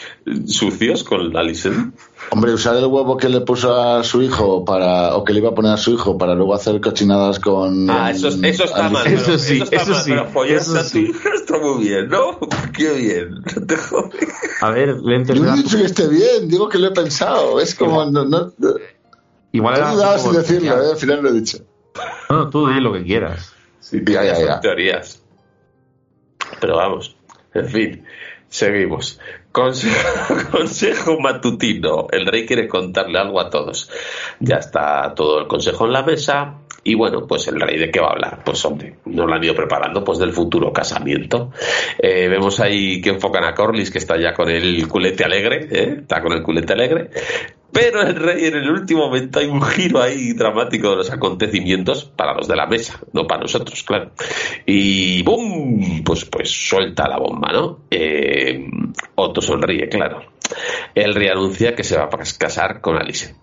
[0.47, 1.94] sucios con Alicent.
[2.34, 5.50] Hombre, usar el huevo que le puso a su hijo para, o que le iba
[5.50, 7.90] a poner a su hijo para luego hacer cochinadas con.
[7.90, 9.02] Ah, eso, eso está mal.
[9.04, 10.98] Pero- Eso sí, está eso mal, sí, Pero follarse eso a tu sí.
[11.10, 12.38] hija está muy bien, ¿no?
[12.74, 13.34] Qué bien.
[13.54, 14.28] No te jodes.
[14.62, 17.60] A ver, lentes Yo no he dicho que esté bien, digo que lo he pensado.
[17.60, 18.02] Es como.
[18.06, 18.50] No, no,
[19.52, 19.92] Igual he era.
[19.92, 20.90] dudado tipo- sin decirlo, ¿eh?
[20.92, 21.59] al final lo he dicho.
[22.30, 23.52] No, tú di lo que quieras.
[23.80, 24.60] Sí, Ya, ya, son ya.
[24.60, 25.22] teorías.
[26.62, 27.14] Pero vamos,
[27.52, 28.04] en fin,
[28.48, 29.20] seguimos.
[29.53, 32.09] Consejo, consejo matutino.
[32.11, 33.91] El rey quiere contarle algo a todos.
[34.41, 36.59] Ya está todo el consejo en la mesa.
[36.85, 38.43] Y bueno, pues el rey de qué va a hablar.
[38.45, 41.53] Pues hombre, nos lo han ido preparando pues del futuro casamiento.
[41.99, 45.97] Eh, vemos ahí que enfocan a Corlys, que está ya con el culete alegre, ¿eh?
[46.01, 47.11] está con el culete alegre.
[47.73, 52.05] Pero el rey en el último momento hay un giro ahí dramático de los acontecimientos
[52.05, 54.11] para los de la mesa, no para nosotros, claro.
[54.66, 56.03] Y ¡bum!
[56.05, 57.81] Pues, pues suelta la bomba, ¿no?
[57.90, 58.69] Eh,
[59.15, 60.23] Otto sonríe, claro.
[60.94, 63.39] El rey anuncia que se va a casar con Alicent.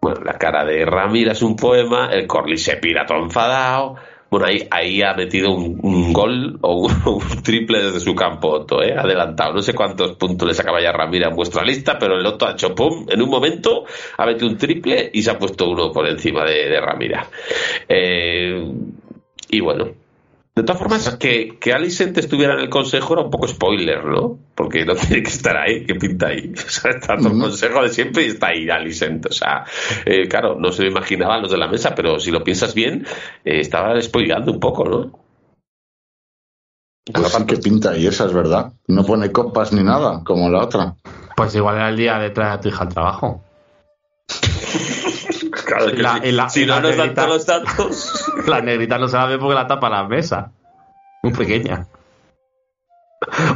[0.00, 3.96] Bueno, la cara de Ramira es un poema, el Corlys se pira todo enfadado.
[4.30, 8.80] Bueno, ahí, ahí ha metido un, un gol o un, triple desde su campo Otto,
[8.80, 8.94] ¿eh?
[8.96, 9.54] Adelantado.
[9.54, 12.52] No sé cuántos puntos le sacaba ya Ramira en vuestra lista, pero el Otto ha
[12.52, 13.06] hecho pum.
[13.08, 13.84] En un momento
[14.16, 17.26] ha metido un triple y se ha puesto uno por encima de, de Ramira.
[17.88, 18.72] Eh,
[19.50, 19.99] y bueno.
[20.60, 24.38] De todas formas, que, que Alicent estuviera en el consejo era un poco spoiler, ¿no?
[24.54, 26.52] Porque no tiene que estar ahí, que pinta ahí.
[26.66, 29.24] O sea, está en el consejo de siempre y está ahí Alicent.
[29.24, 29.64] O sea,
[30.04, 33.06] eh, claro, no se lo imaginaban los de la mesa, pero si lo piensas bien,
[33.42, 35.18] eh, estaba spoileando un poco, ¿no?
[37.10, 38.74] Pues sí que pinta y esa es verdad.
[38.86, 40.94] No pone copas ni nada, como la otra.
[41.36, 43.42] Pues igual era el día de traer a tu hija al trabajo.
[45.70, 48.24] Claro, es que La- si, la- no nos dan todos los datos.
[48.46, 50.52] La negrita no se la ve porque la tapa la mesa.
[51.22, 51.86] Muy pequeña.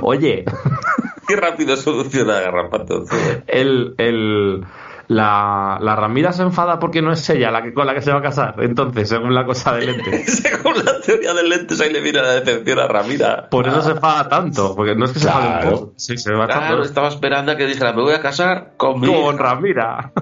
[0.02, 0.44] Oye,
[1.26, 3.04] Qué rápido soluciona Garrapato.
[3.46, 4.62] el, el,
[5.08, 8.12] la, la Ramira se enfada porque no es ella la que, con la que se
[8.12, 8.56] va a casar.
[8.58, 10.24] Entonces, según la cosa de lente.
[10.26, 13.48] Según la teoría del lentes, ahí le viene la decepción a Ramira.
[13.48, 14.74] Por eso se enfada tanto.
[14.76, 15.70] Porque no es que se enfade un Claro.
[15.78, 15.92] poco.
[15.96, 16.82] Sí, se va Claro, tanto.
[16.82, 19.42] estaba esperando a que dijera, me voy a casar con mi Con hija".
[19.42, 20.12] Ramira.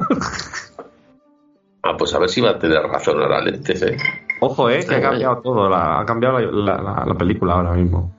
[1.83, 3.97] Ah, pues a ver si va a tener razón ahora Lentes, ¿eh?
[4.41, 5.69] Ojo, eh, que ha cambiado todo.
[5.69, 8.13] La, ha cambiado la, la- la película ahora mismo.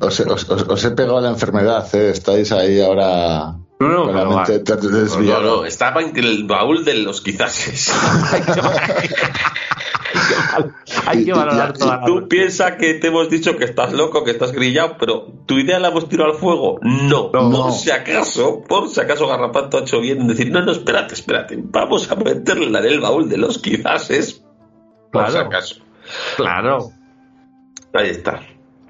[0.00, 2.10] Os, he- os- os- os he pegado la enfermedad, ¿eh?
[2.10, 4.74] Estáis ahí ahora No, no, pero te- te-
[5.22, 7.92] No, no, estaba en el baúl de los quizás.
[11.06, 14.30] Hay que valorar toda la Tú piensas que te hemos dicho que estás loco, que
[14.30, 16.78] estás grillado, pero ¿tu idea la hemos tirado al fuego?
[16.82, 17.50] No, No.
[17.50, 21.14] por si acaso, por si acaso Garrapato ha hecho bien en decir, no, no, espérate,
[21.14, 24.42] espérate, vamos a meterla en el baúl de los quizás es
[25.12, 25.46] por si Claro.
[25.48, 25.74] acaso.
[26.36, 26.90] Claro.
[27.92, 28.40] Ahí está.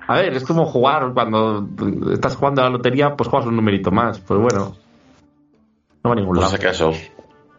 [0.08, 1.68] A ver, es como jugar cuando
[2.12, 4.20] estás jugando a la lotería, pues juegas un numerito más.
[4.20, 4.76] Pues bueno,
[6.04, 6.50] no va a ningún lado.
[6.50, 6.92] si acaso.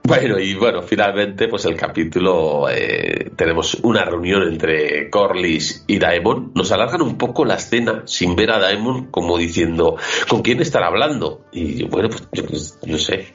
[0.08, 6.54] Bueno, y bueno, finalmente, pues el capítulo, eh, tenemos una reunión entre Corlys y Daemon.
[6.56, 9.98] Nos alargan un poco la escena sin ver a Daemon como diciendo,
[10.30, 11.42] ¿con quién estar hablando?
[11.52, 13.34] Y bueno, pues yo pues, no sé,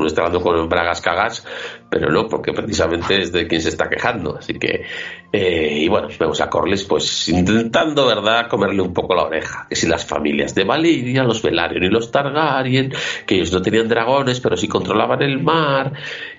[0.00, 1.46] uno está hablando con Bragas Cagas,
[1.88, 4.36] pero no, porque precisamente es de quien se está quejando.
[4.36, 4.84] Así que,
[5.32, 9.66] eh, y bueno, vemos a Corlys pues intentando, ¿verdad?, comerle un poco la oreja.
[9.68, 12.92] Que si las familias de Valiria, los Velaryon y los Targaryen,
[13.26, 15.92] que ellos no tenían dragones, pero sí controlaban el mar.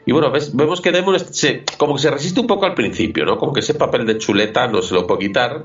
[0.06, 3.24] Y bueno, ves- vemos que Daemon se, como que se resiste un poco al principio,
[3.26, 3.38] ¿no?
[3.38, 5.64] Como que ese papel de chuleta no se lo puede quitar.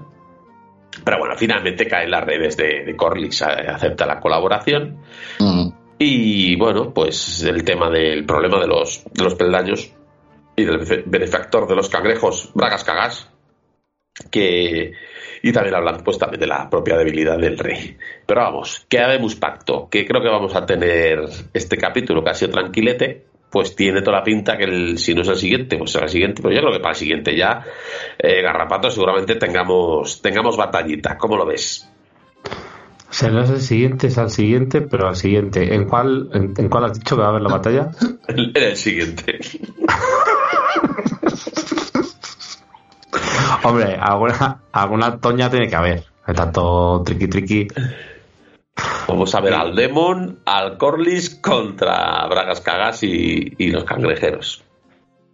[1.05, 4.97] Pero bueno, finalmente cae en las redes de, de Corlys, acepta la colaboración.
[5.39, 5.68] Mm.
[5.98, 9.93] Y bueno, pues el tema del problema de los, de los peldaños
[10.55, 13.31] y del benefactor de los cangrejos, Bragas Cagas,
[14.31, 14.93] que
[15.43, 17.97] y también hablan pues también de la propia debilidad del rey.
[18.27, 21.20] Pero vamos, que habemos pacto, que creo que vamos a tener
[21.52, 25.23] este capítulo que ha sido tranquilete, pues tiene toda la pinta que el, si no
[25.23, 26.43] es el siguiente, pues será el siguiente.
[26.43, 27.64] Pero yo creo que para el siguiente ya,
[28.18, 31.16] eh, Garrapato, seguramente tengamos, tengamos batallita.
[31.16, 31.89] ¿Cómo lo ves?
[33.16, 35.74] O sea, no es el siguiente, es al siguiente, pero al siguiente.
[35.74, 37.88] ¿En cuál, en, en cuál has dicho que va a haber la batalla?
[38.28, 39.40] En el siguiente.
[43.62, 46.05] Hombre, alguna, alguna toña tiene que haber.
[46.26, 47.68] De tanto triqui triqui.
[49.09, 54.62] Vamos a ver al Demon, al Corliss contra Bragas Cagas y, y los cangrejeros.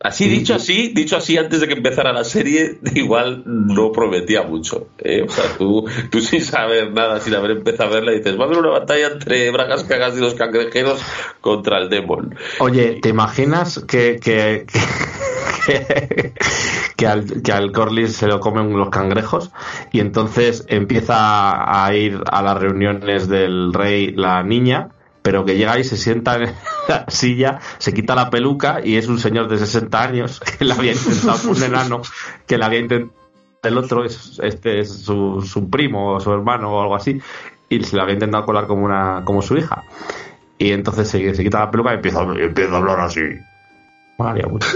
[0.02, 4.88] Así dicho así, dicho así antes de que empezara la serie, igual no prometía mucho.
[4.98, 5.22] ¿eh?
[5.22, 8.46] O sea, tú, tú sin saber nada, sin haber empezado a verla, dices, va a
[8.46, 11.00] haber una batalla entre Bragas Cagas y los cangrejeros
[11.40, 12.34] contra el Demon.
[12.58, 14.66] Oye, ¿te imaginas que, que,
[15.66, 16.34] que,
[16.96, 19.52] que al, que al Corlys se lo comen los cangrejos
[19.92, 24.88] y entonces empieza a ir a las reuniones del rey la niña?
[25.22, 26.52] Pero que llega y se sienta en
[26.88, 30.72] la silla, se quita la peluca y es un señor de 60 años que le
[30.72, 32.02] había intentado un enano
[32.46, 33.20] que le había intentado
[33.62, 37.20] el otro es este es su, su primo o su hermano o algo así
[37.68, 39.84] y se le había intentado colar como una como su hija
[40.58, 43.20] y entonces se, se quita la peluca y empieza, y empieza a hablar así
[44.18, 44.66] Molaría mucho.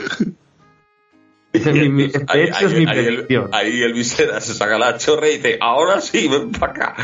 [1.52, 3.50] Esa es mi- mi- de Ahí, hecho, es ahí- mi ahí el, predicción.
[3.52, 6.96] ahí el visera se saca la chorra y dice, ahora sí, ven para acá.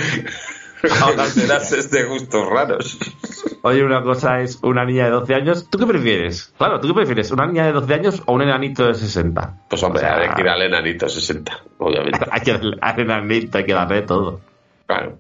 [1.01, 2.99] Ahora serás de gustos raros.
[3.63, 5.69] Oye, una cosa es una niña de 12 años.
[5.71, 6.53] ¿Tú qué prefieres?
[6.59, 7.31] Claro, ¿tú qué prefieres?
[7.31, 9.67] ¿Una niña de 12 años o un enanito de 60?
[9.69, 12.19] Pues hombre, O sea, hay que ir al enanito 60, obviamente.
[12.31, 14.41] Hay que darle al enanito, hay que darle todo.
[14.87, 15.19] Claro.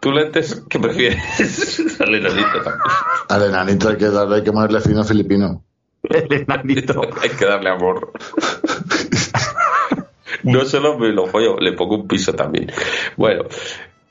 [0.00, 2.00] ¿Tú lentes qué prefieres?
[2.00, 2.80] al enanito también.
[3.28, 5.62] Al enanito hay que darle, hay que ponerle fino filipino.
[6.08, 7.02] El enanito.
[7.20, 8.12] Hay que darle amor.
[10.42, 12.70] No solo me lo follo, le pongo un piso también.
[13.16, 13.44] Bueno,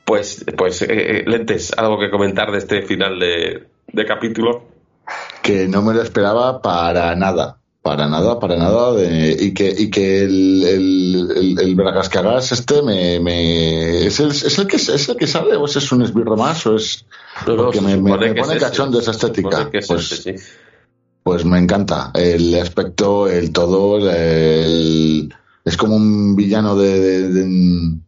[0.05, 4.65] pues, pues eh, eh, Lentes, algo que comentar de este final de, de capítulo.
[5.41, 7.57] que no me lo esperaba para nada.
[7.81, 8.93] Para nada, para nada.
[8.93, 14.07] de- y que, y que el, el, el, el Bragas que hagas este me, me
[14.07, 16.75] es, el, es, el que, es el que sale o es un esbirro más o
[16.77, 17.05] es
[17.45, 18.57] porque me, me- pone es ese.
[18.59, 19.69] cachondo esa estética.
[19.71, 20.43] es Pues, ese, sí.
[21.21, 22.09] pues me encanta.
[22.15, 25.31] El aspecto, el todo, el-
[25.63, 27.99] es como un villano de, de- de-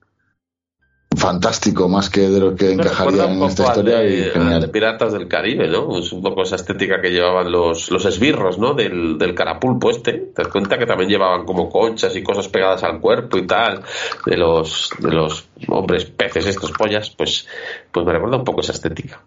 [1.17, 4.59] fantástico más que de lo que Me encajaría un en esta poco historia de, y
[4.61, 4.67] de.
[4.69, 5.97] Piratas del Caribe, ¿no?
[5.97, 8.73] Es un poco esa estética que llevaban los, los esbirros, ¿no?
[8.73, 10.13] Del, del carapulpo este.
[10.13, 13.81] Te das cuenta que también llevaban como conchas y cosas pegadas al cuerpo y tal.
[14.25, 17.09] De los, de los hombres peces, estos pollas.
[17.09, 17.47] Pues,
[17.91, 19.21] pues me recuerda un poco esa estética.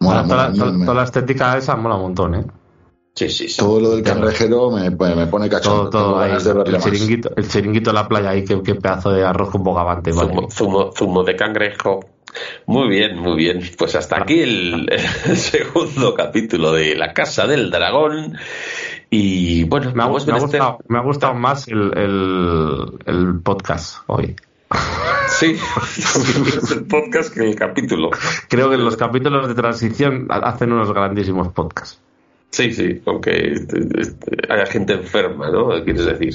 [0.00, 2.44] Mola, toda, mola, toda- me- toda la estética esa mola un montón, ¿eh?
[3.16, 3.56] Sí, sí, sí.
[3.56, 5.88] todo lo del cangrejero me, me pone cachondo.
[5.90, 6.32] Todo, todo ahí.
[6.32, 10.12] El chiringuito, el chiringuito de la playa ahí, qué, qué pedazo de arroz con bogavante,
[10.12, 10.34] vale.
[10.50, 12.00] Zumo, de cangrejo.
[12.66, 13.62] Muy bien, muy bien.
[13.78, 14.86] Pues hasta aquí el,
[15.26, 18.36] el segundo capítulo de La Casa del Dragón.
[19.08, 21.96] Y bueno, Me ha, como es me ha menester- gustado, me ha gustado más el,
[21.96, 24.36] el, el podcast hoy.
[25.28, 25.56] Sí,
[26.74, 28.10] el podcast que el capítulo.
[28.48, 32.00] Creo que los capítulos de transición ha- hacen unos grandísimos podcasts.
[32.56, 33.76] Sí, sí, aunque este,
[34.48, 35.68] haya gente enferma, ¿no?
[35.84, 36.34] ¿Quieres decir?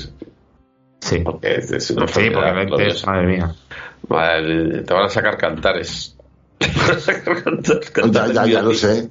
[0.99, 1.17] Sí.
[1.23, 3.07] Porque es, es una Sí, porque gloriosa.
[3.11, 3.55] madre mía.
[4.07, 6.15] Vale, te van a sacar cantares.
[6.59, 9.09] Te van a sacar cantares, Ya, cantares ya, ya lo sé.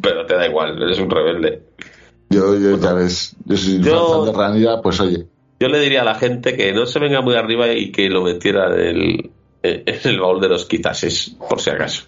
[0.00, 1.62] Pero te da igual, eres un rebelde.
[2.30, 5.26] Yo, yo ya ves, yo soy Yo- fan de Ranira, pues oye,
[5.58, 8.22] Yo le diría a la gente que no se venga muy arriba y que lo
[8.22, 9.30] metiera en el,
[9.64, 12.04] en el baúl de los quitases, por si acaso.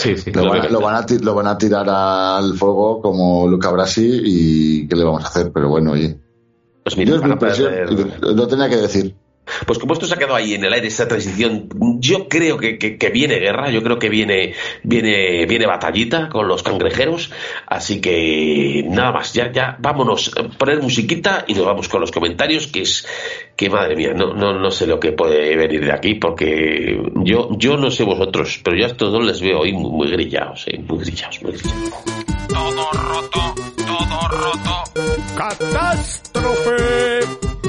[0.00, 0.32] Sí, sí.
[0.32, 4.20] lo van, que- lo, van a, lo van a tirar al fuego como Luca Brasi
[4.24, 5.50] y ¿qué le vamos a hacer?
[5.52, 6.18] Pero bueno, oye.
[6.84, 9.14] Pues mira, Yo es mi impresión, perder- lo tenía que decir.
[9.66, 11.68] Pues como esto se ha quedado ahí en el aire, esta transición,
[11.98, 16.48] yo creo que, que- que viene guerra, yo creo que viene, viene, viene batallita con
[16.48, 17.30] los cangrejeros,
[17.66, 22.10] así que nada más, ya, ya, vámonos, eh, poner musiquita y nos vamos con los
[22.10, 23.06] comentarios, que es,
[23.56, 27.48] que madre mía, no, no, no sé lo que puede venir de aquí, porque yo,
[27.58, 30.64] yo no sé vosotros, pero yo a estos dos les veo hoy muy, muy grillados,
[30.68, 31.92] eh, muy grillados, muy grillados.
[32.48, 34.84] Todo roto, todo roto.
[35.36, 37.20] Catástrofe,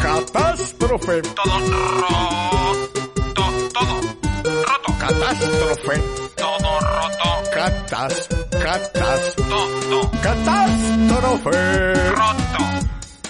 [0.01, 1.21] catástrofe.
[1.21, 1.59] Todo
[2.01, 4.99] roto, todo roto.
[4.99, 6.01] Catástrofe,
[6.35, 7.51] todo roto.
[7.53, 10.11] Catas, catas, todo.
[10.21, 11.93] Catástrofe.
[12.09, 12.59] Roto,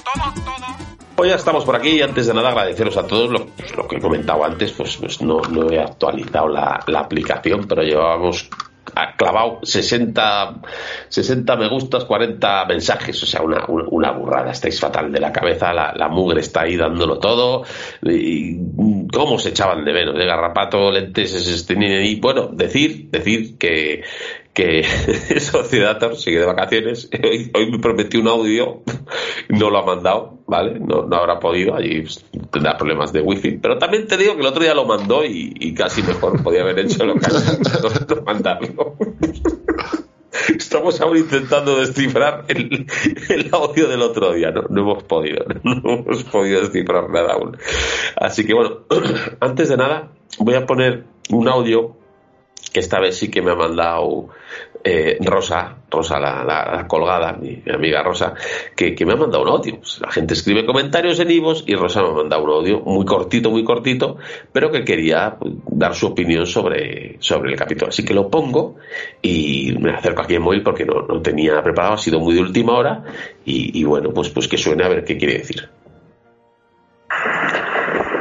[0.04, 0.68] todo, todo.
[1.16, 3.88] Pues ya estamos por aquí y antes de nada agradeceros a todos lo, pues, lo
[3.88, 8.50] que he comentado antes, pues, pues no, no he actualizado la, la aplicación, pero llevábamos
[8.96, 10.62] ha clavado 60,
[11.10, 15.74] 60 me gustas, 40 mensajes, o sea, una, una, burrada, estáis fatal de la cabeza,
[15.74, 17.64] la, mugre está ahí dándolo todo,
[18.04, 18.58] y
[19.08, 21.74] cómo se echaban de menos, de garrapato, lentes, este,
[22.04, 24.04] y bueno, decir, decir que,
[24.54, 24.84] que
[25.40, 27.10] Sociedator sigue de vacaciones.
[27.24, 28.82] Hoy, hoy me prometió un audio,
[29.50, 30.80] no lo ha mandado, ¿vale?
[30.80, 32.04] No, no habrá podido, allí
[32.52, 33.58] tendrá problemas de wifi.
[33.58, 36.62] Pero también te digo que el otro día lo mandó y, y casi mejor podía
[36.62, 38.96] haber hecho lo que no, no mandarlo.
[40.48, 42.88] Estamos aún intentando descifrar el,
[43.30, 47.58] el, audio del otro día, no, no hemos podido, no hemos podido descifrar nada aún.
[48.16, 48.80] Así que bueno,
[49.40, 51.98] antes de nada, voy a poner un audio
[52.72, 54.30] que esta vez sí que me ha mandado
[54.84, 58.34] eh, Rosa, Rosa la, la, la, colgada, mi, mi, amiga Rosa,
[58.76, 59.78] que, que, me ha mandado un audio.
[59.78, 63.06] Pues la gente escribe comentarios en Ivos y Rosa me ha mandado un audio muy
[63.06, 64.18] cortito, muy cortito,
[64.52, 67.90] pero que quería pues, dar su opinión sobre, sobre el capítulo.
[67.90, 68.78] Así que lo pongo
[69.22, 72.42] y me acerco aquí en móvil porque no, no tenía preparado, ha sido muy de
[72.42, 73.04] última hora
[73.46, 75.70] y, y bueno, pues, pues que suene a ver qué quiere decir.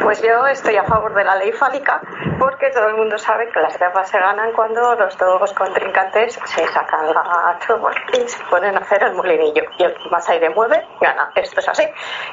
[0.02, 2.00] Pues yo estoy a favor de la ley fálica
[2.38, 6.66] porque todo el mundo sabe que las guerras se ganan cuando los dos contrincantes se
[6.68, 9.62] sacan la chubos y se ponen a hacer el molinillo.
[9.78, 11.30] Y el que más aire mueve, gana.
[11.34, 11.82] Esto es así.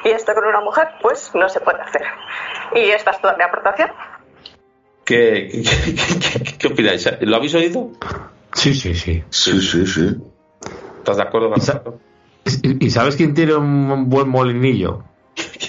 [0.04, 2.02] Y esto con una mujer, pues no se puede hacer.
[2.74, 3.90] Y esta es toda mi aportación.
[5.04, 7.08] ¿Qué, qué, qué, qué opináis?
[7.20, 7.90] ¿Lo habéis oído?
[8.52, 9.24] Sí, sí, sí.
[9.30, 10.16] Sí, sí, sí.
[10.98, 11.52] ¿Estás de acuerdo,
[12.62, 15.04] ¿Y, ¿Y sabes quién tiene un buen molinillo?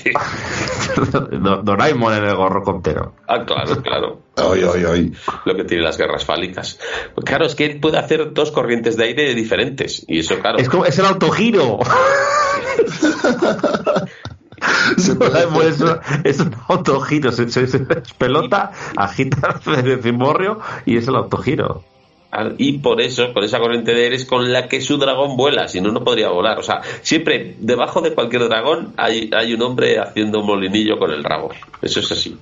[1.64, 3.14] Doraemon en el gorro comptero.
[3.28, 4.22] Ah, claro, claro.
[4.36, 5.12] Ay, ay, ay.
[5.46, 6.80] Lo que tiene las guerras fálicas.
[7.14, 10.06] Pues claro, es que él puede hacer dos corrientes de aire diferentes.
[10.08, 10.58] Y eso, claro.
[10.60, 11.80] Es, como, es el autogiro.
[15.18, 15.84] Doraemon es,
[16.24, 17.32] es, un autogiro.
[17.32, 17.80] Se, se, se
[18.18, 21.84] pelota, agita el cimborrio y es el autogiro.
[22.58, 25.68] Y por eso, con esa corriente de aire es con la que su dragón vuela,
[25.68, 26.60] si no, no podría volar.
[26.60, 31.12] O sea, siempre debajo de cualquier dragón hay, hay un hombre haciendo un molinillo con
[31.12, 31.50] el rabo.
[31.82, 32.38] Eso es así.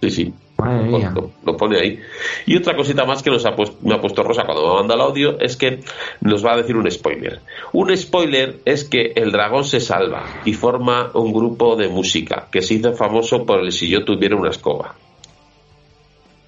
[0.00, 0.34] Sí, sí.
[0.58, 1.98] Lo, lo, pone ahí.
[2.46, 4.94] Y otra cosita más que nos ha puesto, me ha puesto Rosa cuando me manda
[4.94, 5.80] el audio es que
[6.20, 7.40] nos va a decir un spoiler.
[7.72, 12.62] Un spoiler es que el dragón se salva y forma un grupo de música que
[12.62, 14.94] se hizo famoso por el si yo tuviera una escoba.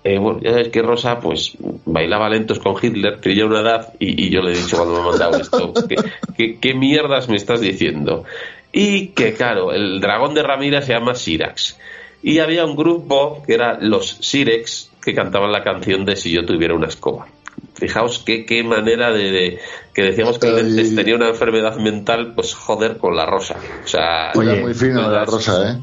[0.05, 4.27] Eh, bueno, ya sabes que Rosa pues bailaba lentos con Hitler, tenía una edad y,
[4.27, 5.97] y, yo le he dicho cuando me ha mandado esto, ¿qué,
[6.37, 8.25] qué, qué mierdas me estás diciendo?
[8.73, 11.77] Y que claro, el dragón de Ramira se llama Sirax.
[12.23, 16.47] Y había un grupo que era los Sirex que cantaban la canción de Si yo
[16.47, 17.27] tuviera una escoba.
[17.75, 19.59] Fijaos qué, qué manera de, de,
[19.93, 23.57] que decíamos que el tenía una enfermedad mental, pues joder con la rosa.
[23.85, 25.79] O sea, Oye, muy fino la rosa, ¿eh?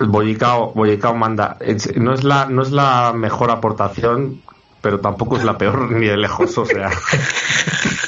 [0.00, 1.58] Bollicao, Bollicao manda.
[1.96, 4.40] No es, la, no es la mejor aportación,
[4.80, 6.90] pero tampoco es la peor ni de lejos, o sea.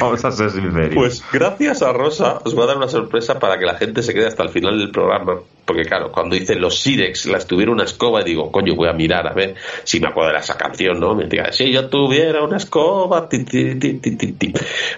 [0.00, 0.94] Vamos a ser sinceros.
[0.94, 4.14] Pues gracias a Rosa os va a dar una sorpresa para que la gente se
[4.14, 5.40] quede hasta el final del programa.
[5.64, 9.26] Porque claro, cuando dice los Sirex, las tuviera una escoba, digo, coño, voy a mirar
[9.26, 9.54] a ver
[9.84, 11.14] si me acuerdo de esa canción, ¿no?
[11.14, 14.54] Me diga, si yo tuviera una escoba, ti, ti, ti.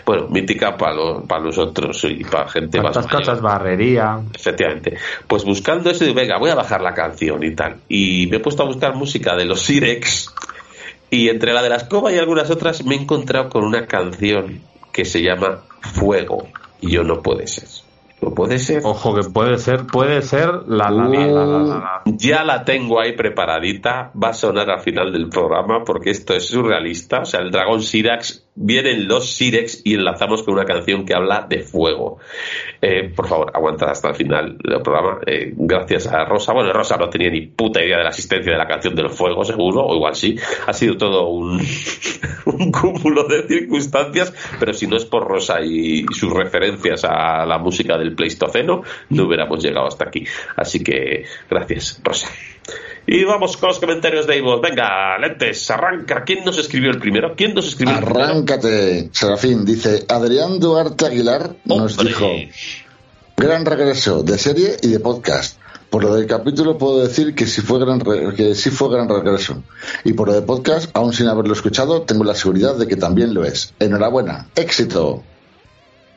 [0.06, 4.20] Bueno, mítica para los, para nosotros y para gente más cosas, barrería.
[4.32, 4.96] Efectivamente.
[5.26, 7.78] Pues buscando eso, digo, venga, voy a bajar la canción y tal.
[7.88, 10.32] Y me he puesto a buscar música de los Sirex.
[11.10, 14.60] Y entre la de la escoba y algunas otras me he encontrado con una canción
[14.92, 16.48] que se llama Fuego.
[16.80, 17.68] Y yo no puede ser.
[18.22, 18.82] No puede ser.
[18.84, 23.12] Ojo, que puede ser, puede ser la, la, la, la, la, Ya la tengo ahí
[23.12, 24.12] preparadita.
[24.22, 27.20] Va a sonar al final del programa porque esto es surrealista.
[27.20, 31.46] O sea, el dragón Sirax, vienen los Sirex y enlazamos con una canción que habla
[31.48, 32.18] de fuego.
[32.80, 35.18] Eh, por favor, aguanta hasta el final del programa.
[35.26, 36.52] Eh, gracias a Rosa.
[36.52, 39.44] Bueno, Rosa no tenía ni puta idea de la existencia de la canción del fuego,
[39.44, 40.36] seguro, o igual sí.
[40.66, 41.60] Ha sido todo un,
[42.72, 47.96] cúmulo de circunstancias, pero si no es por Rosa y sus referencias a la música
[47.96, 50.24] del Pleistoceno, no hubiéramos llegado hasta aquí.
[50.56, 52.28] Así que gracias, Rosa.
[53.12, 54.60] Y vamos con los comentarios de Ivo.
[54.60, 56.22] Venga, Lentes, arranca.
[56.24, 57.34] ¿Quién nos escribió el primero?
[57.36, 58.24] ¿Quién nos escribió el primero?
[58.24, 59.64] Arráncate, Serafín.
[59.64, 62.06] Dice Adrián Duarte Aguilar nos Hombre.
[62.06, 62.28] dijo
[63.36, 65.58] gran regreso de serie y de podcast.
[65.90, 69.08] Por lo del capítulo puedo decir que sí fue gran re- que sí fue gran
[69.08, 69.60] regreso.
[70.04, 73.34] Y por lo de podcast, aún sin haberlo escuchado, tengo la seguridad de que también
[73.34, 73.74] lo es.
[73.80, 75.24] Enhorabuena, éxito.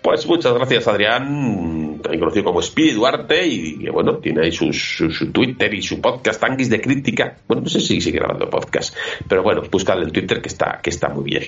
[0.04, 4.74] Pues muchas gracias, Adrián, también conocido como Speedy Duarte, y que bueno, tiene ahí su,
[4.74, 7.38] su, su Twitter y su podcast, Tanguis de Crítica.
[7.48, 8.94] Bueno, no sé si sigue grabando podcast,
[9.30, 11.44] pero bueno, buscadle en Twitter que está, que está muy bien.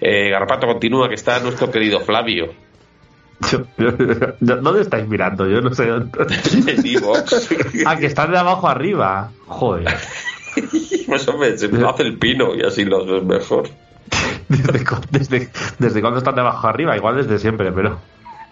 [0.00, 2.52] Eh, Garrapato continúa, que está nuestro querido Flavio.
[3.50, 3.92] Yo- yo-
[4.40, 5.48] ¿Dónde estáis mirando?
[5.48, 6.10] Yo no sé dónde.
[6.66, 7.48] en iVoox.
[7.86, 9.30] Ah, que están de abajo arriba.
[9.46, 9.86] Joder.
[11.06, 13.68] Pues hombre, se me hace el pino y así los ves mejor.
[14.48, 16.96] ¿Desde, desde, desde cuándo están de abajo arriba?
[16.96, 17.98] Igual desde siempre, pero.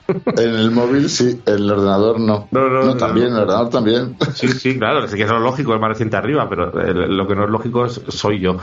[0.08, 2.48] En el móvil sí, en el ordenador no.
[2.50, 4.16] No, no, no, también, en el ordenador también.
[4.34, 7.34] Sí, sí, claro, sí que es lo lógico, es más reciente arriba, pero lo que
[7.34, 8.56] no es lógico es, soy yo.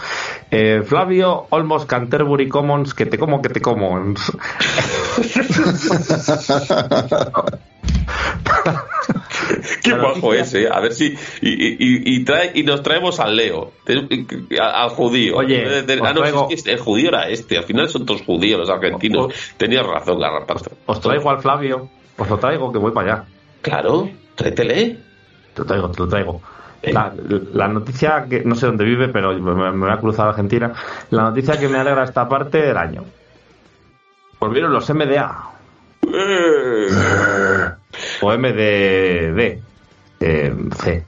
[0.49, 3.95] Eh, Flavio Olmos Canterbury Commons, que te como, que te como.
[9.83, 10.69] Qué bajo noticia- es, ¿eh?
[10.71, 11.15] A ver si.
[11.41, 13.71] Y, y- y- trae, y nos traemos al Leo,
[14.59, 15.37] al, judío.
[15.37, 17.57] Oye, Eh, de- ah, no, traigo- es que el judío era este.
[17.57, 19.27] Al final son todos judíos los argentinos.
[19.27, 20.71] Os- Tenías razón, Garrapato.
[20.85, 23.23] Os traigo al Flavio, os lo traigo, que voy para allá.
[23.61, 24.97] Claro, tráetele.
[25.53, 26.41] Te lo traigo, te lo traigo.
[26.83, 27.11] La,
[27.53, 30.71] la noticia que no sé dónde vive, pero me, me voy a cruzar a Argentina.
[31.09, 33.03] La noticia que me alegra esta parte del año.
[34.39, 35.49] Volvieron los MDA
[36.03, 36.87] Eh,
[38.21, 39.59] o MDD.
[40.19, 41.05] Eh, C.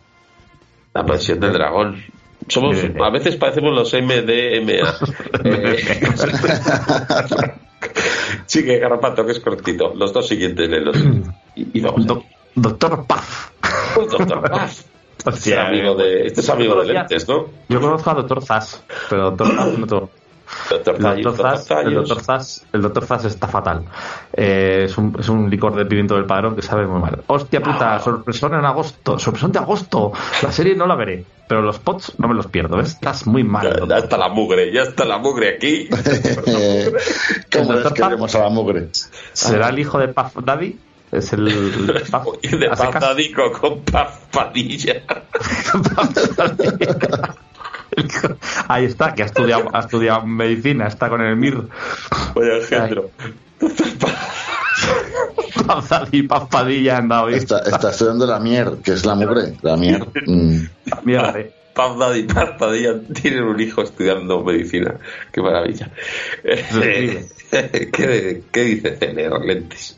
[0.93, 2.03] La mansión del dragón.
[2.47, 4.97] Somos, Eh, a veces parecemos los MDMA.
[5.43, 5.77] Eh,
[8.45, 9.93] sí, que Garrapato, que es cortito.
[9.95, 10.97] Los dos siguientes léelos.
[11.55, 12.05] Y, y vamos.
[12.05, 12.23] Do-
[12.55, 13.51] Doctor Paz.
[13.95, 14.85] Doctor Paz.
[15.27, 17.47] Este es amigo de, este es amigo de lentes, ¿no?
[17.67, 20.09] Yo conozco a Doctor Zas, pero Doctor Zas no tengo.
[20.69, 21.35] Doctor El Doctor
[22.21, 22.81] Zas, el.
[22.81, 23.85] Doctor el está fatal.
[24.33, 27.23] Eh, es, un, es un licor de pimiento del padrón que sabe muy mal.
[27.27, 30.11] Hostia puta, sorpresón en agosto, sorpresón de agosto.
[30.41, 32.77] La serie no la veré, pero los pots no me los pierdo.
[32.77, 32.93] ¿ves?
[32.93, 33.67] Estás muy mal.
[33.81, 35.89] Ya, ya está la mugre, ya está la mugre aquí.
[37.53, 38.87] ¿Cómo doctor queremos a la mugre?
[39.33, 40.79] ¿Será el hijo de Puff Daddy?
[41.11, 41.47] Es el.
[41.47, 42.93] el Puff- de a secas.
[42.93, 45.01] pasadico con papadilla.
[48.67, 51.67] Ahí está, que ha estudiado, ha estudiado medicina, está con el MIR.
[52.35, 53.11] Oye, engendro.
[55.67, 57.35] Puff Daddy y Puff Padilla han dado hoy.
[57.35, 59.57] Está, está estudiando la mier, que es la mugre.
[59.61, 60.05] La mier.
[60.25, 60.67] mm.
[61.03, 61.53] Mierda, eh.
[61.77, 61.91] Paz
[62.33, 64.95] Papadilla tienen un hijo estudiando medicina.
[65.31, 65.91] Qué maravilla.
[66.43, 67.27] increíble.
[67.51, 69.95] ¿Qué, ¿Qué dice Cele Lentes?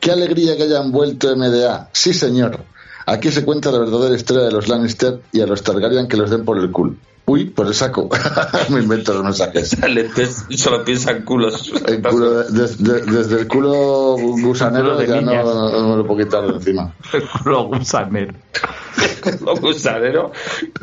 [0.00, 1.90] Qué alegría que hayan vuelto MDA.
[1.92, 2.58] Sí, señor.
[3.06, 6.28] Aquí se cuenta la verdadera historia de los Lannister y a los Targaryen que los
[6.30, 6.94] den por el culo.
[7.28, 8.08] Uy, por el saco.
[8.70, 9.76] Me invento los mensajes.
[10.56, 11.72] Solo piensan culos.
[11.86, 15.96] El culo de- des- de- desde el culo gusanero El culo ya no, no me
[15.96, 16.94] lo puedo quitar de encima.
[17.12, 18.34] El culo gusanero.
[19.44, 20.32] Lo gusanero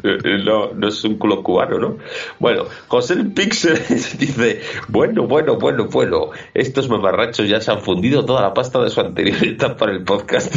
[0.04, 1.98] eh, no, no es un culo cubano, ¿no?
[2.40, 3.80] Bueno, José el Pixel
[4.18, 8.90] dice, bueno, bueno, bueno, bueno, estos mamarrachos ya se han fundido toda la pasta de
[8.90, 10.54] su anterior etapa en el podcast.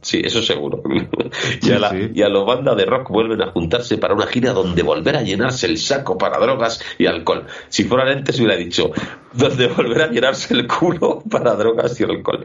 [0.00, 0.82] sí, eso seguro.
[1.62, 2.10] y, a la, Sí, sí.
[2.14, 5.22] y a la banda de rock vuelven a juntarse para una gira donde volver a
[5.22, 7.46] llenarse el saco para drogas y alcohol.
[7.68, 8.90] Si fuera antes hubiera dicho,
[9.32, 12.44] donde volver a llenarse el culo para drogas y alcohol.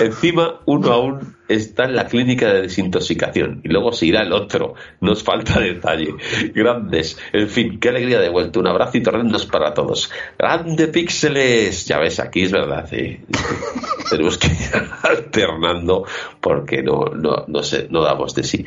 [0.00, 4.74] Encima, uno aún está en la clínica de desintoxicación y luego se irá el otro.
[5.00, 6.14] Nos falta detalle.
[6.54, 7.18] Grandes.
[7.32, 8.60] En fin, qué alegría de vuelta.
[8.60, 10.10] Un abrazo y torrendos para todos.
[10.38, 11.86] Grande píxeles.
[11.86, 12.88] Ya ves, aquí es verdad.
[12.92, 13.20] ¿eh?
[14.10, 14.54] Tenemos que ir
[15.02, 16.04] alternando
[16.40, 18.64] porque no, no, no, sé, no damos de sí.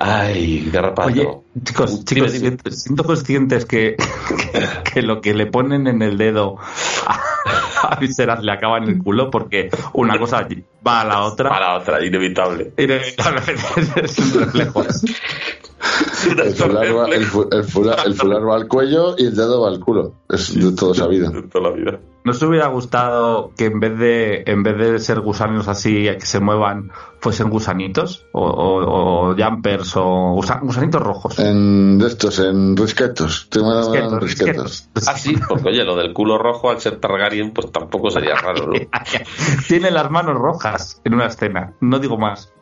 [0.00, 1.10] Ay, garrapato.
[1.10, 1.28] Oye,
[1.64, 3.96] chicos, chicos, siento, conscientes que,
[4.92, 6.56] que lo que le ponen en el dedo
[7.06, 7.20] a,
[7.82, 10.46] a Viserys le acaba en el culo porque una cosa
[10.86, 11.56] va a la otra.
[11.56, 12.72] A la otra, inevitable.
[12.76, 14.84] Inevitablemente es un reflejo.
[14.84, 19.62] El fular, va, el, fu- el fular- el fular va al cuello y el dedo
[19.62, 20.14] va al culo.
[20.28, 21.30] Es de todo sabido.
[21.30, 22.00] De toda la vida.
[22.22, 26.20] ¿No se hubiera gustado que en vez de en vez de ser gusanos así que
[26.26, 31.38] se muevan fuesen gusanitos o, o- o jumpers o gusa- gusanitos rojos?
[31.38, 33.48] En de estos, en risquetos.
[33.50, 34.64] Te Risquetos, risquetos.
[34.64, 35.08] risquetos.
[35.08, 38.66] Ah, sí, porque oye, lo del culo rojo al ser Targaryen, pues tampoco sería raro,
[38.66, 38.72] ¿no?
[39.66, 42.52] Tiene las manos rojas en una escena, no digo más.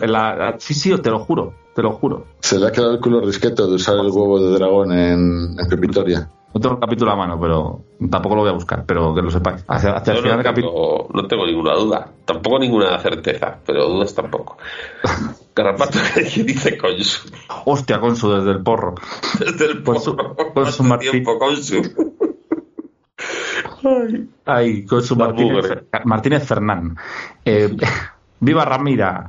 [0.00, 2.26] La- la- sí, sí, te lo juro, te lo juro.
[2.40, 5.68] Se le ha quedado el culo risqueto de usar el huevo de dragón en, en
[5.70, 6.28] Pepitoria.
[6.56, 9.30] No tengo el capítulo a mano, pero tampoco lo voy a buscar, pero que lo
[9.30, 9.62] sepáis.
[9.68, 10.72] Hacia, hacia el final no del capítulo.
[10.72, 12.08] tengo, no tengo ninguna duda.
[12.24, 14.56] Tampoco ninguna certeza, pero dudas tampoco.
[15.54, 17.28] Garrapato que dice Consu.
[17.66, 18.94] Hostia, con su desde el porro.
[19.38, 20.00] Desde el porro.
[20.00, 20.16] con su
[20.54, 21.10] ¿Cuánto Martín.
[21.10, 21.82] tiempo Consu?
[23.84, 25.66] Ay, Ay, con su La Martínez.
[26.04, 26.96] Martínez Fernán.
[27.44, 27.76] Eh,
[28.46, 29.26] Viva Ramira.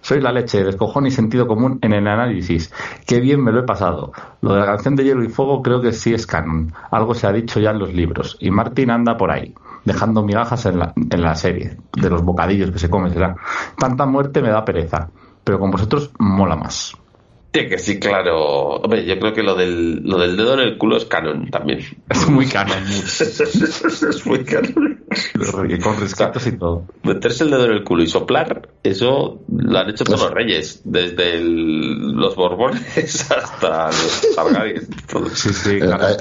[0.00, 2.72] Soy la leche, descojón y sentido común en el análisis.
[3.06, 4.12] Qué bien me lo he pasado.
[4.40, 6.72] Lo de la canción de Hielo y Fuego creo que sí es canon.
[6.90, 8.38] Algo se ha dicho ya en los libros.
[8.40, 9.52] Y Martín anda por ahí,
[9.84, 11.76] dejando migajas en la, en la serie.
[11.94, 13.36] De los bocadillos que se come, será.
[13.78, 15.10] Tanta muerte me da pereza.
[15.44, 16.96] Pero con vosotros mola más.
[17.52, 18.76] Sí, que sí, claro.
[18.80, 21.80] Hombre, yo creo que lo del, lo del dedo en el culo es canon también.
[22.08, 22.82] Es muy canon.
[23.04, 25.03] es muy canon.
[25.82, 26.84] Con risquitos y todo.
[27.02, 30.80] Meterse el dedo en el culo y soplar, eso lo han hecho todos los reyes,
[30.84, 34.86] desde el- los Borbones hasta los Targaryen.
[35.10, 35.32] todos.
[35.32, 36.16] Sí, sí, Eh, Carlos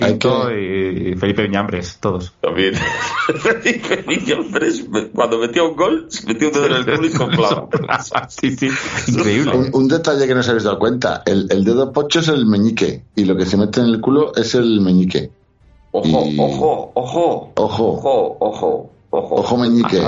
[0.49, 2.33] que- y Felipe Viñambres, todos.
[2.41, 2.73] También.
[3.37, 7.69] Felipe Viñambres, cuando metía un gol, se metía un dedo en el culo y soplaba.
[8.29, 8.69] sí, sí,
[9.07, 9.51] increíble.
[9.55, 12.45] Un, un detalle que no os habéis dado cuenta, el, el dedo pocho es el
[12.45, 15.31] meñique y lo que se mete en el culo es el meñique.
[15.95, 19.35] Ojo, Y- ojo, ojo, Ojo, ojo, ojo, ojo.
[19.35, 19.99] ojo meñique.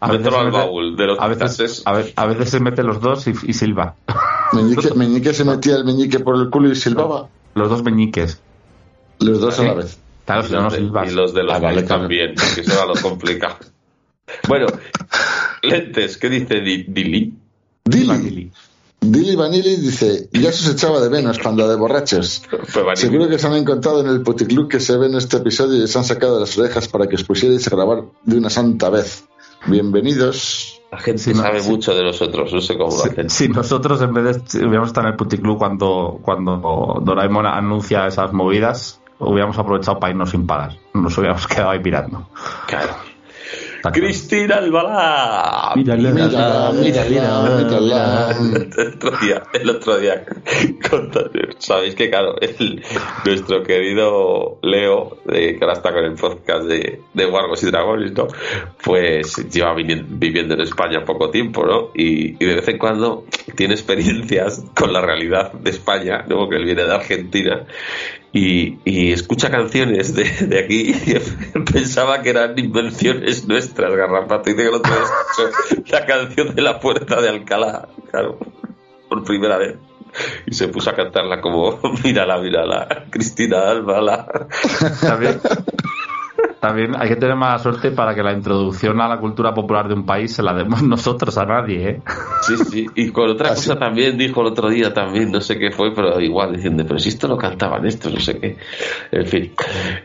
[0.00, 2.82] A, veces se al mete- baúl de los a veces, a, a veces se mete
[2.82, 3.94] los dos y, y silba.
[4.52, 7.28] Meñique, meñique se metía el meñique por el culo y silbaba.
[7.54, 8.40] Los dos meñiques.
[9.20, 9.98] Los dos a la vez.
[10.24, 11.12] Claro, Y si no, no los de- silbas.
[11.12, 13.56] y los de los Ah, vale, también, que eso era lo complicado.
[14.48, 14.66] Bueno,
[15.62, 17.34] lentes, ¿qué dice Di- Dili?
[17.84, 18.50] Dili,
[19.10, 22.42] Dili Vanilli dice, ya se os echaba de menos cuando de borrachos.
[22.94, 25.86] Seguro que se han encontrado en el puticlub que se ve en este episodio y
[25.86, 29.24] se han sacado las orejas para que os pusierais a grabar de una santa vez.
[29.66, 30.80] Bienvenidos.
[30.90, 31.70] La gente Sí, no, sabe sí.
[31.70, 33.28] mucho de nosotros, no sé cómo lo hacen.
[33.28, 38.32] Si nosotros en vez de hubiéramos estado en el puticlub cuando, cuando Doraemon anuncia esas
[38.32, 40.78] movidas, hubiéramos aprovechado para irnos sin pagar.
[40.94, 42.28] Nos hubiéramos quedado ahí mirando.
[42.68, 42.94] Claro.
[43.92, 45.72] Cristina Albalá.
[45.76, 48.36] Mírala, Mírala, mírala, mírala.
[48.76, 50.24] El otro día, el otro día
[51.58, 52.82] sabéis que claro, el-
[53.24, 58.12] nuestro querido Leo, de, que ahora está con el podcast de, de Wargos y Dragones,
[58.12, 58.26] ¿no?
[58.82, 61.90] Pues lleva viviendo en España poco tiempo, ¿no?
[61.94, 63.24] Y, y de vez en cuando
[63.56, 66.36] tiene experiencias con la realidad de España, ¿no?
[66.36, 67.64] Porque él viene de Argentina
[68.34, 74.50] y, y escucha canciones de, de aquí y pensaba que eran invenciones nuestras, Garrapato.
[74.50, 78.40] Y dice que el otro escuchó la canción de la puerta de Alcalá, claro,
[79.08, 79.76] por primera vez.
[80.46, 84.26] Y se puso a cantarla como, mírala, mírala, Cristina Alba,
[85.00, 85.40] También,
[86.64, 89.94] también hay que tener mala suerte para que la introducción a la cultura popular de
[89.94, 92.02] un país se la demos nosotros a nadie, ¿eh?
[92.40, 92.86] Sí, sí.
[92.94, 93.68] Y con otra Así.
[93.68, 96.98] cosa también dijo el otro día también, no sé qué fue, pero igual diciendo, pero
[96.98, 98.56] si esto lo cantaban estos, no sé qué.
[99.12, 99.52] En fin.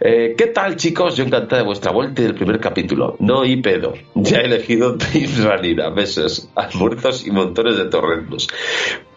[0.01, 1.15] Eh, ¿Qué tal, chicos?
[1.15, 3.15] Yo encantada de vuestra vuelta y del primer capítulo.
[3.19, 3.93] No y pedo.
[4.15, 5.89] Ya he elegido Team Ranira.
[5.91, 8.49] Besos, almuerzos y montones de torrendos.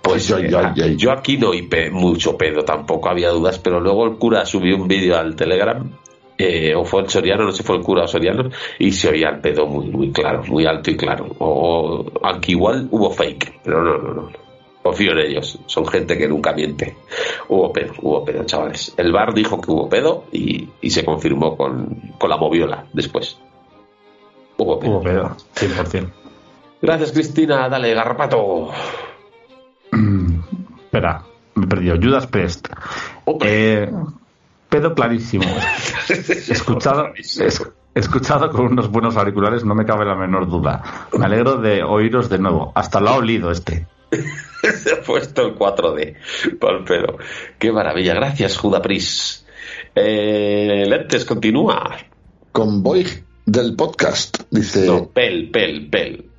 [0.00, 0.96] Pues eh, ay, ay.
[0.96, 4.88] yo aquí no hice mucho pedo, tampoco había dudas, pero luego el cura subió un
[4.88, 5.90] vídeo al Telegram
[6.38, 9.08] eh, o fue el Soriano, no sé si fue el cura o Soriano, y se
[9.08, 11.26] oía el pedo muy, muy claro, muy alto y claro.
[11.38, 14.30] O, aunque igual hubo fake, pero no, no, no.
[14.82, 16.96] Confío en ellos, son gente que nunca miente.
[17.48, 18.92] Hubo pedo, hubo pedo, chavales.
[18.96, 23.38] El bar dijo que hubo pedo y, y se confirmó con, con la moviola después.
[24.56, 24.90] Hubo pedo.
[24.90, 26.10] Hubo pedo, 100%.
[26.82, 27.68] Gracias, Cristina.
[27.68, 28.70] Dale, garrapato.
[29.92, 30.40] Mm,
[30.84, 31.22] Espera,
[31.54, 31.96] me he perdido.
[32.02, 32.68] Judas Pest.
[33.24, 33.84] Hombre.
[33.84, 33.90] Eh,
[34.72, 35.44] pedo clarísimo.
[36.08, 37.62] Escuchado, es-
[37.94, 41.08] escuchado con unos buenos auriculares, no me cabe la menor duda.
[41.16, 42.72] Me alegro de oíros de nuevo.
[42.74, 43.86] Hasta lo ha olido este.
[44.62, 47.18] Se ha puesto el 4D pa'l pelo.
[47.58, 48.14] Qué maravilla.
[48.14, 49.46] Gracias, Judapris.
[49.94, 51.96] Eh, Lentes, continúa.
[52.50, 53.06] Con Boy
[53.44, 54.38] del podcast.
[54.50, 56.30] Dice, No, pel, pel, pel.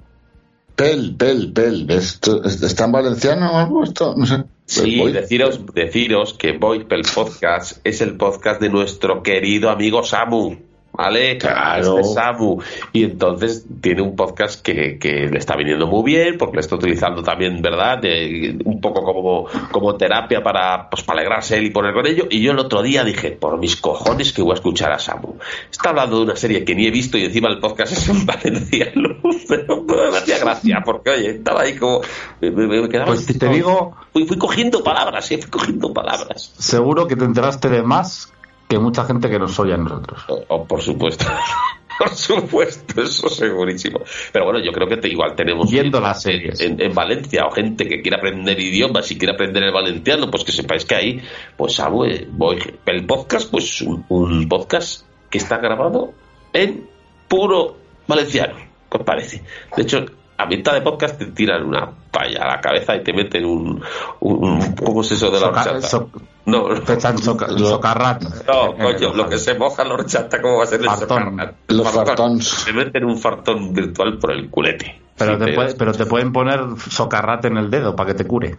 [0.75, 1.89] pel, pel, pel.
[1.91, 4.15] ¿Esto, ¿Está en valenciano o algo esto?
[4.17, 4.43] No sé.
[4.65, 5.11] Sí, Boy.
[5.11, 10.72] deciros, deciros que Voy Pel Podcast es el podcast de nuestro querido amigo Samu.
[10.95, 11.37] ¿Vale?
[11.39, 11.97] Claro.
[11.99, 12.61] Es de Samu.
[12.91, 16.75] Y entonces tiene un podcast que, que le está viniendo muy bien, porque le está
[16.75, 17.97] utilizando también, ¿verdad?
[17.99, 22.27] De- un poco como, como terapia para, pues, para alegrarse él y poner con ello.
[22.29, 25.33] Y yo el otro día dije, por mis cojones que voy a escuchar a Samu.
[25.71, 28.25] Está hablando de una serie que ni he visto y encima el podcast es en
[28.25, 29.17] valenciano.
[29.47, 32.01] Pero, me hacía gracia, porque oye, estaba ahí como.
[32.39, 36.53] Me, quedaba Pues te digo, Fui, fui cogiendo palabras, sí, fui cogiendo palabras.
[36.57, 38.31] seguro que te enteraste de más
[38.67, 40.23] que mucha gente que nos oye a nosotros.
[40.27, 41.25] Oh, oh, por supuesto.
[41.99, 43.99] por supuesto, eso segurísimo.
[44.31, 45.69] Pero bueno, yo creo que te- igual tenemos.
[45.69, 46.59] Viendo las series.
[46.61, 50.43] En, en Valencia, o gente que quiera aprender idiomas y quiere aprender el valenciano, pues
[50.43, 51.21] que sepáis que ahí,
[51.55, 52.57] pues eh, voy.
[52.85, 56.13] El podcast, pues un, un podcast que está grabado
[56.51, 56.87] en
[57.27, 57.77] puro
[58.07, 58.55] valenciano,
[58.89, 59.43] ¿qué os parece?
[59.75, 60.03] De hecho,
[60.37, 63.83] a mitad de podcast te tiran una palla a la cabeza y te meten un.
[64.19, 66.09] un, un- ¿Cómo es eso de la so-
[66.45, 68.21] No, echan soca- socarrat.
[68.21, 71.07] no, coño, el lo que se moja la horchata, ¿cómo va a ser el Fartón.
[71.23, 71.55] socarrat?
[71.69, 72.47] Los fartons.
[72.47, 75.01] Se meten un fartón virtual por el culete.
[75.17, 76.59] Pero, te puede- pero te pueden poner
[76.89, 78.57] socarrat en el dedo para que te cure.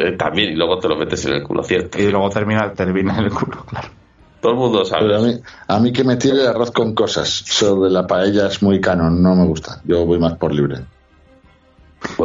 [0.00, 1.98] eh, también, y luego te lo metes en el culo, cierto.
[1.98, 3.88] Y luego termina, termina en el culo, claro.
[4.40, 5.26] Todo el mundo Pero a sabe.
[5.34, 9.20] mí, a mí que me tire arroz con cosas sobre la paella es muy canon,
[9.20, 9.80] no me gusta.
[9.84, 10.76] Yo voy más por libre.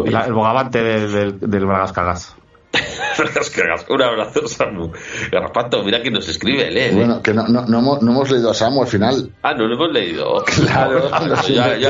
[0.06, 2.36] La- el bogavante del, del, del Bragas Cagas.
[3.90, 4.92] Un abrazo, Samu.
[5.32, 6.90] Garrapato, mira que nos escribe, lee.
[6.90, 6.96] lee.
[6.96, 9.32] Bueno, que no, no, no, hemos, no hemos leído a Samu al final.
[9.44, 10.44] Ah, no lo hemos leído.
[10.46, 11.90] Claro, No, lo ya, aquí, ya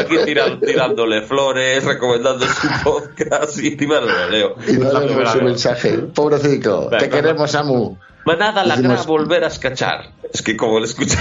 [0.00, 4.54] aquí tiran- tirándole flores, recomendando su podcast y encima no lo leo.
[4.66, 5.92] Y no leemos su mensaje.
[5.98, 7.96] Pobrecito, te queremos, Samu.
[8.24, 10.10] Manada la gran volver a escachar.
[10.32, 11.16] Es que como le escucho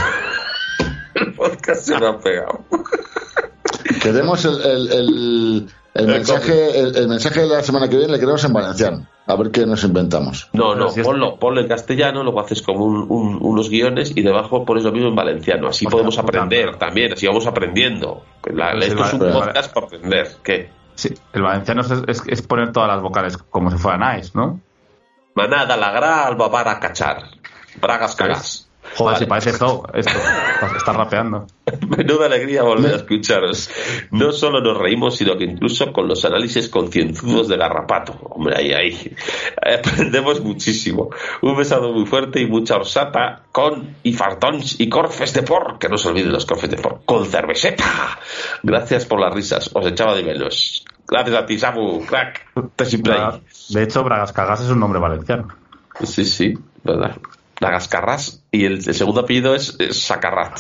[1.14, 2.66] el podcast se me ha pegado.
[4.02, 8.20] Queremos el, el, el, el mensaje, el, el mensaje de la semana que viene, le
[8.20, 9.08] queremos en valenciano.
[9.28, 10.50] A ver qué nos inventamos.
[10.54, 14.64] No, no, ponlo, ponlo en castellano, luego haces como un- un- unos guiones y debajo
[14.66, 15.68] pones lo mismo en valenciano.
[15.70, 18.24] Así podemos aprender también, así vamos aprendiendo.
[18.54, 20.28] La- Pues esto es un podcast para aprender.
[20.44, 20.70] ¿Qué?
[20.96, 24.60] Sí, el valenciano es, es- es poner todas las vocales como si fueran nice, ¿no?
[25.34, 27.24] Manada la gran babar a cachar.
[27.82, 28.65] Bragas cagas.
[28.96, 29.26] Joder, Vale.
[29.26, 30.12] si parece esto, esto.
[30.78, 31.48] Está, rapeando.
[31.98, 33.70] Menuda alegría volver a escucharos.
[34.12, 38.14] No solo nos reímos, sino que incluso con los análisis concienzudos de Garrapato.
[38.22, 39.16] Hombre, ahí, ahí.
[39.80, 41.10] Aprendemos muchísimo.
[41.42, 45.78] Un besado muy fuerte y mucha orsata con y fartons y corfes de por.
[45.78, 47.04] Que no se olviden los corfes de por.
[47.04, 47.86] Con cerveceta.
[48.64, 49.70] Gracias por las risas.
[49.74, 50.86] Os echaba de menos.
[51.08, 52.48] Gracias a ti, Samu, crack.
[52.76, 52.86] Te.
[52.86, 55.50] De hecho, Bragas Cagas es un nombre valenciano.
[56.04, 56.54] Sí, sí,
[56.84, 57.18] verdad.
[57.60, 60.60] Bragas Carras y el, el segundo apellido es, es Sacarrat.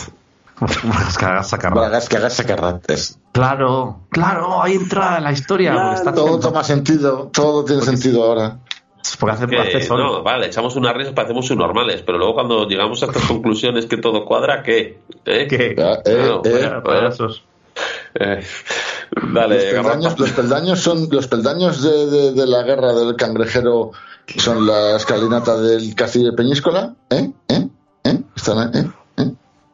[0.59, 3.19] Bragas que hagas sacarrates.
[3.33, 5.73] Claro, claro, ahí entra la historia.
[5.73, 8.59] porque está Todo haciendo- toma sentido, todo tiene sentido ahora.
[9.19, 9.99] porque hace, Que, hace sol.
[10.01, 13.97] no, vale, echamos unas risas, parecemos subnormales, pero luego cuando llegamos a estas conclusiones que
[13.97, 14.99] todo cuadra, ¿qué?
[15.25, 15.47] ¿Eh?
[15.47, 16.51] Que- Ya, eh, Claro, eh.
[16.53, 17.43] Vaya payasos.
[18.17, 18.41] Eh,
[19.33, 23.91] dale, Los peldaños, los peldaños son los peldaños de, de- de la guerra del cangrejero
[24.27, 27.31] son la escalinata del castillo de Peñíscola, ¿eh?
[27.49, 27.67] ¿eh?
[28.03, 28.21] ¿eh?
[28.35, 28.91] ¿Están, eh?
[29.17, 29.31] ¿eh?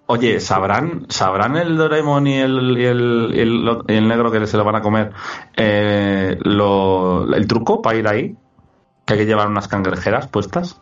[0.07, 4.29] Oye, ¿sabrán, ¿sabrán el Doraemon y el, y el, y el, lo- y el negro
[4.31, 5.11] que se lo van a comer
[5.55, 8.35] eh, lo- el truco para ir ahí?
[9.05, 10.81] Que hay que llevar unas cangrejeras puestas.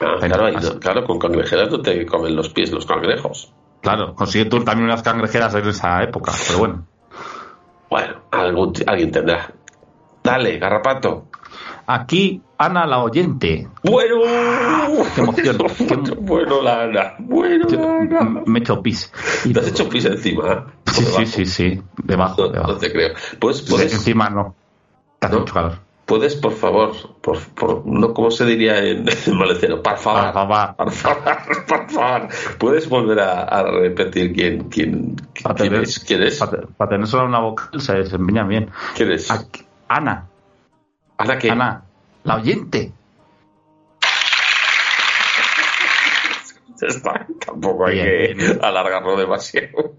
[0.00, 0.46] Ah, claro,
[0.80, 3.52] claro, con cangrejeras no te comen los pies los cangrejos.
[3.80, 6.86] Claro, consigue tú también unas cangrejeras en esa época, pero bueno.
[7.90, 9.52] Bueno, algún, alguien tendrá.
[10.22, 11.26] Dale, Garrapato.
[11.86, 13.68] Aquí, Ana la oyente.
[13.82, 14.16] Bueno,
[15.14, 15.58] Qué emoción.
[15.58, 17.14] Bueno, bueno, la Ana.
[17.18, 18.42] Bueno, Yo- la Ana.
[18.46, 19.12] me he hecho pis.
[19.44, 20.66] Y ¿Te has hecho pis encima?
[20.86, 21.82] Sí, sí, sí, sí.
[22.02, 22.72] Debajo, No, debajo.
[22.72, 23.14] no te creo.
[23.38, 24.54] Pues puedes, Encima no.
[25.20, 25.40] Que hace ¿No?
[25.40, 25.78] mucho calor.
[26.06, 26.92] puedes, por favor,
[27.22, 29.82] por, por, no, ¿cómo se diría en, en valenciano?
[29.82, 30.32] Por favor.
[30.76, 31.26] Por favor.
[31.66, 32.28] Por favor.
[32.58, 35.88] ¿Puedes volver a, a repetir quién, quién, Para quién tener?
[36.06, 36.38] ¿Quién es?
[36.38, 38.70] para, para tener solo una vocal se desempeña bien.
[38.96, 39.30] ¿Quién es?
[39.30, 40.26] Aquí- Ana,
[41.18, 41.50] Ana, ¿qué?
[41.50, 41.82] Ana,
[42.24, 42.92] la oyente.
[46.80, 47.26] Está.
[47.46, 48.58] Tampoco hay Bien, que bien.
[48.62, 49.68] alargarlo demasiado.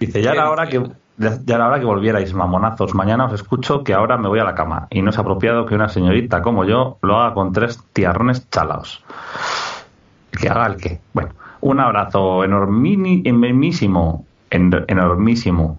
[0.00, 0.82] Dice, ya era hora que
[1.18, 2.94] ya era hora que volvierais, mamonazos.
[2.94, 4.86] Mañana os escucho que ahora me voy a la cama.
[4.90, 9.02] Y no es apropiado que una señorita como yo lo haga con tres tiarrones chalaos.
[10.38, 11.00] Que haga el qué.
[11.14, 11.30] Bueno,
[11.62, 14.26] un abrazo enormini, enormísimo.
[14.50, 15.78] en- enormísimo.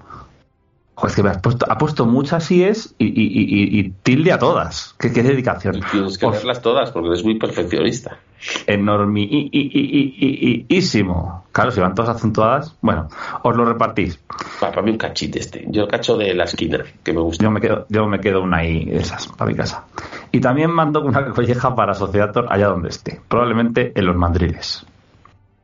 [0.97, 4.31] Joder, es que me has puesto, ha puesto muchas es y, y, y, y tilde
[4.31, 4.95] a todas.
[4.97, 5.79] Qué, qué dedicación.
[5.91, 8.17] Tienes que verlas todas porque eres muy perfeccionista.
[8.65, 11.43] enormísimo.
[11.51, 13.09] Claro, si van todas acentuadas, bueno,
[13.43, 14.19] os lo repartís.
[14.63, 15.65] Va, para mí un cachite este.
[15.67, 17.43] Yo el cacho de la esquina, que me gusta.
[17.43, 19.85] Yo me quedo, yo me quedo una ahí de esas para mi casa.
[20.31, 24.83] Y también mando una colleja para Sociedator allá donde esté, probablemente en los mandriles.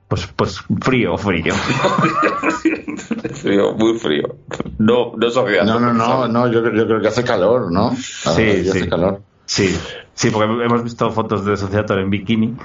[0.07, 1.53] Pues, pues frío, frío.
[3.33, 4.35] frío, muy frío.
[4.77, 5.63] No, no sabía.
[5.63, 7.95] No, no, no, no, yo, yo creo que hace calor, ¿no?
[7.95, 8.89] Sí, hace sí.
[8.89, 9.21] calor.
[9.45, 9.77] Sí,
[10.13, 12.55] sí, porque hemos visto fotos de Sociedator en bikini.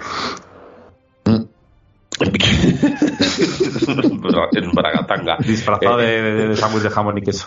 [4.53, 5.36] En Bragatanga.
[5.39, 7.47] Disfrazado Eh, de, de, de sándwich de jamón y queso.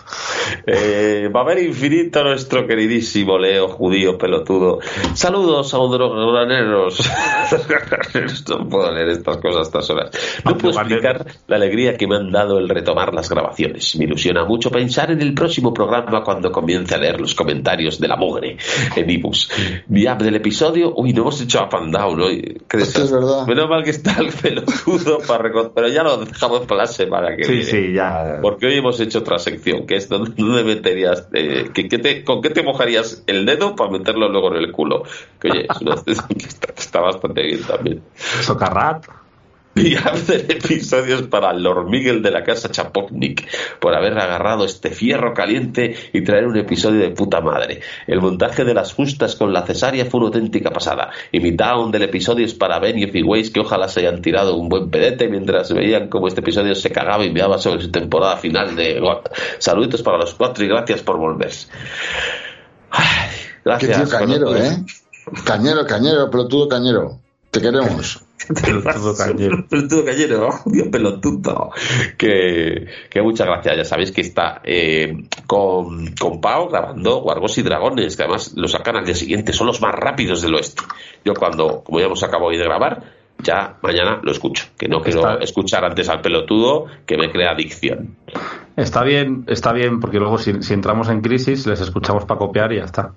[0.66, 4.80] Eh, va a haber infinito nuestro queridísimo Leo judío pelotudo.
[5.14, 7.00] Saludos a drograneros.
[8.48, 10.10] no puedo leer estas cosas a estas horas.
[10.44, 13.96] No puedo explicar la alegría que me han dado el retomar las grabaciones.
[13.96, 18.08] Me ilusiona mucho pensar en el próximo programa cuando comience a leer los comentarios de
[18.08, 18.56] la mugre
[18.96, 19.50] en ibus.
[19.88, 22.60] Ya del episodio, uy, no hemos hecho a Pandown hoy.
[22.68, 23.18] ¿Qué Hostia, es desastre.
[23.20, 23.46] verdad.
[23.46, 24.30] Menos mal que está el
[25.26, 27.64] para pero ya lo dejamos para la semana que Sí, viene.
[27.66, 28.38] sí, ya.
[28.42, 32.24] Porque hoy hemos hecho otra sección, que es donde, donde meterías, eh, que, que te,
[32.24, 35.04] ¿con qué te mojarías el dedo para meterlo luego en el culo?
[35.40, 38.02] Que oye, es una que está, está bastante bien también.
[38.42, 39.04] Socarrat.
[39.74, 43.48] Y hacer episodios para Lord Miguel de la casa Chapotnik
[43.80, 47.80] por haber agarrado este fierro caliente y traer un episodio de puta madre.
[48.06, 51.10] El montaje de las justas con la cesárea fue una auténtica pasada.
[51.30, 54.56] Y mi down del episodio es para Ben y Ways que ojalá se hayan tirado
[54.56, 58.36] un buen pedete mientras veían cómo este episodio se cagaba y meaba sobre su temporada
[58.36, 59.30] final de GOT.
[59.58, 61.52] Saluditos para los cuatro y gracias por volver.
[62.90, 63.28] Ay,
[63.64, 64.08] Qué Gracias.
[64.08, 64.56] tío cañero.
[64.56, 64.84] ¿eh?
[65.44, 67.20] Cañero, cañero, pelotudo cañero.
[67.50, 68.20] Te queremos.
[68.64, 69.66] Pelotudo cañero.
[69.70, 71.70] Pelotudo cañero, Dios pelotudo.
[72.18, 73.76] Que, que muchas gracias.
[73.76, 78.68] Ya sabéis que está eh, con, con Pau grabando Guargos y Dragones, que además lo
[78.68, 79.52] sacan al día siguiente.
[79.52, 80.82] Son los más rápidos del oeste.
[81.24, 83.02] Yo cuando, como ya hemos acabado hoy de grabar,
[83.38, 84.66] ya mañana lo escucho.
[84.78, 88.16] Que no quiero Está- escuchar antes al pelotudo que me crea adicción.
[88.76, 92.72] Está bien, está bien, porque luego si, si entramos en crisis les escuchamos para copiar
[92.72, 93.12] y ya está.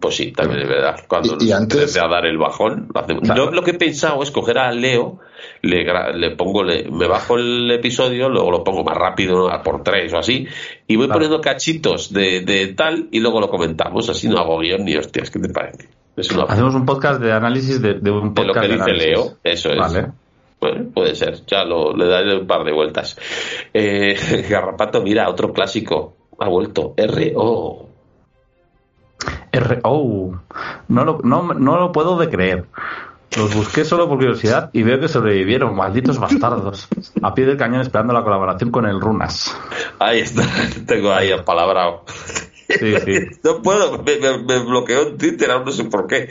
[0.00, 0.96] Pues sí, también es verdad.
[1.06, 3.22] Cuando Y- y antes- a dar el bajón, lo hacemos.
[3.24, 3.44] Claro.
[3.46, 5.18] Yo lo que he pensado es coger a Leo,
[5.60, 5.84] le,
[6.14, 10.18] le pongo, le- me bajo el episodio, luego lo pongo más rápido, por tres o
[10.18, 10.46] así,
[10.86, 11.18] y voy Claro.
[11.18, 14.08] poniendo cachitos de, de tal y luego lo comentamos.
[14.08, 15.88] Así no hago guion ni hostias, ¿qué te parece?
[16.16, 18.92] Es una Hacemos un podcast de análisis de, de un de lo podcast que de
[18.92, 18.92] dice.
[19.06, 19.78] Leo, eso es.
[19.78, 20.06] Vale.
[20.60, 23.16] Bueno, puede ser, ya lo, le daré un par de vueltas.
[23.74, 24.16] Eh,
[24.48, 27.87] Garrapato, mira, otro clásico, ha vuelto, R.O.
[29.52, 30.34] R oh,
[30.88, 32.66] no lo, no, no lo puedo de creer.
[33.36, 36.88] Los busqué solo por curiosidad y veo que sobrevivieron, malditos bastardos.
[37.22, 39.54] A pie del cañón esperando la colaboración con el Runas.
[39.98, 40.42] Ahí está,
[40.86, 42.04] tengo ahí apalabrado.
[42.68, 43.18] Sí, sí.
[43.44, 46.28] No puedo, me, me- me bloqueó en Twitter, aún no sé por qué.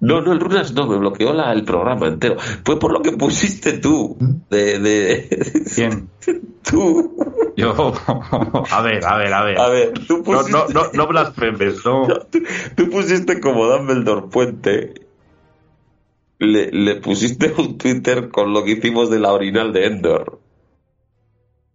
[0.00, 2.36] No, no, el Runas no, me bloqueó la- el programa entero.
[2.64, 4.16] Fue por lo que pusiste tú,
[4.50, 6.08] de, de ¿Quién?
[6.62, 7.16] tú.
[7.56, 7.92] Yo.
[8.70, 9.58] A ver, a ver, a ver.
[9.58, 12.06] A ver, tú No, pusiste, no, no, no blasfemes, no.
[12.30, 12.42] tú,
[12.76, 14.94] tú pusiste como Dumbledore Puente.
[16.38, 20.39] Le, le pusiste un Twitter con lo que hicimos de la orinal de Endor.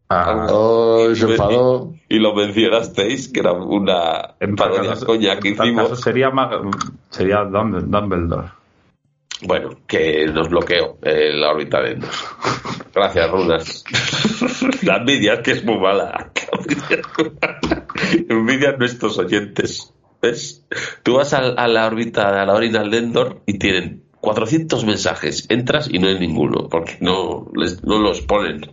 [0.09, 1.93] Ah, Oh, enfadó.
[2.07, 5.89] Y lo mencionasteis, que era una en parodia caso- coña que en hicimos.
[5.89, 6.61] caso sería, ma-
[7.09, 8.49] sería Dumble- Dumbledore.
[9.41, 12.09] Bueno, que nos bloqueó eh, la órbita de Endor.
[12.93, 13.83] Gracias, Runas.
[14.83, 16.31] La envidia es que es muy mala.
[18.29, 19.91] envidia a nuestros oyentes.
[20.21, 20.65] ¿Ves?
[21.03, 25.45] Tú vas a, a la órbita, a la orinal de Endor y tienen 400 mensajes.
[25.49, 28.71] Entras y no hay ninguno, porque no, les- no los ponen.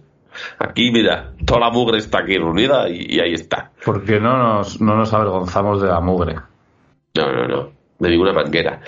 [0.58, 3.70] Aquí, mira, toda la mugre está aquí reunida y, y ahí está.
[3.84, 6.36] Porque no nos, no nos avergonzamos de la mugre.
[7.14, 8.80] No, no, no, de ninguna manguera.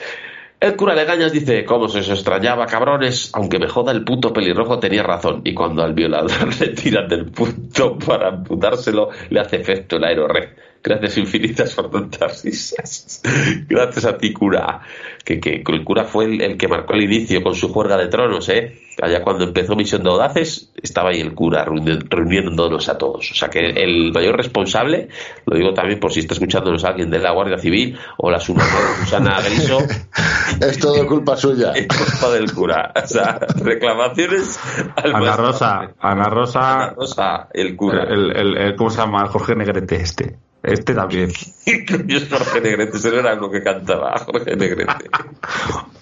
[0.65, 3.31] El cura Legañas dice, ¿cómo se os extrañaba, cabrones?
[3.35, 5.43] Aunque me joda el puto pelirrojo tenía razón.
[5.45, 10.49] Y cuando al violador le tiran del punto para amputárselo, le hace efecto el aerored.
[10.85, 13.23] Gracias infinitas por tantas risas.
[13.67, 14.81] Gracias a ti, cura.
[15.25, 18.09] Que, que el cura fue el, el que marcó el inicio con su juerga de
[18.09, 18.79] tronos, ¿eh?
[19.01, 23.31] Allá cuando empezó Misión de Audaces, estaba ahí el cura reuni- reuniéndonos a todos.
[23.31, 25.09] O sea que el mayor responsable,
[25.47, 28.67] lo digo también por si está escuchándonos alguien de la Guardia Civil o la Susana,
[29.01, 29.79] Susana Griso,
[30.61, 31.73] Es todo culpa suya.
[31.73, 32.93] es culpa del cura.
[33.03, 34.61] O sea, reclamaciones
[34.97, 35.37] al Ana.
[35.37, 38.05] Rosa, Ana Rosa, Ana Rosa, el cura.
[38.05, 39.27] el, el, el- ¿cómo se llama?
[39.29, 40.37] Jorge Negrete este.
[40.65, 41.31] Este también.
[41.65, 42.97] ¿Qué es Jorge Negrete?
[42.97, 44.95] Ese no era uno que cantaba, Jorge Negrete.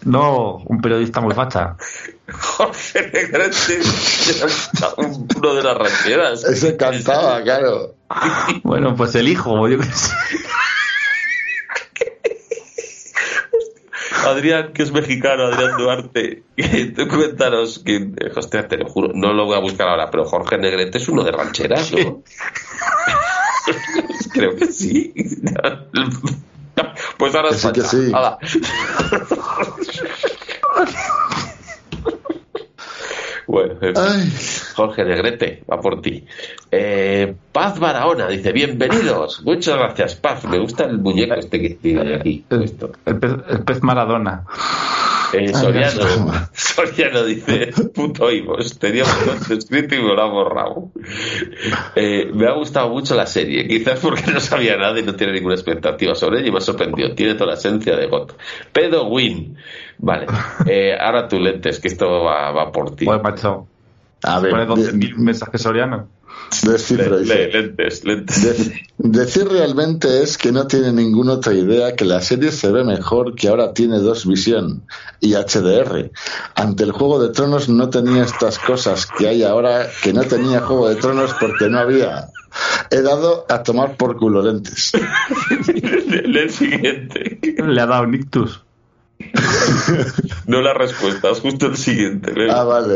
[0.05, 1.77] No, un periodista muy facha.
[2.29, 3.79] Jorge Negrete
[4.37, 6.45] era un- uno de las rancheras.
[6.49, 7.95] Ese cantaba, claro.
[8.65, 10.13] Bueno, pues el hijo, yo qué sé.
[14.27, 16.43] Adrián, que es mexicano, Adrián Duarte,
[16.97, 20.59] tú cuéntanos que, hostia, te lo juro, no lo voy a buscar ahora, pero Jorge
[20.59, 22.23] Negrete es uno de rancheras, ¿no?
[24.33, 25.13] Creo que sí.
[27.19, 28.11] Pues ahora sí, que sí.
[33.47, 33.93] Bueno, en fin.
[33.97, 34.33] Ay,
[34.75, 36.25] Jorge Negrete, va por ti.
[36.71, 39.43] Eh, Paz Barahona dice, bienvenidos.
[39.45, 40.45] Muchas gracias, Paz.
[40.45, 42.45] Me gusta el muñeco este que tiene aquí.
[42.49, 44.47] El pez, el pez Maradona.
[45.33, 46.33] Eh, Soriano.
[46.53, 50.91] Soriano dice, puto Ivos, teníamos todo escrito y me lo ha borrado.
[51.95, 55.33] Eh, me ha gustado mucho la serie, quizás porque no sabía nada y no tiene
[55.35, 57.15] ninguna expectativa sobre ella y me ha sorprendido.
[57.15, 58.37] Tiene toda la esencia de GOT.
[58.73, 59.57] Pedo Win.
[59.99, 60.27] Vale,
[60.67, 63.05] eh, ahora tú lentes, que esto va, va por ti.
[63.05, 63.67] Pues macho,
[64.25, 66.09] a ver, pone de- 12.000 mensajes Soriano.
[67.03, 68.43] Le- le- lentes, lentes.
[68.43, 72.85] De- decir realmente es que no tiene ninguna otra idea que la serie se ve
[72.85, 74.83] mejor que ahora tiene dos visión
[75.21, 76.11] y HDR.
[76.55, 80.61] Ante el Juego de Tronos no tenía estas cosas que hay ahora que no tenía
[80.61, 82.29] Juego de Tronos porque no había.
[82.91, 84.93] He dado a tomar por culo lentes.
[86.11, 87.39] El siguiente.
[87.43, 88.63] Le ha dado un ictus.
[90.47, 92.33] No la respuesta, es justo el siguiente.
[92.51, 92.95] Ah, vale.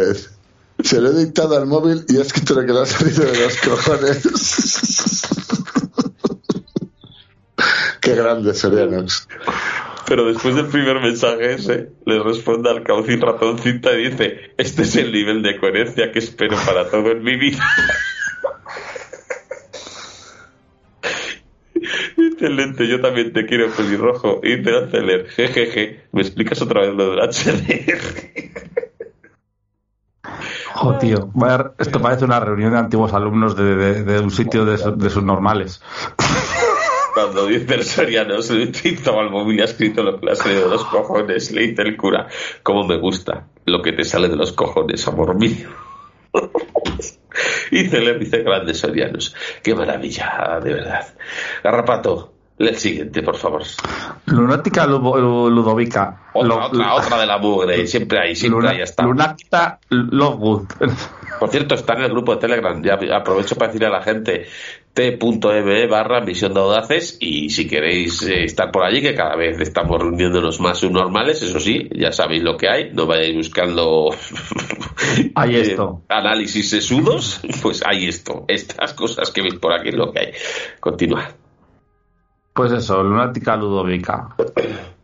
[0.82, 3.40] Se lo he dictado al móvil y he escrito lo que le ha salido de
[3.40, 4.22] los cojones.
[8.00, 9.26] Qué grande, Sorianox.
[10.06, 14.94] Pero después del primer mensaje ese, le responde al caucín ratoncita y dice, este es
[14.96, 17.58] el nivel de coherencia que espero para todo en mi vida.
[21.74, 24.40] Dice, Dice el lente, yo también te quiero pelirrojo.
[24.42, 26.04] Y te hace leer, jejeje.
[26.12, 28.85] ¿Me explicas otra vez lo del HDR?
[30.82, 31.30] Oh, tío.
[31.34, 35.10] Vaya- esto parece una reunión de antiguos alumnos de, de- de un sitio de, de
[35.10, 35.80] sus normales.
[37.14, 38.54] Cuando dice el Soriano, se
[38.84, 41.50] hizo al móvil y ha escrito lo que le ha salido de los cojones.
[41.50, 42.28] Le dice el cura,
[42.62, 45.68] como me gusta lo que te sale de los cojones, amor mío.
[47.70, 49.34] y se le dice grandes Sorianos.
[49.62, 51.06] Qué maravilla, de verdad.
[51.64, 53.62] Garrapato, el siguiente, por favor.
[54.26, 56.22] Lunática Ludo- Ludovica.
[56.32, 57.86] Otra, Lo- otra, otra de la mugre.
[57.86, 59.02] Siempre hay, siempre Luna- hay hasta.
[59.04, 60.64] Lunática Lovegood.
[61.38, 62.82] Por cierto, está en el grupo de Telegram.
[62.82, 64.46] Ya aprovecho para decirle a la gente
[64.94, 69.60] t.me barra misión de audaces y si queréis eh, estar por allí, que cada vez
[69.60, 74.08] estamos reuniéndonos más subnormales, eso sí, ya sabéis lo que hay, no vayáis buscando
[75.34, 76.00] Hay esto.
[76.08, 80.32] análisis sesudos, pues hay esto, estas cosas que veis por aquí es lo que hay.
[80.80, 81.28] Continúa.
[82.56, 84.28] Pues eso, Lunática Ludovica.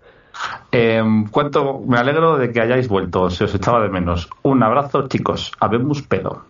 [0.74, 4.30] Em, cuánto me alegro de que hayáis vuelto, se os echaba de menos.
[4.40, 5.52] Un abrazo, chicos.
[5.60, 6.46] Habemos pedo.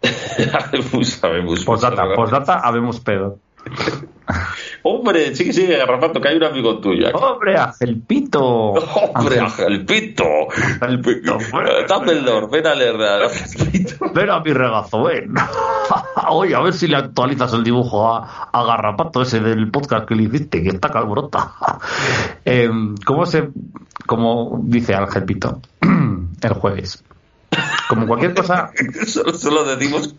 [0.02, 1.64] Sabemos, sabemos.
[1.64, 3.38] Postdata, postdata, habemos pedo.
[4.82, 7.18] Hombre, sigue, sigue, Garrapato, que hay un amigo tuyo aquí.
[7.20, 8.40] ¡Hombre, Angelpito!
[8.44, 10.24] Hombre, Ángel- Angelpito.
[10.80, 11.70] Angelpito, bueno.
[11.88, 14.12] Dumbledore, ven a leer a Angelpito.
[14.14, 15.34] Ven a mi regazo, ven.
[16.28, 20.14] Oye, a ver si le actualizas el dibujo a, a Garrapato ese del podcast que
[20.14, 21.52] le hiciste, que está calborota.
[22.44, 23.48] Em, ¿Cómo se.
[24.06, 25.60] Como dice Ángel Pito
[26.42, 27.02] el jueves?
[27.88, 28.70] Como cualquier cosa.
[29.06, 30.14] Solo, solo decimos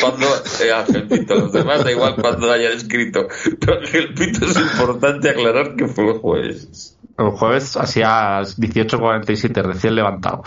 [0.00, 0.26] cuando
[0.62, 3.28] eh, Angelpito, los demás da igual cuando hayan escrito.
[3.60, 6.96] Pero Angelpito es importante aclarar que fue el jueves.
[7.18, 10.42] El jueves hacía 18.47, recién levantado.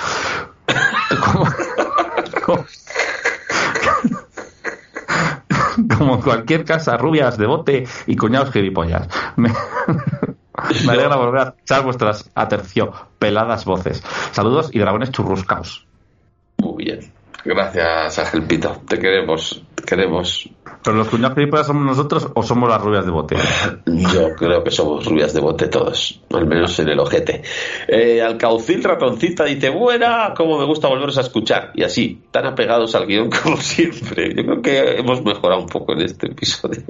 [1.25, 1.45] Como,
[2.45, 2.65] como-
[5.97, 9.07] como en cualquier casa, rubias de bote y cuñados gilipollas.
[9.35, 9.49] Me,
[10.85, 14.03] me alegra volver a escuchar vuestras aterciopeladas voces.
[14.31, 15.87] Saludos y dragones churruscaos.
[16.71, 17.13] Muy bien.
[17.43, 18.81] Gracias, Angelpito.
[18.87, 20.49] Te queremos, te queremos.
[20.83, 23.35] ¿Pero los cuñados gilipollas somos nosotros o somos las rubias de bote?
[23.85, 27.43] Yo creo que somos rubias de bote todos, al menos en el ojete.
[27.87, 31.71] Eh, Alcaucil Ratoncita dice, buena, como me gusta volveros a escuchar.
[31.75, 34.33] Y así, tan apegados al guion como siempre.
[34.35, 36.81] Yo creo que hemos mejorado un poco en este episodio.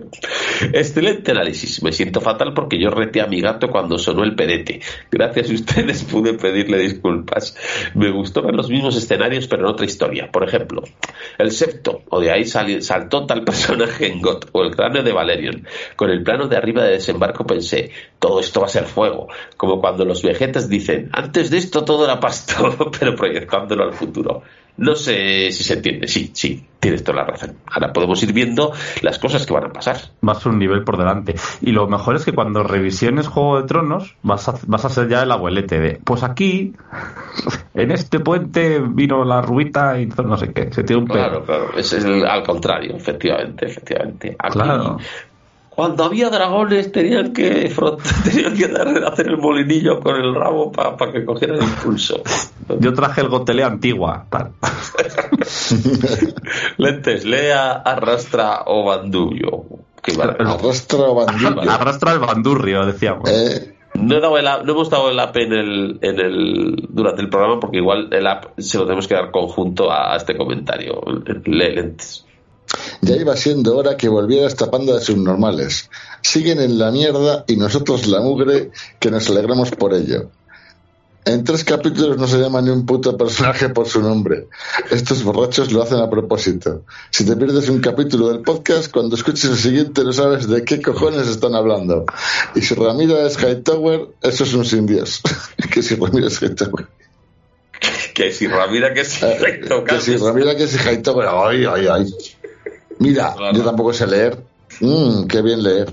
[0.72, 1.84] Excelente análisis.
[1.84, 4.80] Me siento fatal porque yo reté a mi gato cuando sonó el perete.
[5.12, 7.58] Gracias a ustedes pude pedirle disculpas.
[7.96, 10.30] Me gustó ver los mismos escenarios, pero en otra historia.
[10.32, 10.84] Por ejemplo,
[11.38, 13.81] el septo, o de ahí sali- saltó tal personaje
[14.52, 15.68] o el cráneo de Valerian.
[15.96, 19.28] Con el plano de arriba de desembarco pensé, todo esto va a ser fuego.
[19.58, 24.44] Como cuando los vegetas dicen, antes de esto todo era pasto, pero proyectándolo al futuro.
[24.78, 27.58] No sé si se entiende, sí, sí, tienes toda la razón.
[27.68, 28.72] Ahora podemos ir viendo
[29.02, 29.98] las cosas que van a pasar.
[30.22, 31.36] Vas un nivel por delante.
[31.62, 35.08] Y lo mejor es que cuando revisiones Juego de Tronos, vas a, vas a ser
[35.10, 36.74] ya el abuelete de, pues aquí,
[37.74, 41.46] en este puente vino la rubita y no sé qué, se tiene un Claro, pedo.
[41.46, 44.36] claro, es el- al contrario, efectivamente, efectivamente.
[44.40, 44.98] Aquí, Claro.
[45.82, 47.74] Cuando había dragones tenían que
[48.24, 52.22] tenían que dar- hacer el molinillo con el rabo para que cogieran impulso.
[52.80, 54.28] Yo traje el gotelé antigua.
[54.30, 54.52] tal.
[56.78, 59.66] Lentes, lea, arrastra o bandullo.
[60.40, 61.62] Arrastra bandillo.
[61.72, 63.30] Arrastra el bandurrio, decíamos.
[63.30, 66.88] Eh, No, he dado el app- no hemos dado el app en el, en el,
[66.90, 70.18] durante el programa porque igual el app se lo tenemos que dar conjunto a, a
[70.18, 71.02] este comentario.
[71.46, 72.26] Lee, lentes.
[73.02, 75.90] Ya iba siendo hora que volviera esta panda de subnormales.
[76.22, 80.30] Siguen en la mierda y nosotros la mugre que nos alegramos por ello.
[81.24, 84.48] En tres capítulos no se llama ni un puto personaje por su nombre.
[84.90, 86.84] Estos borrachos lo hacen a propósito.
[87.12, 90.82] Si te pierdes un capítulo del podcast, cuando escuches el siguiente no sabes de qué
[90.82, 92.06] cojones están hablando.
[92.56, 95.22] Y si Ramiro es Hightower, eso es un sin Dios.
[95.72, 96.88] que si Ramiro es Hightower.
[98.16, 101.28] Que si Ramira, que si Eh, que si Ramiro que si Hightower.
[101.28, 102.16] Ay, ay, ay.
[103.02, 103.58] Mira, Claro.
[103.58, 104.38] yo tampoco sé leer.
[104.80, 105.92] Mm, qué bien leer.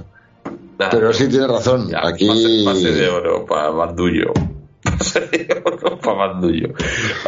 [0.90, 1.88] Pero sí tiene razón.
[1.88, 2.28] Ya, Aquí.
[2.28, 4.32] Pase, pase de oro para Bandullo.
[4.84, 6.68] Pase de oro para Bandullo.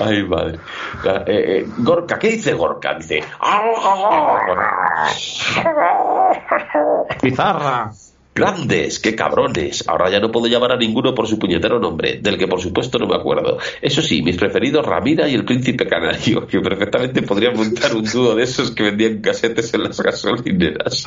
[0.00, 0.58] Ay, madre.
[1.04, 2.94] Eh, eh, Gorka, ¿qué dice Gorka?
[2.94, 3.24] Dice.
[7.20, 7.90] Pizarra.
[8.32, 9.84] Grandes, qué cabrones.
[9.88, 12.98] Ahora ya no puedo llamar a ninguno por su puñetero nombre, del que por supuesto
[12.98, 13.58] no me acuerdo.
[13.82, 18.36] Eso sí, mis preferidos Ramira y el príncipe canario, que perfectamente podrían montar un dúo
[18.36, 21.06] de esos que vendían casetes en las gasolineras.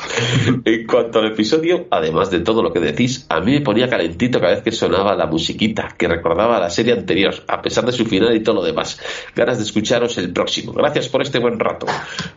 [0.64, 4.38] En cuanto al episodio, además de todo lo que decís, a mí me ponía calentito
[4.38, 8.04] cada vez que sonaba la musiquita, que recordaba la serie anterior, a pesar de su
[8.04, 9.00] final y todo lo demás.
[9.34, 10.72] Ganas de escucharos el próximo.
[10.72, 11.86] Gracias por este buen rato.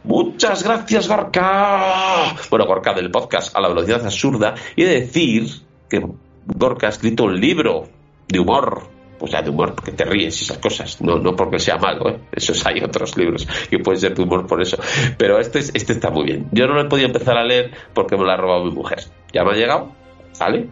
[0.06, 2.36] Muchas gracias, Gorka.
[2.50, 5.48] Bueno, Gorka del podcast a la velocidad absurda Y decir
[5.90, 6.02] que
[6.46, 7.90] Gorka ha escrito un libro
[8.30, 8.84] de humor
[9.20, 12.08] pues ya de humor, porque te ríes y esas cosas, no, no porque sea malo,
[12.08, 12.20] ¿eh?
[12.34, 14.78] esos hay otros libros que pueden ser de humor por eso,
[15.18, 16.48] pero este, es- este está muy bien.
[16.52, 19.00] Yo no lo he podido empezar a leer porque me lo ha robado mi mujer.
[19.34, 19.92] Ya me ha llegado,
[20.40, 20.68] ¿vale?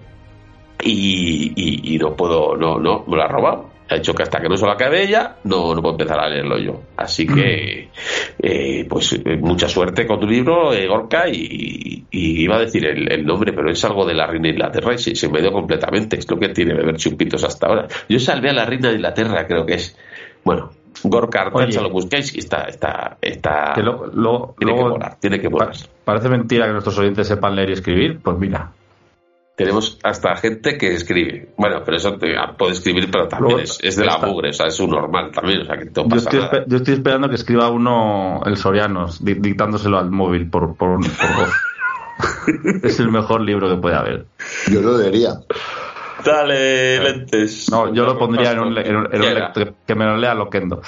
[0.83, 3.69] Y, y- y no puedo, no, no, me lo ha robado.
[3.87, 6.27] Ha dicho que hasta que no se lo acabe ella, no, no puedo empezar a
[6.27, 6.81] leerlo yo.
[6.97, 7.89] Así que,
[8.41, 12.85] eh, pues eh, mucha suerte con tu libro, eh, Gorka, y, y iba a decir
[12.85, 15.39] el, el nombre, pero es algo de la reina de Inglaterra y se, se me
[15.41, 16.17] dio completamente.
[16.17, 17.87] Es lo que tiene beber chupitos hasta ahora.
[18.09, 19.95] Yo salvé a la reina de Inglaterra, creo que es.
[20.43, 20.71] Bueno,
[21.03, 21.81] Gorka Artacha Oye.
[21.81, 23.73] lo busquéis y está, está, está.
[23.75, 25.69] Que lo- lo- tiene luego- que molar, tiene que molar.
[25.69, 25.75] pa-
[26.05, 28.19] parece mentira que nuestros oyentes sepan leer y escribir.
[28.23, 28.71] Pues mira,
[29.55, 31.49] Tenemos hasta gente que escribe.
[31.57, 34.53] Bueno, pero eso te, puede escribir, pero también Luego es, es de la mugre, o
[34.53, 36.51] sea, es un normal también, o sea, que no yo pasa estoy, nada.
[36.51, 40.99] espe- yo estoy esperando que escriba uno el Sorianos, di- dictándoselo al móvil por, por,
[40.99, 41.53] por voz.
[42.83, 44.25] es el mejor libro que puede haber.
[44.69, 45.39] Yo lo leería.
[46.25, 47.69] Dale, lentes.
[47.71, 49.53] No, yo lo pondría en un, en un- en un Llega.
[49.53, 50.81] lect- que me lo lea Loquendo.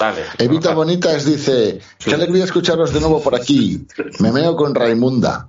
[0.00, 0.22] Dale.
[0.38, 3.84] Evita Bonitas dice, qué alegría escucharos de nuevo por aquí.
[4.20, 5.48] Me meo con Raimunda.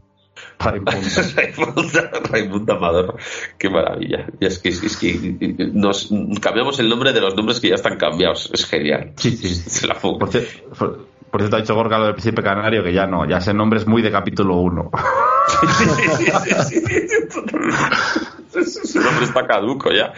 [0.59, 0.91] Raimundo.
[1.35, 3.15] Raimunda, Raimunda Amador,
[3.57, 4.27] qué maravilla.
[4.39, 5.35] Y es que, es que
[5.73, 6.09] nos
[6.41, 8.49] cambiamos el nombre de los nombres que ya están cambiados.
[8.53, 9.13] Es genial.
[9.15, 9.53] Sí, sí.
[9.69, 10.25] Se la fuga.
[10.27, 10.29] Por,
[10.77, 13.53] por- por cierto, ha dicho Gorka lo del príncipe canario que ya no, ya ese
[13.53, 14.89] nombre es muy de capítulo 1.
[18.55, 20.11] Ese nombre está caduco ya.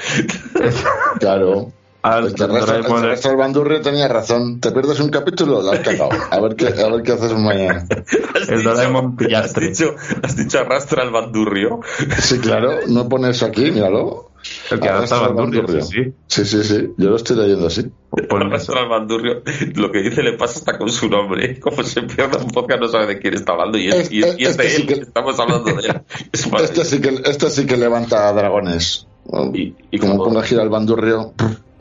[1.19, 1.71] Claro.
[2.03, 4.59] El terrestre, el Bandurrio tenía razón.
[4.59, 5.61] ¿Te pierdes un capítulo?
[5.61, 6.09] La has cagado.
[6.31, 7.85] A ver qué, a ver qué haces mañana.
[8.35, 11.81] Has El dicho- Doraemon Has dicho, has dicho arrastra al bandurrio.
[12.19, 12.79] Sí, claro.
[12.87, 14.31] No pone eso aquí, míralo.
[14.71, 15.85] El que Arrastra al Bandurrio, Bandurrio.
[15.85, 16.89] sí, Sí, sí, sí.
[16.97, 17.91] Yo lo estoy leyendo así.
[18.31, 19.43] Arrastra al bandurrio.
[19.75, 21.59] Lo que dice le pasa hasta con su nombre.
[21.59, 23.77] Como se pierde un podcast, no sabe de quién está hablando.
[23.77, 24.87] Y es, y es- y es de Este sí él.
[24.87, 26.01] que- Estamos hablando de él.
[26.31, 29.05] Es Este sí que, este sí que levanta dragones.
[29.53, 31.33] Y- y como ponga a girar el bandurrio.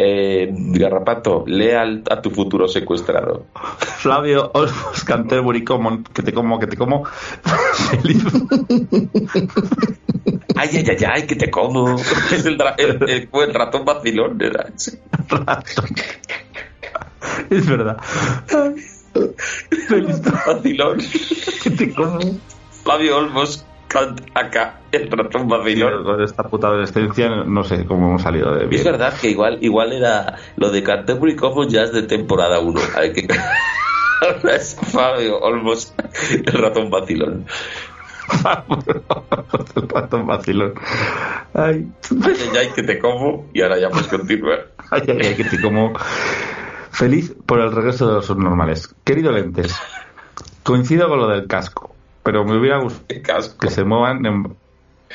[0.03, 3.47] Eh, Garrapato, lea al- a tu futuro secuestrado.
[3.99, 7.05] Flavio Olmos Canterbury como que te como, que te como.
[8.03, 8.25] Feliz,
[10.57, 11.97] Ay, ay, ay, ay, que te como.
[11.99, 15.83] Es el, dra- el, el- fue el ratón vacilón, rato.
[17.51, 17.99] Es verdad.
[19.89, 20.99] Feliz Vacilón.
[21.63, 22.21] que te como.
[22.85, 23.65] Flavio Olmos,
[24.35, 26.05] acá, el ratón vacilón.
[26.05, 28.85] Con esta puta adolescencia no sé cómo hemos salido de Es bien.
[28.85, 32.81] verdad que igual, igual era lo de Canterbury Common ya es de temporada 1.
[32.97, 33.27] Hay que...
[34.23, 35.93] Ahora es Fabio Olmos,
[36.31, 37.47] el ratón vacilón.
[39.75, 40.75] El ratón vacilón.
[41.53, 44.69] Ay, Ay, ay, ay, que te como y ahora ya puedes continuar.
[44.91, 45.93] ay, ay, ay, que te como.
[46.93, 48.95] Feliz por el regreso de los subnormales.
[49.05, 49.75] Querido Lentes,
[50.63, 54.57] coincido con lo del casco, pero me hubiera gustado que se muevan en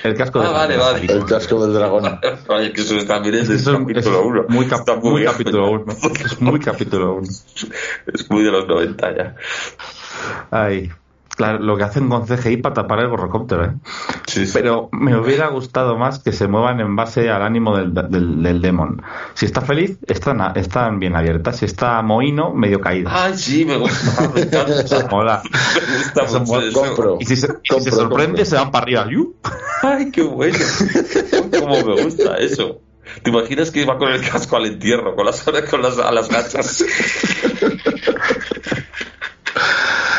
[0.04, 1.06] el casco Ah, de vale, vale.
[1.14, 2.20] El casco del dragón.
[2.50, 4.46] Oye, que eso también es del Eso es- capítulo es 1.
[4.50, 5.86] muy, cap- muy capítulo 1.
[6.26, 7.28] Es muy capítulo 1.
[8.14, 9.36] Es muy de los 90 ya.
[10.52, 10.92] Ay,
[11.36, 13.72] claro, lo que hacen con CGI para tapar el gorrocóptero, ¿eh?
[14.28, 14.52] Sí, sí.
[14.54, 18.62] Pero me hubiera gustado más que se muevan en base al ánimo del, del, del
[18.62, 19.02] demon.
[19.34, 21.58] Si está feliz, están, están bien abiertas.
[21.58, 23.12] Si está mohino, medio caída.
[23.14, 25.08] Ay, sí, me gusta, me encanta.
[25.12, 25.42] Mola.
[25.44, 26.68] Me gusta Eso mucho mola.
[26.68, 26.82] eso.
[26.82, 27.18] Compro.
[27.20, 28.46] Y si se, y si Compro, se sorprende, compro.
[28.46, 29.08] se van para arriba.
[29.10, 29.36] ¡Yu!
[29.84, 30.58] Ay, qué bueno.
[31.60, 32.80] Cómo me gusta eso.
[33.22, 36.28] ¿Te imaginas que iba con el casco al entierro, con las, con las, a las
[36.28, 36.84] gachas?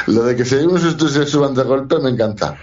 [0.07, 2.57] Lo de que si hay unos sustos y se suban de golpe me encanta.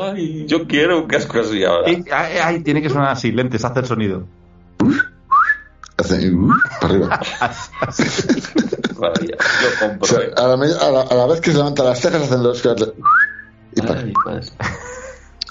[0.00, 1.88] Ay, yo quiero un casco así ahora.
[1.88, 2.04] Ay,
[2.42, 4.26] ay, tiene que sonar así, lentes, hace el sonido.
[5.96, 6.48] Hacen, uh,
[6.80, 7.20] para arriba.
[8.98, 9.36] Maravilla.
[9.38, 10.06] Yo O compro.
[10.08, 12.42] sea, a, la, me- a la- a la vez que se levantan las cejas hacen
[12.42, 12.58] los
[13.76, 14.00] y para.
[14.00, 14.52] Ay, más.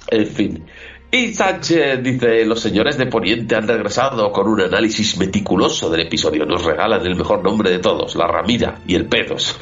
[0.08, 0.66] En fin.
[1.12, 6.46] Y Sánchez dice, los señores de Poniente han regresado con un análisis meticuloso del episodio.
[6.46, 9.56] Nos regalan el mejor nombre de todos, la Ramira y el Pedos.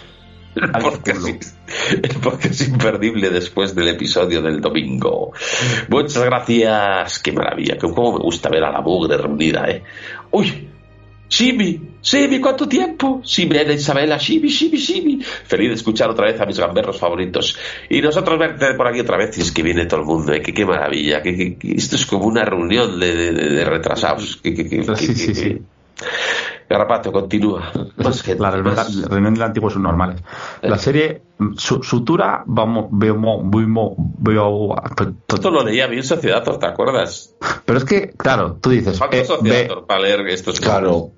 [0.56, 1.56] El podcast, es-
[1.92, 5.32] el podcast imperdible después del episodio del domingo.
[5.90, 7.20] Muchas gracias.
[7.20, 7.76] Qué maravilla.
[7.76, 9.84] Que cómo me gusta ver a la mugre reunida, ¿eh?
[10.32, 10.68] ¡Uy!
[11.30, 13.22] Shibi, Shibi, ¿cuánto tiempo?
[13.62, 15.22] Ana Isabela, Shibi, Shibi, Shibi.
[15.24, 17.58] Feliz de escuchar otra vez a mis gamberros favoritos.
[17.90, 20.42] Y nosotros verte por aquí otra vez, y es que viene todo el mundo, ¿eh?
[20.42, 21.22] qué maravilla.
[21.22, 24.42] Que, que- que esto es como una reunión de, de- de- de retrasados.
[24.44, 24.54] Que,
[24.98, 25.58] Sí, sí, sí.
[26.72, 27.72] Garrapato, continúa.
[27.98, 28.42] Más gente.
[28.42, 30.22] La reunión, del antiguo son normales.
[30.62, 31.22] La serie
[31.58, 34.76] su, Sutura, vamos, vemos, vemos, veo.
[35.28, 37.36] Esto lo leía bien Sociedator, ¿te acuerdas?
[37.66, 41.12] Pero es que, claro, tú dices, eh, Sociedator para leer estos Claro.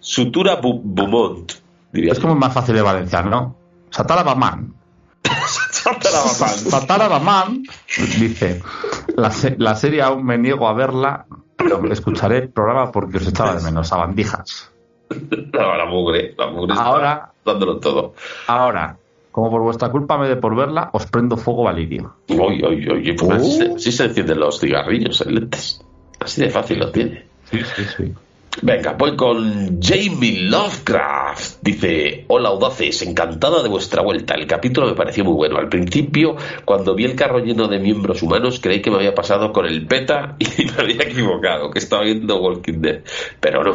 [0.00, 1.44] Sutura Bu-
[1.92, 3.56] diría es como más fácil de valenciano, ¿no?
[3.90, 4.74] Satala Baman.
[6.70, 7.62] Tataraman
[8.18, 8.62] dice:
[9.16, 11.26] la, se- la serie aún me niego a verla,
[11.56, 14.71] pero escucharé el programa porque os echaba de menos a bandijas.
[15.52, 18.14] No, la mugre, la mugre está Ahora- dándolo todo.
[18.46, 18.96] Ahora,
[19.30, 22.14] como por vuestra culpa me dé por verla, os prendo fuego valirio.
[22.28, 25.84] Oye, oye, oye, pues así, se, así se encienden los cigarrillos en lentes.
[26.20, 27.24] Así de fácil lo tiene.
[27.50, 28.14] Sí, sí, sí.
[28.60, 31.62] Venga, voy con Jamie Lovecraft.
[31.62, 34.34] Dice, hola audaces, encantada de vuestra vuelta.
[34.34, 35.56] El capítulo me pareció muy bueno.
[35.56, 39.52] Al principio, cuando vi el carro lleno de miembros humanos, creí que me había pasado
[39.52, 43.00] con el PETA y me había equivocado, que estaba viendo Walking Dead.
[43.40, 43.72] Pero no,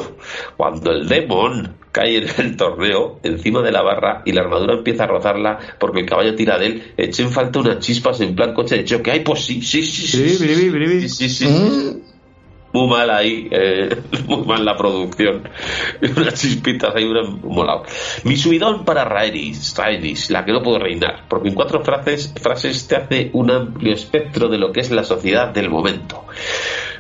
[0.56, 5.06] cuando el demon cae en el torneo, encima de la barra, y la armadura empieza
[5.06, 8.54] a rozarla porque el caballo tira de él, eché en falta unas chispas en plan
[8.54, 9.10] coche de choque.
[9.10, 10.30] Ay, pues sí, sí, sí, sí.
[10.30, 11.10] Sí, biribi, biribi.
[11.10, 11.48] sí, sí, sí.
[11.48, 12.17] Mm,
[12.74, 13.96] Muy mal ahí, eh,
[14.28, 15.44] muy mal la producción.
[16.18, 17.84] Unas chispitas ahí, una, molado.
[18.24, 22.88] Mi subidón para Rhaenys, Rhaenys, la que no puedo reinar, porque en cuatro frases, frases
[22.88, 26.26] te hace un amplio espectro de lo que es la sociedad del momento.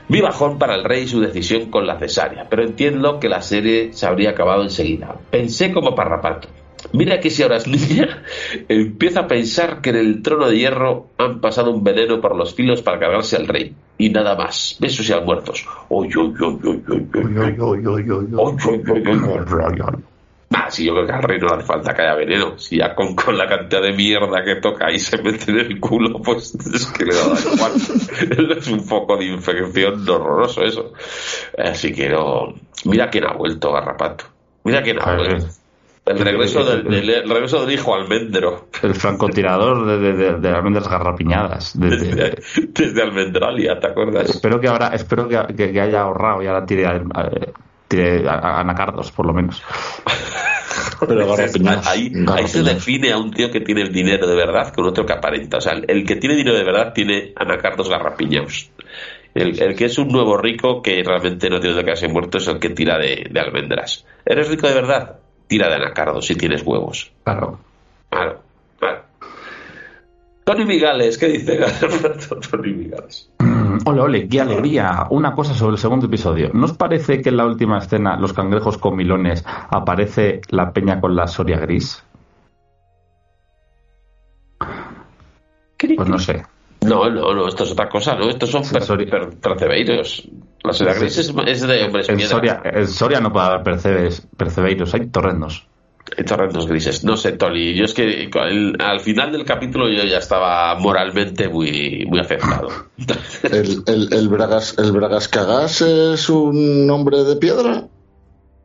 [0.09, 3.41] Mi bajón para el rey y su decisión con la cesárea, pero entiendo que la
[3.41, 5.17] serie se habría acabado enseguida.
[5.29, 6.47] Pensé como parrapato.
[6.93, 8.23] Mira que si ahora es niña,
[8.69, 12.53] empieza a pensar que en el trono de hierro han pasado un veneno por los
[12.55, 13.75] filos para cargarse al rey.
[13.97, 14.77] Y nada más.
[14.79, 15.65] Besos y almuerzos.
[15.89, 17.35] Oy, oy, oy, oy, oy, oy, oy.
[17.35, 18.35] Oy, oy, oy, oy,
[19.81, 20.03] oy.
[20.49, 22.57] Ah, sí, yo creo que al rey no le hace falta que haya veneno.
[22.57, 25.79] Si ya con, con la cantidad de mierda que toca y se mete en el
[25.79, 28.57] culo, pues es que le da igual.
[28.57, 30.93] es un foco de infección horroroso eso.
[31.57, 32.53] Así que no.
[32.85, 34.25] Mira quién ha vuelto, Garrapato.
[34.63, 35.47] Mira quién ha vuelto.
[36.07, 38.67] El regreso del, del- el regreso del hijo almendro.
[38.81, 41.79] El francotirador de, de, de, de almendras garrapiñadas.
[41.79, 42.35] de- de- Desde,
[42.73, 44.29] desde Almendralia, ¿te acuerdas?
[44.29, 47.51] espero que ahora, espero que, que- que haya ahorrado y ahora tire, eh,
[47.87, 49.61] tire a- a- anacardos, por lo menos.
[51.07, 54.73] Pero garrapiñados, ahí, ahí se define a un tío que tiene el dinero de verdad
[54.73, 55.57] con otro que aparenta.
[55.57, 58.71] O sea, el que tiene dinero de verdad tiene anacardos garrapiñados.
[59.35, 62.47] El, el que es un nuevo rico que realmente no tiene de quedarse muerto es
[62.47, 64.05] el que tira de, de almendras.
[64.25, 65.17] ¿Eres rico de verdad?
[65.47, 67.11] Tira de anacardos si tienes huevos.
[67.23, 67.59] Claro.
[68.09, 68.41] Claro,
[68.79, 69.01] claro.
[70.43, 71.59] Tony Migales, ¿qué dice
[72.51, 73.29] Tony Migales?
[73.39, 75.07] Mm, Ole, ole, qué alegría.
[75.09, 76.51] Una cosa sobre el segundo episodio.
[76.53, 81.15] ¿No os parece que en la última escena, los cangrejos comilones, aparece la peña con
[81.15, 82.03] la soria gris?
[85.95, 86.43] Pues no sé.
[86.87, 88.29] No, no, no, esto es otra cosa, ¿no?
[88.29, 88.63] Estos son
[89.41, 90.27] percebeiros.
[90.63, 92.35] La soria gris es, es de hombres En piedra.
[92.35, 95.67] Soria, en Soria no puede haber percebes, percebeiros, hay torrendos.
[96.17, 97.03] Hay torrentos grises.
[97.03, 97.73] No sé, Tony.
[97.73, 102.69] Yo es que al, al final del capítulo yo ya estaba moralmente muy, muy afectado.
[103.43, 107.87] ¿El, el, el, Bragas, ¿El Bragas Cagás es un hombre de piedra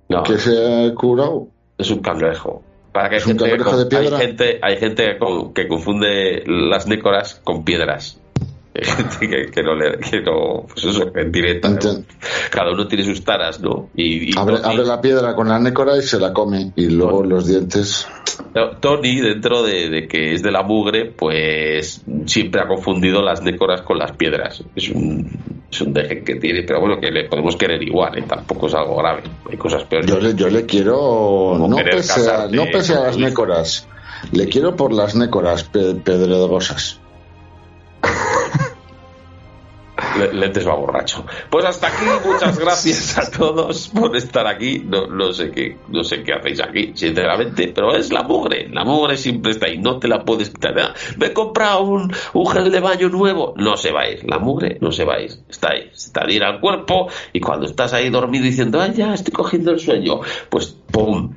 [0.08, 1.48] No, que se ha curado?
[1.78, 2.62] es un cangrejo.
[2.92, 3.44] Para que hay ¿Es un gente,
[3.88, 8.18] de hay gente, hay gente con- que confunde las nécoras con piedras.
[8.74, 11.68] Hay gente que, que no le, que no, pues eso, en directa.
[11.68, 12.06] Enten-
[12.50, 13.90] Cada uno tiene sus taras, ¿no?
[13.94, 16.72] Y, y Abre, abre la piedra con la nécora y se la come.
[16.74, 18.06] Y luego los dientes.
[18.80, 23.82] Tony, dentro de, de que es de la mugre, pues siempre ha confundido las nécoras
[23.82, 24.62] con las piedras.
[24.74, 25.30] Es un,
[25.70, 28.24] es un deje que tiene, pero bueno, que le podemos querer igual, ¿eh?
[28.28, 29.22] tampoco es algo grave.
[29.50, 30.08] Hay cosas peores.
[30.10, 31.56] Yo le, yo le quiero.
[31.58, 33.88] No pese, a, casarte no pese a con las nécoras.
[34.32, 37.00] Le quiero por las nécoras pe- pedregosas.
[40.32, 41.24] Lentes va borracho.
[41.50, 44.82] Pues hasta aquí, muchas gracias a todos por estar aquí.
[44.84, 48.68] No, no sé qué, no sé qué hacéis aquí, sinceramente, pero es la mugre.
[48.68, 50.78] La mugre siempre está ahí, no te la puedes quitar.
[50.78, 53.54] Ah, Me he comprado un, un gel de baño nuevo.
[53.56, 55.32] No se va a ir, la mugre no se va a ir.
[55.48, 59.32] Está ahí, te adhiere al cuerpo y cuando estás ahí dormido diciendo, ay, ya estoy
[59.32, 60.20] cogiendo el sueño,
[60.50, 61.34] pues ¡pum!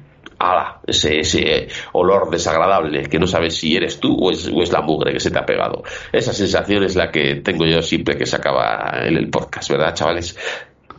[0.85, 4.81] Ese, ese olor desagradable que no sabes si eres tú o es, o es la
[4.81, 5.84] mugre que se te ha pegado.
[6.11, 9.93] Esa sensación es la que tengo yo siempre que se acaba el, el podcast, ¿verdad,
[9.93, 10.38] chavales?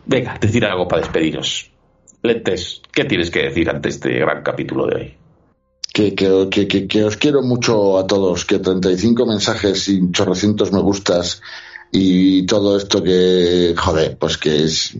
[0.05, 1.71] Venga, decir algo para despediros.
[2.23, 5.13] Lentes, ¿qué tienes que decir ante este gran capítulo de hoy?
[5.93, 8.45] Que, que, que, que, os quiero mucho a todos.
[8.45, 11.41] Que 35 mensajes y chorrocientos me gustas
[11.91, 13.73] y todo esto que.
[13.75, 14.97] Joder, pues que es.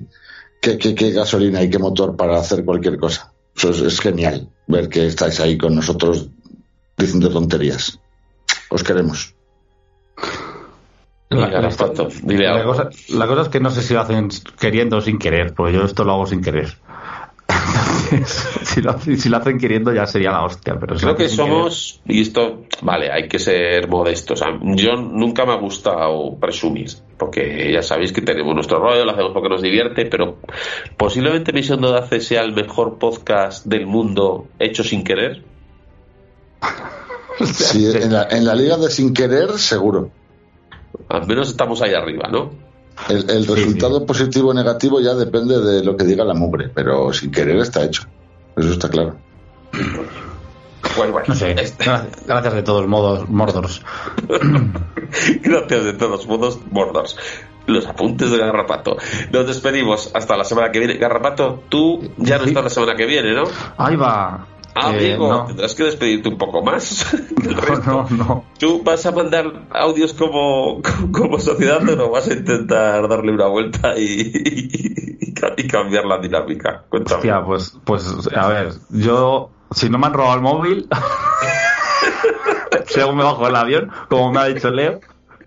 [0.62, 3.32] Gasolina y qué motor para hacer cualquier cosa.
[3.58, 6.30] Eso es, es genial ver que estáis ahí con nosotros
[6.96, 8.00] diciendo tonterías.
[8.70, 9.34] Os queremos.
[11.30, 11.48] La,
[12.24, 15.54] dile cosa, la cosa es que no sé si lo hacen queriendo o sin querer,
[15.54, 16.78] porque yo esto lo hago sin querer.
[18.12, 20.78] Entonces, si, lo, si lo hacen queriendo ya sería la hostia.
[20.80, 24.42] Pero si Creo que somos, y esto, vale, hay que ser modestos.
[24.42, 29.04] O sea, yo nunca me ha gustado presumir, porque ya sabéis que tenemos nuestro rollo,
[29.06, 30.38] lo hacemos porque nos divierte, pero
[30.98, 35.44] posiblemente Misión de Dace sea el mejor podcast del mundo hecho sin querer.
[37.40, 40.10] Sí, en la, en la liga de sin querer, seguro.
[41.08, 42.50] Al menos estamos ahí arriba, ¿no?
[43.10, 46.70] El, el Sí, resultado positivo o negativo ya depende de lo que diga la mugre,
[46.74, 48.06] pero sin querer está hecho.
[48.56, 49.18] Eso está claro.
[49.72, 51.52] Pues bueno, No sé.
[51.52, 53.84] este- Gracias, gracias de todos modos, Mordors.
[55.48, 57.18] Gracias de todos modos, Mordors.
[57.66, 58.98] Los apuntes de Garrapato.
[59.32, 60.96] Nos despedimos hasta la semana que viene.
[60.96, 63.44] Garrapato, tú ya no estás la semana que viene, ¿no?
[63.78, 64.48] Ahí va.
[64.80, 65.46] Ah, Eh, amigo, no.
[65.48, 67.06] tendrás que despedirte un poco más.
[67.48, 68.46] No, no, no.
[68.60, 72.10] ¿Tú vas a mandar audios como, como sociedad o no?
[72.12, 74.32] ¿Vas a intentar darle una vuelta y,
[75.22, 76.84] y, ca- y cambiar la dinámica?
[76.90, 77.18] Cuéntame.
[77.18, 80.88] Hostia, pues, pues, a ver, yo, si no me han robado el móvil,
[82.86, 85.00] según me bajo del avión, como me ha dicho Leo,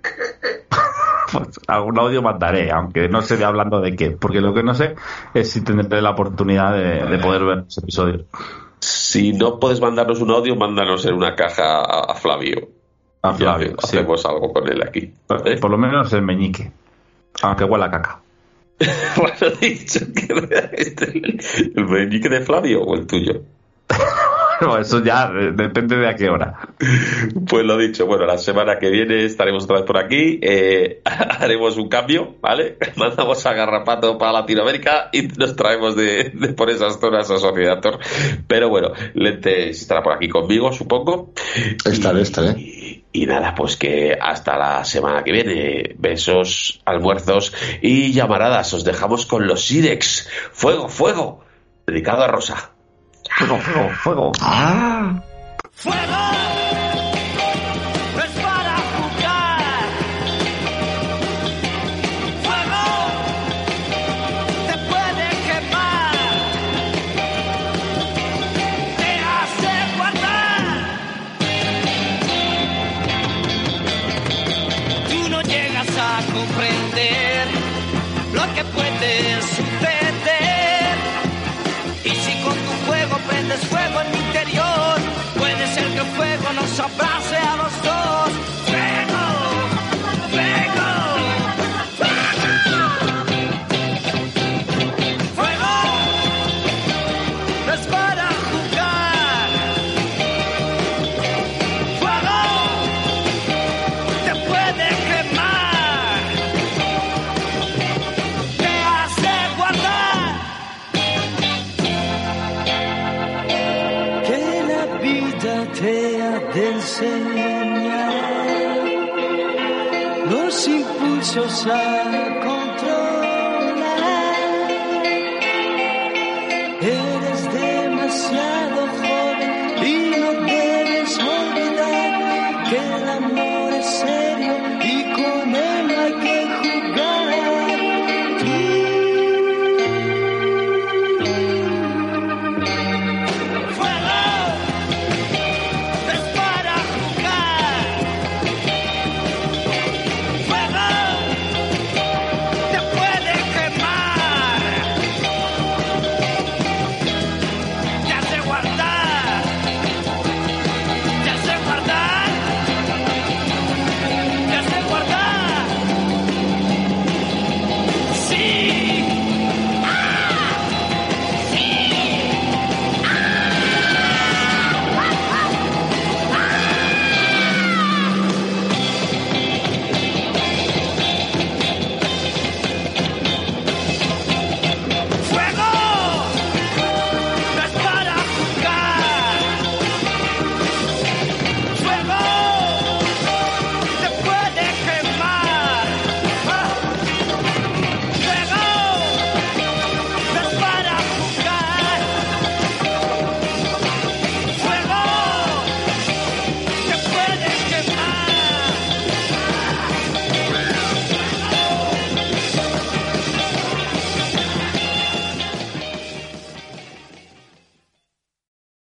[1.32, 4.74] pues algún audio mandaré, aunque no sé de hablando de qué, porque lo que no
[4.74, 4.94] sé
[5.35, 8.24] es si tendré la oportunidad de, de poder ver ese episodio.
[8.81, 12.68] Si no puedes mandarnos un audio, mándanos en una caja a, a Flavio.
[13.22, 13.98] A Flavio, sí.
[13.98, 15.12] hacemos algo con él aquí.
[15.44, 15.59] ¿eh?
[15.60, 16.72] Por lo menos el meñique,
[17.43, 18.20] aunque huela a caca.
[19.16, 20.32] Bueno, dicho que
[21.74, 23.43] el meñique de Flavio o el tuyo.
[24.61, 26.69] Bueno, eso ya eh, depende de a qué hora.
[27.49, 31.77] Pues lo dicho, bueno, la semana que viene estaremos otra vez por aquí, eh, haremos
[31.77, 32.77] un cambio, ¿vale?
[32.97, 37.81] Mandamos a Garrapato para Latinoamérica y nos traemos de, de por esas zonas a Sociedad
[37.81, 37.99] Tor.
[38.47, 41.32] Pero bueno, Lentes estará por aquí conmigo, supongo.
[41.85, 42.61] Estaré, Y- estaré.
[42.61, 45.95] Y, y nada, pues que hasta la semana que viene.
[45.99, 48.73] Besos, almuerzos y llamaradas.
[48.74, 50.28] Os dejamos con los Sirex.
[50.53, 51.45] Fuego, fuego.
[51.87, 52.70] Dedicado a Rosa.
[53.39, 55.16] 快走快走快走啊。
[55.82, 56.89] 快跑
[86.70, 87.10] fuego nos